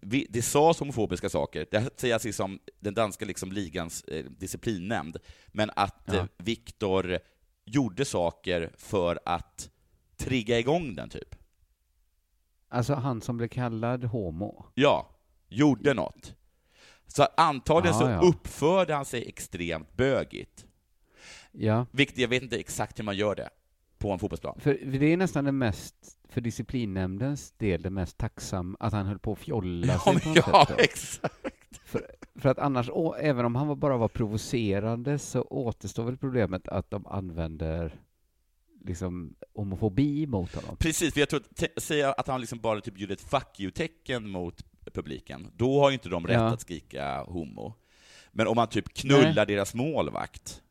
vi, 0.02 0.28
det 0.30 0.42
sades 0.42 0.80
homofobiska 0.80 1.30
saker, 1.30 1.68
det 1.72 2.00
säger 2.00 2.26
liksom 2.26 2.60
den 2.80 2.94
danska 2.94 3.26
liksom 3.26 3.52
ligans 3.52 4.04
eh, 4.04 4.26
disciplinnämnd, 4.26 5.18
men 5.48 5.70
att 5.76 6.04
Ja. 6.06 6.14
eh, 6.16 6.26
Viktor 6.38 7.20
gjorde 7.68 8.06
saker 8.06 8.72
för 8.78 9.20
att 9.26 9.70
trigga 10.18 10.60
igång 10.60 10.96
den, 10.96 11.10
typ. 11.10 11.36
Alltså 12.70 12.94
han 12.94 13.22
som 13.22 13.38
blev 13.38 13.48
kallad 13.48 14.04
homo? 14.04 14.66
Ja, 14.74 15.10
gjorde 15.50 15.94
något. 15.94 16.36
Så 17.08 17.28
antagligen 17.38 17.96
Ja, 18.00 18.00
så 18.00 18.10
ja. 18.10 18.20
uppförde 18.30 18.94
han 18.96 19.06
sig 19.06 19.28
extremt 19.28 19.94
bögigt. 19.98 20.66
Ja. 21.52 21.86
Vilket 21.92 22.18
jag 22.18 22.28
vet 22.28 22.44
inte 22.44 22.60
exakt 22.60 23.00
hur 23.00 23.04
man 23.04 23.16
gör 23.18 23.36
det 23.36 23.50
på 23.98 24.12
en 24.12 24.20
fotbollsplan. 24.20 24.60
För, 24.60 24.74
för 24.92 25.00
det 25.00 25.14
är 25.14 25.18
nästan 25.18 25.46
det 25.46 25.52
mest, 25.52 25.96
för 26.30 26.42
disciplinnämndens 26.42 27.52
del, 27.52 27.82
det 27.82 27.90
mest 27.90 28.18
tacksam 28.18 28.78
att 28.80 28.94
han 28.94 29.06
höll 29.06 29.20
på 29.20 29.32
att 29.34 29.40
fjolla 29.40 29.88
Ja, 29.88 30.00
sig 30.00 30.14
men 30.14 30.44
på 30.44 30.50
ja, 30.52 30.68
exakt. 30.78 31.36
För, 31.86 32.06
för 32.36 32.50
att 32.50 32.60
annars, 32.60 32.90
å, 32.90 33.14
även 33.14 33.46
om 33.46 33.56
han 33.56 33.80
bara 33.80 33.98
var 33.98 34.08
provocerande, 34.08 35.20
så 35.20 35.42
återstår 35.42 36.04
väl 36.04 36.18
problemet 36.18 36.68
att 36.68 36.90
de 36.92 37.06
använder 37.08 38.02
liksom 38.86 39.36
homofobi 39.54 40.28
mot 40.28 40.56
honom. 40.56 40.78
Precis, 40.78 41.14
för 41.14 41.20
jag 41.20 41.30
tror, 41.30 41.40
te- 41.56 41.82
säga 41.82 42.14
att 42.14 42.28
han 42.28 42.42
liksom 42.42 42.60
bara 42.60 42.82
typ 42.82 43.00
gjorde 43.00 43.14
ett 43.14 43.22
fuck 43.30 43.60
you-tecken 43.60 44.30
mot 44.30 44.64
publiken, 44.94 45.52
då 45.56 45.80
har 45.82 45.90
ju 45.90 45.94
inte 45.94 46.10
de 46.10 46.28
rätt 46.28 46.36
Ja. 46.36 46.48
att 46.48 46.62
skrika 46.62 47.24
homo. 47.24 47.74
Men 48.32 48.48
om 48.48 48.56
man 48.56 48.68
typ 48.68 48.94
knullar 48.94 49.34
Nej. 49.36 49.46
deras 49.46 49.74
målvakt, 49.74 50.62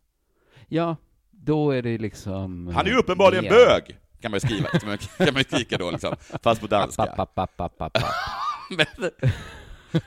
Ja, 0.69 0.97
då 1.31 1.71
är 1.71 1.83
det 1.83 1.99
liksom... 1.99 2.67
han 2.67 2.87
är 2.87 2.91
ju 2.91 2.97
uppenbarligen 2.97 3.45
det. 3.45 3.51
bög! 3.51 3.99
Kan 4.21 4.31
man 4.31 4.37
ju 4.43 4.49
skriva, 4.49 4.69
kan 4.79 4.89
man, 5.35 5.37
ju 5.37 5.45
skrika 5.45 5.79
då 5.79 5.91
liksom, 5.91 6.17
fast 6.43 6.61
på 6.61 6.67
danska. 6.67 7.03
App, 7.17 7.39
app, 7.39 7.61
app. 7.81 7.97
men, 8.77 9.11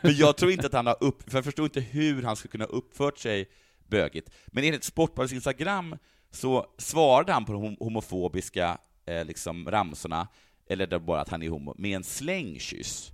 men 0.01 0.13
jag 0.15 0.37
tror 0.37 0.51
inte 0.51 0.65
att 0.67 0.73
han 0.73 0.85
har 0.87 0.97
upp, 1.03 1.29
för 1.29 1.37
jag 1.37 1.45
förstår 1.45 1.65
inte 1.65 1.79
hur 1.81 2.23
han 2.23 2.35
skulle 2.35 2.51
kunna 2.51 2.65
ha 2.65 2.71
uppfört 2.71 3.17
sig 3.17 3.49
bögigt. 3.87 4.29
Men 4.47 4.63
enligt 4.63 4.83
Sportbladets 4.83 5.33
Instagram 5.33 5.95
så 6.31 6.65
svarade 6.77 7.33
han 7.33 7.45
på 7.45 7.53
de 7.53 7.63
hom- 7.63 7.77
homofobiska 7.79 8.77
eh, 9.05 9.25
liksom, 9.25 9.71
ramsorna, 9.71 10.27
eller 10.67 10.87
det 10.87 10.99
bara 10.99 11.21
att 11.21 11.29
han 11.29 11.43
är 11.43 11.49
homo, 11.49 11.73
med 11.77 11.95
en 11.95 12.03
slängkyss. 12.03 13.11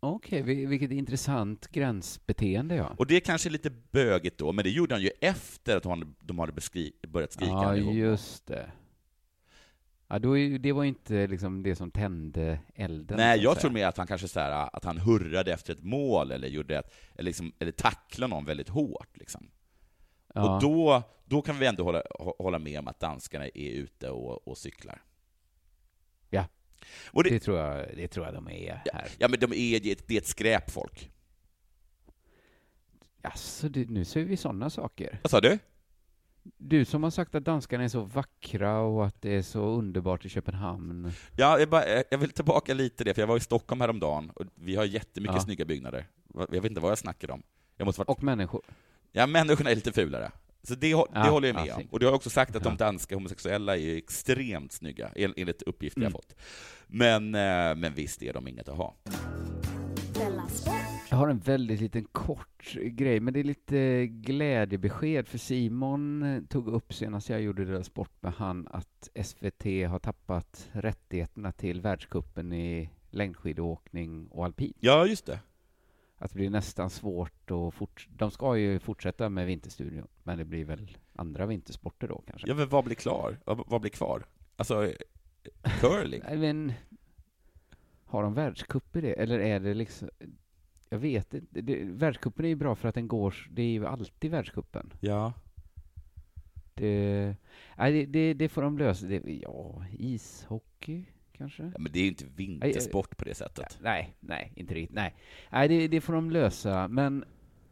Okej, 0.00 0.42
vi- 0.42 0.66
vilket 0.66 0.90
intressant 0.90 1.68
gränsbeteende, 1.68 2.74
ja. 2.74 2.94
Och 2.98 3.06
det 3.06 3.16
är 3.16 3.20
kanske 3.20 3.50
lite 3.50 3.70
bögigt 3.70 4.38
då, 4.38 4.52
men 4.52 4.62
det 4.62 4.70
gjorde 4.70 4.94
han 4.94 5.02
ju 5.02 5.10
efter 5.20 5.76
att 5.76 5.82
de 5.82 5.88
hade, 5.90 6.06
de 6.20 6.38
hade 6.38 6.52
beskri, 6.52 6.92
börjat 7.08 7.32
skrika 7.32 7.50
Ja, 7.52 7.74
är 7.76 7.80
homo. 7.80 7.92
just 7.92 8.46
det. 8.46 8.70
Ja, 10.08 10.18
då 10.18 10.34
det 10.58 10.72
var 10.72 10.84
inte 10.84 11.26
liksom 11.26 11.62
det 11.62 11.76
som 11.76 11.90
tände 11.90 12.58
elden. 12.74 13.16
Nej, 13.16 13.40
jag 13.42 13.58
tror 13.60 13.70
mer 13.70 13.86
att 13.86 13.96
han 13.96 14.06
kanske 14.06 14.28
så 14.28 14.40
här, 14.40 14.68
att 14.76 14.84
han 14.84 14.98
hurrade 14.98 15.52
efter 15.52 15.72
ett 15.72 15.82
mål 15.82 16.32
eller 16.32 16.48
gjorde 16.48 16.78
ett, 16.78 16.94
eller, 17.14 17.22
liksom, 17.28 17.52
eller 17.58 17.72
tacklade 17.72 18.30
någon 18.34 18.44
väldigt 18.44 18.68
hårt. 18.68 19.16
Liksom. 19.16 19.50
Ja. 20.34 20.54
Och 20.56 20.62
då, 20.62 21.02
då 21.24 21.42
kan 21.42 21.58
vi 21.58 21.66
ändå 21.66 21.84
hålla, 21.84 22.02
hå- 22.02 22.34
hålla 22.42 22.58
med 22.58 22.78
om 22.78 22.88
att 22.88 23.00
danskarna 23.00 23.44
är 23.46 23.70
ute 23.70 24.10
och, 24.10 24.48
och 24.48 24.58
cyklar. 24.58 25.02
Ja, 26.30 26.44
Och 27.06 27.24
det, 27.24 27.30
det, 27.30 27.38
tror 27.40 27.58
jag, 27.58 27.86
det 27.96 28.08
tror 28.08 28.26
jag 28.26 28.34
de 28.34 28.48
är 28.48 28.82
här. 28.92 29.08
ja, 29.18 29.28
men 29.28 29.40
de 29.40 29.46
är, 29.52 29.80
det 29.80 29.88
är 29.88 29.92
ett- 29.92 30.08
det 30.08 30.14
är 30.14 30.18
ett 30.20 30.26
skräpfolk. 30.26 31.10
Alltså, 33.22 33.68
det, 33.68 33.90
nu 33.90 34.04
ser 34.04 34.24
vi 34.24 34.36
sådana 34.36 34.70
saker. 34.70 35.18
Vad 35.22 35.30
sa 35.30 35.40
du? 35.40 35.58
Du 36.58 36.84
som 36.84 37.02
har 37.02 37.10
sagt 37.10 37.34
att 37.34 37.44
danskarna 37.44 37.84
är 37.84 37.88
så 37.88 38.00
vackra 38.00 38.78
och 38.80 39.06
att 39.06 39.22
det 39.22 39.30
är 39.34 39.42
så 39.42 39.60
underbart 39.60 40.24
i 40.24 40.28
Köpenhamn. 40.28 41.12
Ja, 41.36 41.58
jag, 41.58 41.68
bara, 41.68 41.84
jag 42.10 42.18
vill 42.18 42.30
tillbaka 42.30 42.74
lite 42.74 43.04
det, 43.04 43.14
för 43.14 43.22
jag 43.22 43.26
var 43.26 43.36
i 43.36 43.40
Stockholm 43.40 43.80
häromdagen, 43.80 44.30
och 44.30 44.44
vi 44.54 44.76
har 44.76 44.84
jättemycket 44.84 45.36
Ja. 45.36 45.40
snygga 45.42 45.64
byggnader. 45.64 46.06
Jag 46.34 46.46
vet 46.50 46.64
inte 46.64 46.80
vad 46.80 46.90
jag 46.90 46.98
snackar 46.98 47.30
om. 47.30 47.42
Jag 47.76 47.84
måste 47.86 48.00
varit... 48.00 48.08
Och 48.08 48.22
människor. 48.22 48.62
Ja, 49.12 49.26
människorna 49.26 49.70
är 49.70 49.74
lite 49.74 49.92
fulare. 49.92 50.32
Så 50.62 50.74
det, 50.74 50.80
det 50.80 50.88
Ja, 50.88 51.06
håller 51.30 51.48
jag 51.48 51.54
med 51.54 51.66
ja, 51.66 51.76
om. 51.76 51.82
Och 51.90 52.00
du 52.00 52.06
har 52.06 52.12
också 52.12 52.30
sagt 52.30 52.56
att 52.56 52.64
Ja. 52.64 52.70
de 52.70 52.76
danska 52.76 53.14
homosexuella 53.14 53.76
är 53.76 53.96
extremt 53.96 54.72
snygga, 54.72 55.08
en- 55.16 55.34
enligt 55.36 55.62
uppgifter 55.62 56.00
jag 56.00 56.06
Mm. 56.06 56.12
fått. 56.12 56.34
Men, 56.86 57.34
eh, 57.34 57.74
men 57.76 57.94
visst 57.94 58.22
är 58.22 58.32
de 58.32 58.48
inget 58.48 58.68
att 58.68 58.76
ha. 58.76 58.94
Jag 61.10 61.16
har 61.16 61.28
en 61.28 61.38
väldigt 61.38 61.80
liten 61.80 62.04
kort 62.04 62.74
grej, 62.74 63.20
men 63.20 63.34
det 63.34 63.40
är 63.40 63.44
lite 63.44 64.06
glädjebesked, 64.06 65.28
för 65.28 65.38
Simon 65.38 66.46
tog 66.48 66.68
upp 66.68 66.94
senast 66.94 67.28
jag 67.28 67.42
gjorde 67.42 67.64
deras 67.64 67.86
sport 67.86 68.22
med 68.22 68.32
han 68.32 68.68
att 68.70 69.10
SVT 69.24 69.64
har 69.64 69.98
tappat 69.98 70.68
rättigheterna 70.72 71.52
till 71.52 71.80
världskuppen 71.80 72.52
i 72.52 72.90
längdskidåkning 73.10 74.28
och 74.28 74.44
alpin. 74.44 74.72
Ja, 74.80 75.06
just 75.06 75.26
det. 75.26 75.40
Att 76.18 76.30
det 76.30 76.36
blir 76.36 76.50
nästan 76.50 76.90
svårt 76.90 77.50
att 77.50 77.74
fort... 77.74 78.08
De 78.10 78.30
ska 78.30 78.56
ju 78.56 78.78
fortsätta 78.78 79.28
med 79.28 79.46
Vinterstudion, 79.46 80.08
men 80.22 80.38
det 80.38 80.44
blir 80.44 80.64
väl 80.64 80.96
andra 81.12 81.46
vintersporter 81.46 82.08
då 82.08 82.22
kanske. 82.26 82.48
Ja, 82.48 82.54
men 82.54 82.68
vad 82.68 82.84
blir 82.84 82.94
klar? 82.94 83.38
Vad, 83.44 83.80
blir 83.80 83.90
kvar? 83.90 84.26
Alltså, 84.56 84.92
curling? 85.80 86.22
Nej, 86.28 86.38
men 86.38 86.72
har 88.04 88.22
de 88.22 88.34
världscup 88.34 88.96
i 88.96 89.00
det? 89.00 89.12
Eller 89.12 89.38
är 89.38 89.60
det 89.60 89.74
liksom... 89.74 90.08
Jag 90.88 90.98
vet 90.98 91.34
inte. 91.34 91.60
Det, 91.60 91.84
världscupen 91.84 92.44
är 92.44 92.48
ju 92.48 92.54
bra 92.54 92.74
för 92.74 92.88
att 92.88 92.94
den 92.94 93.08
går... 93.08 93.34
Det 93.50 93.62
är 93.62 93.70
ju 93.70 93.86
alltid 93.86 94.30
världscupen. 94.30 94.92
Ja. 95.00 95.32
Det, 96.74 97.36
nej, 97.78 97.92
det, 97.92 98.06
det, 98.06 98.34
det 98.34 98.48
får 98.48 98.62
de 98.62 98.78
lösa. 98.78 99.06
Det, 99.06 99.22
ja, 99.42 99.84
ishockey 99.98 101.04
kanske? 101.32 101.62
ja, 101.62 101.78
men 101.78 101.92
det 101.92 101.98
är 101.98 102.02
ju 102.02 102.08
inte 102.08 102.24
vintersport 102.36 103.16
på 103.16 103.24
det 103.24 103.34
sättet. 103.34 103.78
Nej, 103.82 104.14
nej, 104.20 104.52
inte 104.56 104.74
riktigt. 104.74 104.96
Nej, 104.96 105.14
nej 105.50 105.68
det, 105.68 105.88
det 105.88 106.00
får 106.00 106.12
de 106.12 106.30
lösa. 106.30 106.88
Men, 106.88 107.24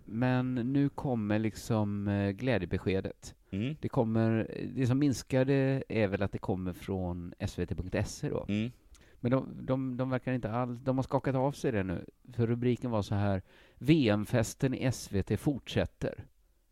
men 0.04 0.54
nu 0.54 0.88
kommer 0.88 1.38
liksom 1.38 2.08
eh, 2.08 2.30
glädjebeskedet. 2.30 3.34
Mm. 3.50 3.76
Det, 3.80 3.88
kommer, 3.88 4.50
det 4.74 4.86
som 4.86 4.98
minskar 4.98 5.44
det 5.44 5.84
är 5.88 6.08
väl 6.08 6.22
att 6.22 6.32
det 6.32 6.38
kommer 6.38 6.72
från 6.72 7.34
svt.se 7.46 8.28
då. 8.28 8.46
Mm. 8.48 8.70
Men 9.24 9.30
de, 9.30 9.66
de, 9.66 9.96
de 9.96 10.10
verkar 10.10 10.32
inte 10.32 10.50
alls... 10.50 10.80
De 10.80 10.98
har 10.98 11.02
skakat 11.02 11.34
av 11.34 11.52
sig 11.52 11.72
det 11.72 11.82
nu. 11.82 12.06
För 12.32 12.46
rubriken 12.46 12.90
var 12.90 13.02
så 13.02 13.14
här. 13.14 13.42
VM-festen 13.78 14.74
i 14.74 14.92
SVT 14.92 15.40
fortsätter. 15.40 16.24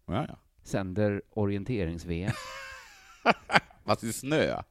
Ja, 0.07 0.25
ja. 0.29 0.39
Sänder 0.63 1.23
orienterings-VM. 1.31 2.33
Fast 3.85 4.01
det 4.01 4.07
är 4.07 4.13
snö. 4.13 4.63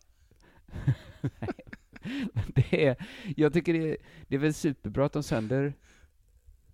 det 2.55 2.85
är, 2.87 3.07
jag 3.35 3.53
tycker 3.53 3.73
det 3.73 3.91
är, 3.91 3.97
det 4.27 4.35
är 4.35 4.39
väl 4.39 4.53
superbra 4.53 5.05
att 5.05 5.13
de 5.13 5.23
sänder 5.23 5.73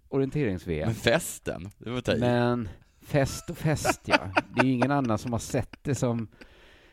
orienterings-VM. 0.09 0.85
Men 0.85 0.95
festen, 0.95 1.69
det 1.77 1.89
var 1.89 2.15
i. 2.15 2.19
Men 2.19 2.69
fest 3.01 3.49
och 3.49 3.57
fest, 3.57 4.01
ja. 4.05 4.31
Det 4.55 4.61
är 4.61 4.65
ju 4.65 4.71
ingen 4.71 4.91
annan 4.91 5.17
som 5.17 5.31
har 5.31 5.39
sett 5.39 5.83
det 5.83 5.95
som 5.95 6.27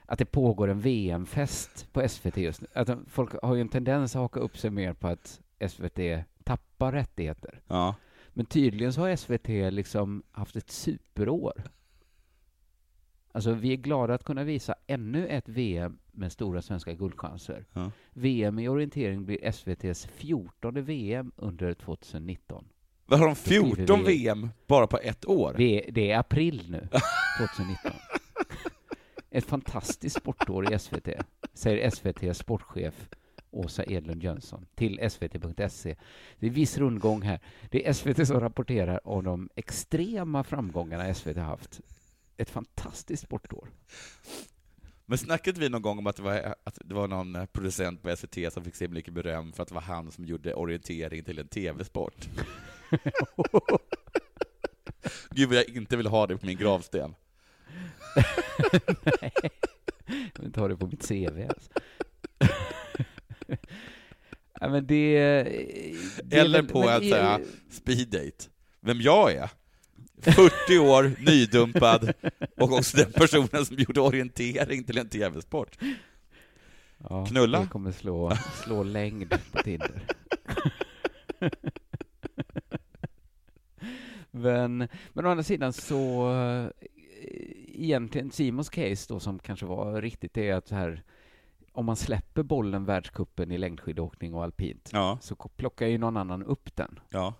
att 0.06 0.18
det 0.18 0.24
pågår 0.24 0.68
en 0.68 0.80
VM-fest 0.80 1.88
på 1.92 2.08
SVT 2.08 2.36
just 2.36 2.60
nu. 2.60 2.66
Att 2.74 2.90
folk 3.08 3.32
har 3.42 3.54
ju 3.54 3.60
en 3.60 3.68
tendens 3.68 4.16
att 4.16 4.22
haka 4.22 4.40
upp 4.40 4.58
sig 4.58 4.70
mer 4.70 4.92
på 4.92 5.08
att 5.08 5.40
SVT 5.68 5.98
tappar 6.44 6.92
rättigheter. 6.92 7.60
Ja. 7.68 7.94
Men 8.28 8.46
tydligen 8.46 8.92
så 8.92 9.00
har 9.00 9.16
SVT 9.16 9.72
liksom 9.72 10.22
haft 10.30 10.56
ett 10.56 10.70
superår. 10.70 11.62
Alltså, 13.32 13.52
vi 13.52 13.72
är 13.72 13.76
glada 13.76 14.14
att 14.14 14.24
kunna 14.24 14.44
visa 14.44 14.74
ännu 14.86 15.26
ett 15.28 15.48
VM 15.48 15.98
med 16.12 16.32
stora 16.32 16.62
svenska 16.62 16.92
guldchanser. 16.92 17.64
Ja. 17.72 17.90
VM 18.12 18.58
i 18.58 18.68
orientering 18.68 19.24
blir 19.24 19.44
SVTs 19.44 20.06
14 20.06 20.84
VM 20.84 21.32
under 21.36 21.74
2019. 21.74 22.64
Vad 23.06 23.18
har 23.18 23.26
de 23.26 23.34
skriver 23.34 23.74
14 23.76 24.04
vi- 24.04 24.04
VM 24.24 24.50
bara 24.66 24.86
på 24.86 24.98
ett 24.98 25.26
år? 25.26 25.54
Det 25.56 26.10
är 26.12 26.18
april 26.18 26.66
nu, 26.70 26.88
2019. 27.56 27.92
Ett 29.34 29.44
fantastiskt 29.44 30.16
sportår 30.16 30.72
i 30.72 30.78
SVT, 30.78 31.08
säger 31.54 31.86
SVTs 31.88 32.38
sportchef 32.38 33.08
Åsa 33.50 33.84
Edlund 33.84 34.22
Jönsson 34.22 34.66
till 34.74 35.10
svt.se. 35.10 35.96
Det 36.38 36.46
är 36.46 36.50
viss 36.50 36.78
rundgång 36.78 37.22
här. 37.22 37.40
Det 37.70 37.88
är 37.88 37.92
SVT 37.92 38.26
som 38.26 38.40
rapporterar 38.40 39.08
om 39.08 39.24
de 39.24 39.48
extrema 39.56 40.44
framgångarna 40.44 41.14
SVT 41.14 41.36
har 41.36 41.44
haft. 41.44 41.80
Ett 42.36 42.50
fantastiskt 42.50 43.22
sportår. 43.22 43.68
Men 45.06 45.18
snackade 45.18 45.60
vi 45.60 45.68
någon 45.68 45.82
gång 45.82 45.98
om 45.98 46.06
att 46.06 46.16
det 46.16 46.22
var, 46.22 46.54
att 46.64 46.78
det 46.84 46.94
var 46.94 47.08
någon 47.08 47.46
producent 47.52 48.02
på 48.02 48.16
SVT 48.16 48.52
som 48.52 48.64
fick 48.64 48.76
så 48.76 48.88
mycket 48.88 49.14
beröm 49.14 49.52
för 49.52 49.62
att 49.62 49.68
det 49.68 49.74
var 49.74 49.82
han 49.82 50.12
som 50.12 50.24
gjorde 50.24 50.54
orientering 50.54 51.24
till 51.24 51.38
en 51.38 51.48
TV-sport? 51.48 52.28
Gud 55.30 55.48
vad 55.48 55.58
jag 55.58 55.68
inte 55.68 55.96
vill 55.96 56.06
ha 56.06 56.26
det 56.26 56.36
på 56.36 56.46
min 56.46 56.56
gravsten. 56.56 57.14
Nej, 59.20 59.32
jag 60.06 60.38
vill 60.38 60.46
inte 60.46 60.60
ha 60.60 60.68
det 60.68 60.76
på 60.76 60.86
mitt 60.86 61.08
CV. 61.08 61.48
Alltså. 61.48 61.70
ja, 64.60 64.68
men 64.68 64.86
det, 64.86 65.22
det 66.24 66.36
är 66.36 66.40
Eller 66.40 66.62
väl- 66.62 66.70
på 66.70 66.80
men 66.84 66.88
en 67.02 67.10
det- 67.10 67.16
här 67.22 67.40
speeddate. 67.70 68.44
Vem 68.80 69.00
jag 69.00 69.32
är? 69.32 69.48
40 70.22 70.78
år, 70.78 71.12
nydumpad, 71.26 72.12
och 72.56 72.72
också 72.72 72.96
den 72.96 73.12
personen 73.12 73.66
som 73.66 73.76
gjorde 73.76 74.00
orientering 74.00 74.84
till 74.84 74.98
en 74.98 75.08
TV-sport. 75.08 75.78
Ja, 76.98 77.26
Knulla? 77.26 77.60
Det 77.60 77.66
kommer 77.66 77.92
slå, 77.92 78.32
slå 78.64 78.82
längd 78.82 79.34
på 79.52 79.62
Tinder. 79.62 80.02
men, 84.30 84.88
men 85.12 85.26
å 85.26 85.30
andra 85.30 85.42
sidan 85.42 85.72
så... 85.72 86.32
egentligen 87.68 88.30
Simons 88.30 88.68
case 88.70 89.06
då 89.08 89.20
som 89.20 89.38
kanske 89.38 89.66
var 89.66 90.02
riktigt 90.02 90.34
det 90.34 90.48
är 90.48 90.54
att 90.54 90.68
så 90.68 90.74
här 90.74 91.02
om 91.72 91.86
man 91.86 91.96
släpper 91.96 92.42
bollen 92.42 92.84
världskuppen 92.84 93.50
i 93.52 93.58
längdskidåkning 93.58 94.34
och 94.34 94.44
alpint 94.44 94.90
Ja. 94.92 95.18
så 95.22 95.34
plockar 95.36 95.86
ju 95.86 95.98
någon 95.98 96.16
annan 96.16 96.42
upp 96.42 96.76
den. 96.76 97.00
Ja. 97.10 97.34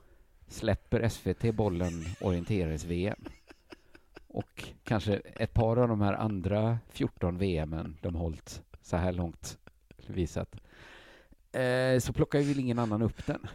Släpper 0.48 1.08
SVT 1.08 1.54
bollen 1.54 2.04
orienterings-VM 2.20 3.24
och 4.28 4.64
kanske 4.84 5.14
ett 5.16 5.54
par 5.54 5.76
av 5.76 5.88
de 5.88 6.00
här 6.00 6.12
andra 6.14 6.78
14 6.90 7.38
VMen 7.38 7.96
de 8.00 8.14
hållit 8.14 8.62
så 8.82 8.96
här 8.96 9.12
långt 9.12 9.58
visat 10.06 10.56
eh, 11.52 11.98
så 11.98 12.12
plockar 12.12 12.38
ju 12.38 12.44
väl 12.44 12.58
ingen 12.60 12.78
annan 12.78 13.02
upp 13.02 13.26
den. 13.26 13.46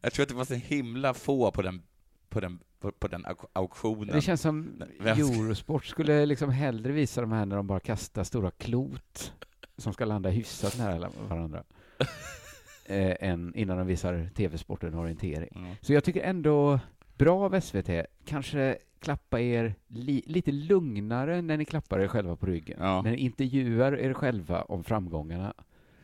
Jag 0.00 0.12
tror 0.12 0.22
att 0.22 0.28
det 0.28 0.34
var 0.34 0.44
så 0.44 0.54
himla 0.54 1.14
få 1.14 1.50
på 1.50 1.62
den, 1.62 1.82
på 2.30 2.40
den, 2.40 2.58
på, 2.80 2.92
på 2.92 3.08
den 3.08 3.26
auk- 3.26 3.46
auktionen. 3.52 4.14
Det 4.14 4.20
känns 4.20 4.40
som 4.40 4.82
Eurosport 5.00 5.86
skulle 5.86 6.26
liksom 6.26 6.50
hellre 6.50 6.92
visa 6.92 7.20
de 7.20 7.32
här 7.32 7.46
när 7.46 7.56
de 7.56 7.66
bara 7.66 7.80
kastar 7.80 8.24
stora 8.24 8.50
klot 8.50 9.32
som 9.76 9.92
ska 9.92 10.04
landa 10.04 10.30
hyfsat 10.30 10.78
nära 10.78 11.10
varandra 11.28 11.64
eh, 12.86 13.16
än 13.20 13.54
innan 13.54 13.78
de 13.78 13.86
visar 13.86 14.30
TV-sporten 14.34 14.94
orientering. 14.94 15.52
Mm. 15.56 15.74
Så 15.80 15.92
jag 15.92 16.04
tycker 16.04 16.22
ändå 16.22 16.80
bra 17.14 17.44
av 17.44 17.60
SVT. 17.60 17.90
Kanske 18.24 18.78
klappa 19.00 19.40
er 19.40 19.74
li 19.88 20.22
lite 20.26 20.52
lugnare 20.52 21.42
när 21.42 21.56
ni 21.56 21.64
klappar 21.64 22.00
er 22.00 22.08
själva 22.08 22.36
på 22.36 22.46
ryggen. 22.46 22.78
Ja. 22.80 23.02
När 23.02 23.10
ni 23.10 23.16
intervjuar 23.16 23.92
er 23.98 24.12
själva 24.12 24.62
om 24.62 24.84
framgångarna 24.84 25.54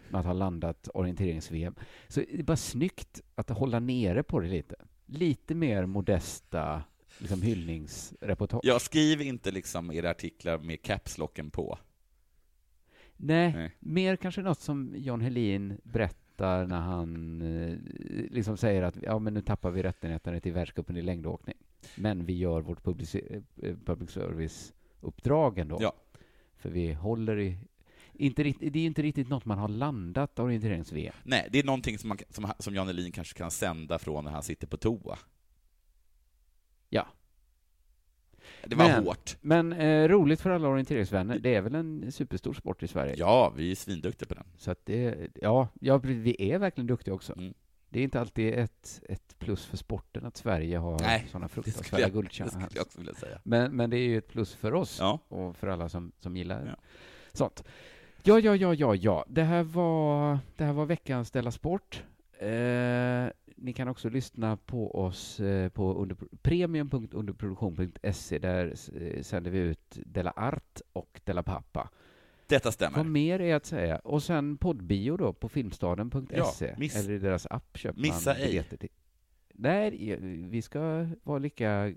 med 0.09 0.19
att 0.21 0.27
ha 0.27 0.33
landat 0.33 0.89
orienterings-VM. 0.95 1.75
Så 2.09 2.21
det 2.21 2.39
är 2.39 2.43
bara 2.43 2.57
snyggt 2.57 3.21
att 3.35 3.51
hålla 3.51 3.81
nere 3.81 4.23
på 4.23 4.41
det 4.41 4.49
lite. 4.49 4.75
Lite 5.07 5.55
mer 5.55 5.87
modesta 5.87 6.83
liksom 7.19 7.43
hyllningsreportage. 7.43 8.61
Jag 8.65 8.81
skriver 8.81 9.25
inte 9.25 9.51
liksom 9.51 9.93
era 9.93 10.11
artiklar 10.11 10.59
med 10.59 10.83
capslocken 10.83 11.51
på. 11.51 11.79
Nej, 13.17 13.53
Nej. 13.53 13.77
mer 13.81 14.17
kanske 14.17 14.43
något 14.43 14.61
som 14.61 14.93
John 14.97 15.21
Helin 15.21 15.81
berättar 15.83 16.67
när 16.67 16.81
han 16.81 17.43
eh, 17.43 17.79
liksom 18.31 18.57
säger 18.57 18.83
att 18.83 18.97
ja, 19.03 19.19
men 19.19 19.35
nu 19.35 19.43
tappar 19.43 19.71
vi 19.71 19.83
rättigheterna 19.83 20.41
till 20.41 20.53
världscupen 20.53 20.97
i 20.97 21.03
längdåkning. 21.03 21.57
Men 21.97 22.25
vi 22.25 22.39
gör 22.39 22.61
vårt 22.61 22.83
public, 22.83 23.15
eh, 23.15 23.43
public 23.85 24.11
service-uppdrag 24.11 25.59
ändå. 25.59 25.79
Ja. 25.81 25.93
För 26.57 26.71
vi 26.71 26.93
håller 26.93 27.39
i... 27.39 27.59
Inte, 28.19 28.43
det 28.43 28.67
är 28.67 28.77
ju 28.77 28.87
inte 28.87 29.03
riktigt 29.03 29.29
något 29.29 29.45
man 29.45 29.59
har 29.59 29.69
landat 29.69 30.39
orienterings-VM. 30.39 31.15
Nej, 31.25 31.49
det 31.53 31.59
är 31.59 31.65
någonting 31.65 31.99
som, 31.99 32.09
man, 32.09 32.19
som, 32.31 32.53
som 32.59 32.75
Jan 32.75 32.89
Elin 32.89 33.13
kanske 33.13 33.39
kan 33.39 33.51
sända 33.51 33.99
från 33.99 34.25
när 34.25 34.31
han 34.31 34.43
sitter 34.43 34.67
på 34.67 34.77
toa. 34.77 35.19
Ja. 36.89 37.07
Det 38.65 38.77
var 38.77 38.89
men, 38.89 39.05
hårt. 39.05 39.37
Men 39.41 39.73
eh, 39.73 40.09
roligt 40.09 40.41
för 40.41 40.51
alla 40.51 40.69
orienteringsvänner. 40.69 41.39
Det 41.39 41.55
är 41.55 41.61
väl 41.61 41.75
en 41.75 42.13
superstor 42.13 42.55
sport 42.55 42.83
i 42.83 42.89
Sverige? 42.89 43.15
Ja, 43.19 43.53
vi 43.57 43.71
är 43.71 43.75
svinduktiga 43.75 44.29
på 44.29 44.35
den. 44.35 44.45
Så 44.59 44.71
att 44.71 44.87
det, 44.87 45.29
ja, 45.35 45.69
ja, 45.81 45.99
vi 45.99 46.37
är 46.53 46.59
verkligen 46.59 46.87
duktiga 46.87 47.15
också. 47.15 47.33
Mm. 47.33 47.55
Det 47.89 48.01
är 48.01 48.05
inte 48.05 48.21
alltid 48.21 48.55
ett, 48.55 49.03
ett 49.09 49.39
plus 49.39 49.67
för 49.67 49.77
sporten 49.77 50.25
att 50.27 50.37
Sverige 50.37 50.79
har 50.79 50.99
sådana 51.29 51.49
fruktansvärda 51.49 52.09
guldchanser. 52.09 53.41
Men, 53.43 53.77
men 53.77 53.91
det 53.91 53.97
är 53.97 54.09
ju 54.09 54.19
ett 54.19 54.29
plus 54.29 54.55
för 54.55 54.75
oss 54.75 54.97
Ja. 55.01 55.19
och 55.29 55.57
för 55.57 55.67
alla 55.67 55.89
som, 55.89 56.13
som 56.19 56.37
gillar 56.37 56.67
Ja. 56.67 56.77
sånt. 57.33 57.65
Ja, 58.27 58.41
ja, 58.41 58.57
ja, 58.57 58.75
ja, 58.75 58.95
ja. 58.95 59.25
Det 59.29 59.43
här 59.43 59.63
var, 59.63 60.39
det 60.57 60.65
här 60.65 60.73
var 60.73 60.87
veckans 60.87 61.31
Della 61.31 61.51
Sport. 61.51 62.05
Eh, 62.39 63.27
ni 63.57 63.73
kan 63.73 63.89
också 63.89 64.09
lyssna 64.09 64.57
på 64.57 64.95
oss 65.05 65.41
eh, 65.41 65.69
på 65.69 65.95
under, 65.95 66.17
premium.underproduktion.se. 66.43 68.39
Där 68.39 68.75
eh, 69.01 69.23
sänder 69.23 69.51
vi 69.51 69.59
ut 69.59 69.99
Della 70.07 70.31
Art 70.37 70.81
och 70.93 71.21
Della 71.25 71.43
Pappa. 71.43 71.91
Detta 72.47 72.73
stämmer. 72.73 72.97
Vad 72.97 73.07
mer 73.07 73.41
är 73.41 73.55
att 73.55 73.67
säga? 73.67 73.99
Och 73.99 74.23
sen 74.23 74.57
poddbio 74.57 75.17
då 75.17 75.33
på 75.33 75.49
filmstaden.se. 75.49 76.67
Ja, 76.69 76.75
miss- 76.79 76.97
eller 76.97 77.11
i 77.15 77.19
deras 77.19 77.47
app 77.51 77.77
köper 77.79 78.01
Missa 78.01 78.31
man 78.31 78.41
biljetter 78.43 78.77
till. 78.77 78.89
Nej, 79.55 80.17
vi 80.51 80.63
ska 80.63 81.09
vara 81.23 81.39
lika... 81.39 81.93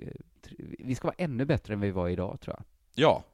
Vi 0.79 0.95
ska 0.95 1.07
vara 1.07 1.15
ännu 1.17 1.45
bättre 1.45 1.73
än 1.73 1.79
vi 1.79 1.91
var 1.91 2.09
idag, 2.09 2.39
tror 2.41 2.55
jag. 2.57 2.65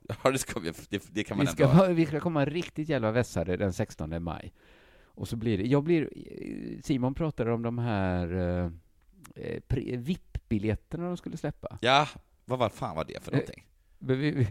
Ja, 0.23 0.31
det, 0.31 0.37
ska 0.37 0.59
vi, 0.59 0.71
det, 0.89 1.03
det 1.13 1.23
kan 1.23 1.37
man 1.37 1.45
Vi 1.45 1.51
ska, 1.51 1.69
ändå... 1.69 1.93
vi 1.93 2.05
ska 2.05 2.19
komma 2.19 2.45
riktigt 2.45 2.89
jävla 2.89 3.11
vässade 3.11 3.57
den 3.57 3.73
16 3.73 4.23
maj. 4.23 4.53
Och 5.05 5.27
så 5.27 5.35
blir 5.35 5.57
det... 5.57 5.67
Jag 5.67 5.83
blir... 5.83 6.09
Simon 6.83 7.13
pratade 7.13 7.53
om 7.53 7.61
de 7.61 7.77
här 7.77 8.33
eh, 8.33 8.71
eh, 9.35 9.99
VIP-biljetterna 9.99 11.07
de 11.07 11.17
skulle 11.17 11.37
släppa. 11.37 11.77
Ja, 11.81 12.07
vad 12.45 12.59
var 12.59 12.69
fan 12.69 12.95
var 12.95 13.05
det 13.05 13.23
för 13.23 13.31
någonting? 13.31 13.67
Men 13.97 14.19
vi, 14.19 14.31
vi, 14.31 14.47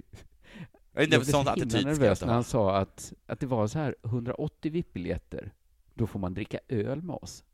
Jag 0.92 1.08
blev 1.08 1.22
så 1.22 1.38
himla 1.38 1.54
nervös 1.54 2.20
när 2.20 2.28
ha. 2.28 2.34
han 2.34 2.44
sa 2.44 2.76
att, 2.76 3.12
att 3.26 3.40
det 3.40 3.46
var 3.46 3.66
så 3.66 3.78
här 3.78 3.96
180 4.04 4.72
VIP-biljetter. 4.72 5.52
Då 5.94 6.06
får 6.06 6.18
man 6.18 6.34
dricka 6.34 6.58
öl 6.68 7.02
med 7.02 7.16
oss. 7.16 7.44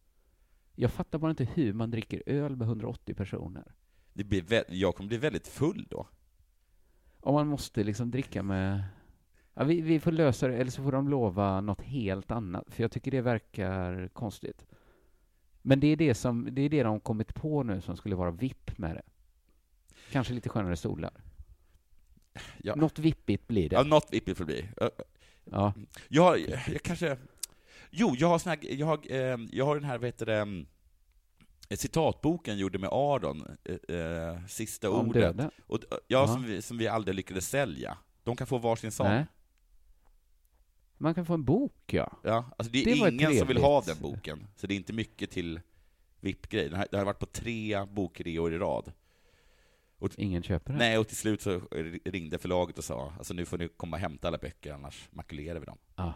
Jag 0.74 0.90
fattar 0.90 1.18
bara 1.18 1.30
inte 1.30 1.44
hur 1.44 1.72
man 1.72 1.90
dricker 1.90 2.22
öl 2.26 2.56
med 2.56 2.68
180 2.68 3.14
personer. 3.14 3.74
Det 4.12 4.24
blir 4.24 4.64
jag 4.68 4.94
kommer 4.94 5.08
bli 5.08 5.16
väldigt 5.16 5.48
full 5.48 5.86
då. 5.90 6.06
Om 7.20 7.34
man 7.34 7.46
måste 7.46 7.84
liksom 7.84 8.10
dricka 8.10 8.42
med... 8.42 8.82
Ja, 9.54 9.64
vi, 9.64 9.80
vi 9.80 10.00
får 10.00 10.12
lösa 10.12 10.48
det, 10.48 10.56
eller 10.56 10.70
så 10.70 10.82
får 10.82 10.92
de 10.92 11.08
lova 11.08 11.60
något 11.60 11.82
helt 11.82 12.30
annat, 12.30 12.64
för 12.68 12.82
jag 12.82 12.90
tycker 12.90 13.10
det 13.10 13.20
verkar 13.20 14.08
konstigt. 14.08 14.66
Men 15.62 15.80
det 15.80 15.86
är 15.86 15.96
det, 15.96 16.14
som, 16.14 16.48
det 16.52 16.62
är 16.62 16.68
det 16.68 16.82
de 16.82 17.00
kommit 17.00 17.34
på 17.34 17.62
nu 17.62 17.80
som 17.80 17.96
skulle 17.96 18.16
vara 18.16 18.30
VIP 18.30 18.78
med 18.78 18.96
det. 18.96 19.02
Kanske 20.10 20.34
lite 20.34 20.48
skönare 20.48 20.76
stolar. 20.76 21.12
Ja. 22.58 22.74
Något 22.74 22.98
vippigt 22.98 23.48
blir 23.48 23.68
det. 23.68 23.76
Ja, 23.76 23.82
något 23.82 24.12
vippigt 24.12 24.38
får 24.38 24.44
det 24.44 24.52
bli. 24.52 24.68
Ja. 25.44 25.74
Jag, 26.08 26.40
jag 26.40 26.82
kanske... 26.82 27.16
Jo, 27.90 28.14
jag 28.18 28.28
har 28.28 28.38
sån 28.38 28.50
här, 28.50 28.58
jag 28.62 28.86
har, 28.86 29.00
eh, 29.10 29.38
jag 29.50 29.66
har 29.66 29.74
den 29.74 29.84
här, 29.84 29.98
vad 29.98 30.06
heter 30.06 30.26
det, 30.26 30.64
citatboken 31.78 32.58
gjorde 32.58 32.78
med 32.78 32.88
Aron, 32.92 33.56
eh, 33.64 33.96
eh, 33.96 34.46
sista 34.46 34.90
Om 34.90 35.08
ordet. 35.08 35.22
döden? 35.22 35.50
Och, 35.66 35.78
ja, 35.90 35.96
Ja. 36.06 36.26
Som, 36.26 36.42
vi, 36.42 36.62
som 36.62 36.78
vi 36.78 36.88
aldrig 36.88 37.14
lyckades 37.14 37.48
sälja. 37.48 37.98
De 38.24 38.36
kan 38.36 38.46
få 38.46 38.58
varsin 38.58 38.92
sån. 38.92 39.06
Nej. 39.06 39.26
Man 40.98 41.14
kan 41.14 41.26
få 41.26 41.34
en 41.34 41.44
bok, 41.44 41.92
ja. 41.92 42.12
Ja, 42.22 42.50
alltså 42.58 42.72
det 42.72 42.80
är 42.82 42.84
Det 42.84 43.12
ingen 43.14 43.38
som 43.38 43.48
vill 43.48 43.56
ha 43.60 43.82
trevligt. 43.82 44.02
den 44.02 44.10
boken, 44.12 44.46
så 44.56 44.66
det 44.66 44.74
är 44.74 44.76
inte 44.76 44.92
mycket 44.92 45.30
till 45.30 45.60
VIP-grej. 46.20 46.68
Det 46.90 46.98
har 46.98 47.04
varit 47.04 47.18
på 47.18 47.26
tre 47.26 47.84
bokreor 47.84 48.52
i 48.54 48.58
rad. 48.58 48.92
Och, 49.98 50.10
Ingen 50.16 50.42
köper 50.42 50.72
den. 50.72 50.78
Nej, 50.78 50.98
och 50.98 51.08
till 51.08 51.16
slut 51.16 51.42
så 51.42 51.60
ringde 52.04 52.38
förlaget 52.38 52.78
och 52.78 52.84
sa 52.84 53.12
alltså 53.18 53.34
nu 53.34 53.44
får 53.44 53.58
ni 53.58 53.68
komma 53.68 53.96
och 53.96 54.00
hämta 54.00 54.28
alla 54.28 54.38
böcker, 54.38 54.72
annars 54.72 55.08
makulerar 55.12 55.58
vi 55.60 55.66
dem. 55.66 55.78
Ja. 55.96 56.12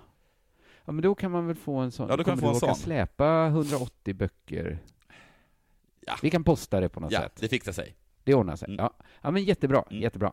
ja, 0.84 0.92
men 0.92 1.02
då 1.02 1.14
kan 1.14 1.30
man 1.30 1.46
väl 1.46 1.56
få 1.56 1.76
en 1.76 1.92
sån. 1.92 2.08
Ja, 2.08 2.16
då 2.16 2.24
kan 2.24 2.32
man 2.32 2.38
Kommer 2.40 2.54
få 2.60 2.66
du 2.66 2.70
en 2.70 2.74
sån. 2.74 2.84
släpa 2.84 3.46
180 3.46 4.14
böcker? 4.14 4.78
Ja. 6.06 6.14
Vi 6.22 6.30
kan 6.30 6.44
posta 6.44 6.80
det 6.80 6.88
på 6.88 7.00
något 7.00 7.12
Ja, 7.12 7.20
sätt. 7.20 7.36
det 7.40 7.48
fixar 7.48 7.72
sig. 7.72 7.94
Det 8.24 8.34
ordnar 8.34 8.56
sig. 8.56 8.68
Mm. 8.68 8.78
Ja. 8.78 8.94
ja, 9.22 9.30
men 9.30 9.44
jättebra. 9.44 9.84
Jättebra. 9.90 10.32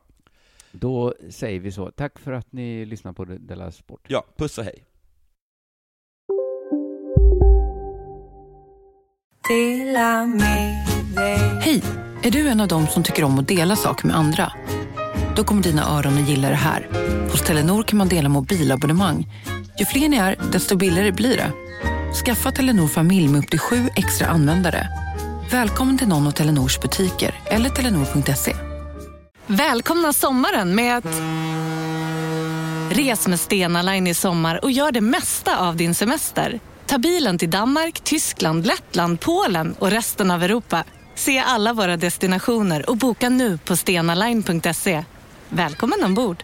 Då 0.72 1.14
säger 1.30 1.60
vi 1.60 1.72
så. 1.72 1.92
Tack 1.92 2.20
för 2.20 2.32
att 2.32 2.52
ni 2.52 2.86
lyssnar 2.86 3.14
på 3.14 3.26
Della 3.26 3.72
Sport. 3.72 4.06
Ja, 4.08 4.26
puss 4.38 4.58
och 4.58 4.64
hej. 4.64 4.86
Hej! 11.62 11.84
Är 12.24 12.32
du 12.32 12.48
en 12.48 12.62
av 12.62 12.68
dem 12.68 12.88
som 12.88 13.04
tycker 13.04 13.24
om 13.24 13.40
att 13.40 13.48
dela 13.48 13.76
saker 13.76 14.08
med 14.08 14.16
andra? 14.16 14.52
Då 15.36 15.44
kommer 15.44 15.64
dina 15.64 15.84
öron 15.98 16.14
att 16.14 16.30
gilla 16.30 16.50
det 16.50 16.56
här. 16.56 16.88
Hos 17.32 17.42
Telenor 17.42 17.84
kan 17.84 17.98
man 17.98 18.08
dela 18.08 18.30
mobilabonnemang. 18.30 19.28
Ju 19.80 19.86
fler 19.86 20.10
ni 20.10 20.18
är, 20.18 20.36
desto 20.52 20.76
billigare 20.78 21.12
blir 21.12 21.38
det. 21.38 21.52
Skaffa 22.26 22.52
Telenor 22.52 22.88
familj 22.88 23.28
med 23.28 23.40
upp 23.40 23.50
till 23.50 23.60
sju 23.60 23.76
extra 23.96 24.28
användare. 24.28 24.88
Välkommen 25.52 25.98
till 25.98 26.08
någon 26.08 26.28
av 26.28 26.32
Telenors 26.32 26.80
butiker 26.80 27.36
eller 27.46 27.70
telenor.se. 27.70 28.56
Välkomna 29.48 30.14
sommaren 30.14 30.76
med 30.76 30.98
att... 30.98 31.22
Res 32.98 33.28
med 33.28 33.40
Stena 33.40 33.82
Line 33.82 34.08
i 34.08 34.14
sommar 34.14 34.64
och 34.64 34.72
gör 34.72 34.92
det 34.92 35.02
mesta 35.02 35.60
av 35.60 35.76
din 35.76 35.96
semester. 35.96 36.60
Ta 36.86 36.98
bilen 36.98 37.38
till 37.38 37.50
Danmark, 37.50 38.00
Tyskland, 38.04 38.66
Lettland, 38.66 39.20
Polen 39.20 39.76
och 39.80 39.92
resten 39.92 40.32
av 40.32 40.44
Europa. 40.44 40.84
Se 41.16 41.40
alla 41.40 41.74
våra 41.74 41.98
destinationer 41.98 42.90
och 42.90 42.98
boka 42.98 43.30
nu 43.30 43.58
på 43.58 43.76
stenaline.se. 43.76 45.06
Välkommen 45.50 46.04
ombord! 46.04 46.44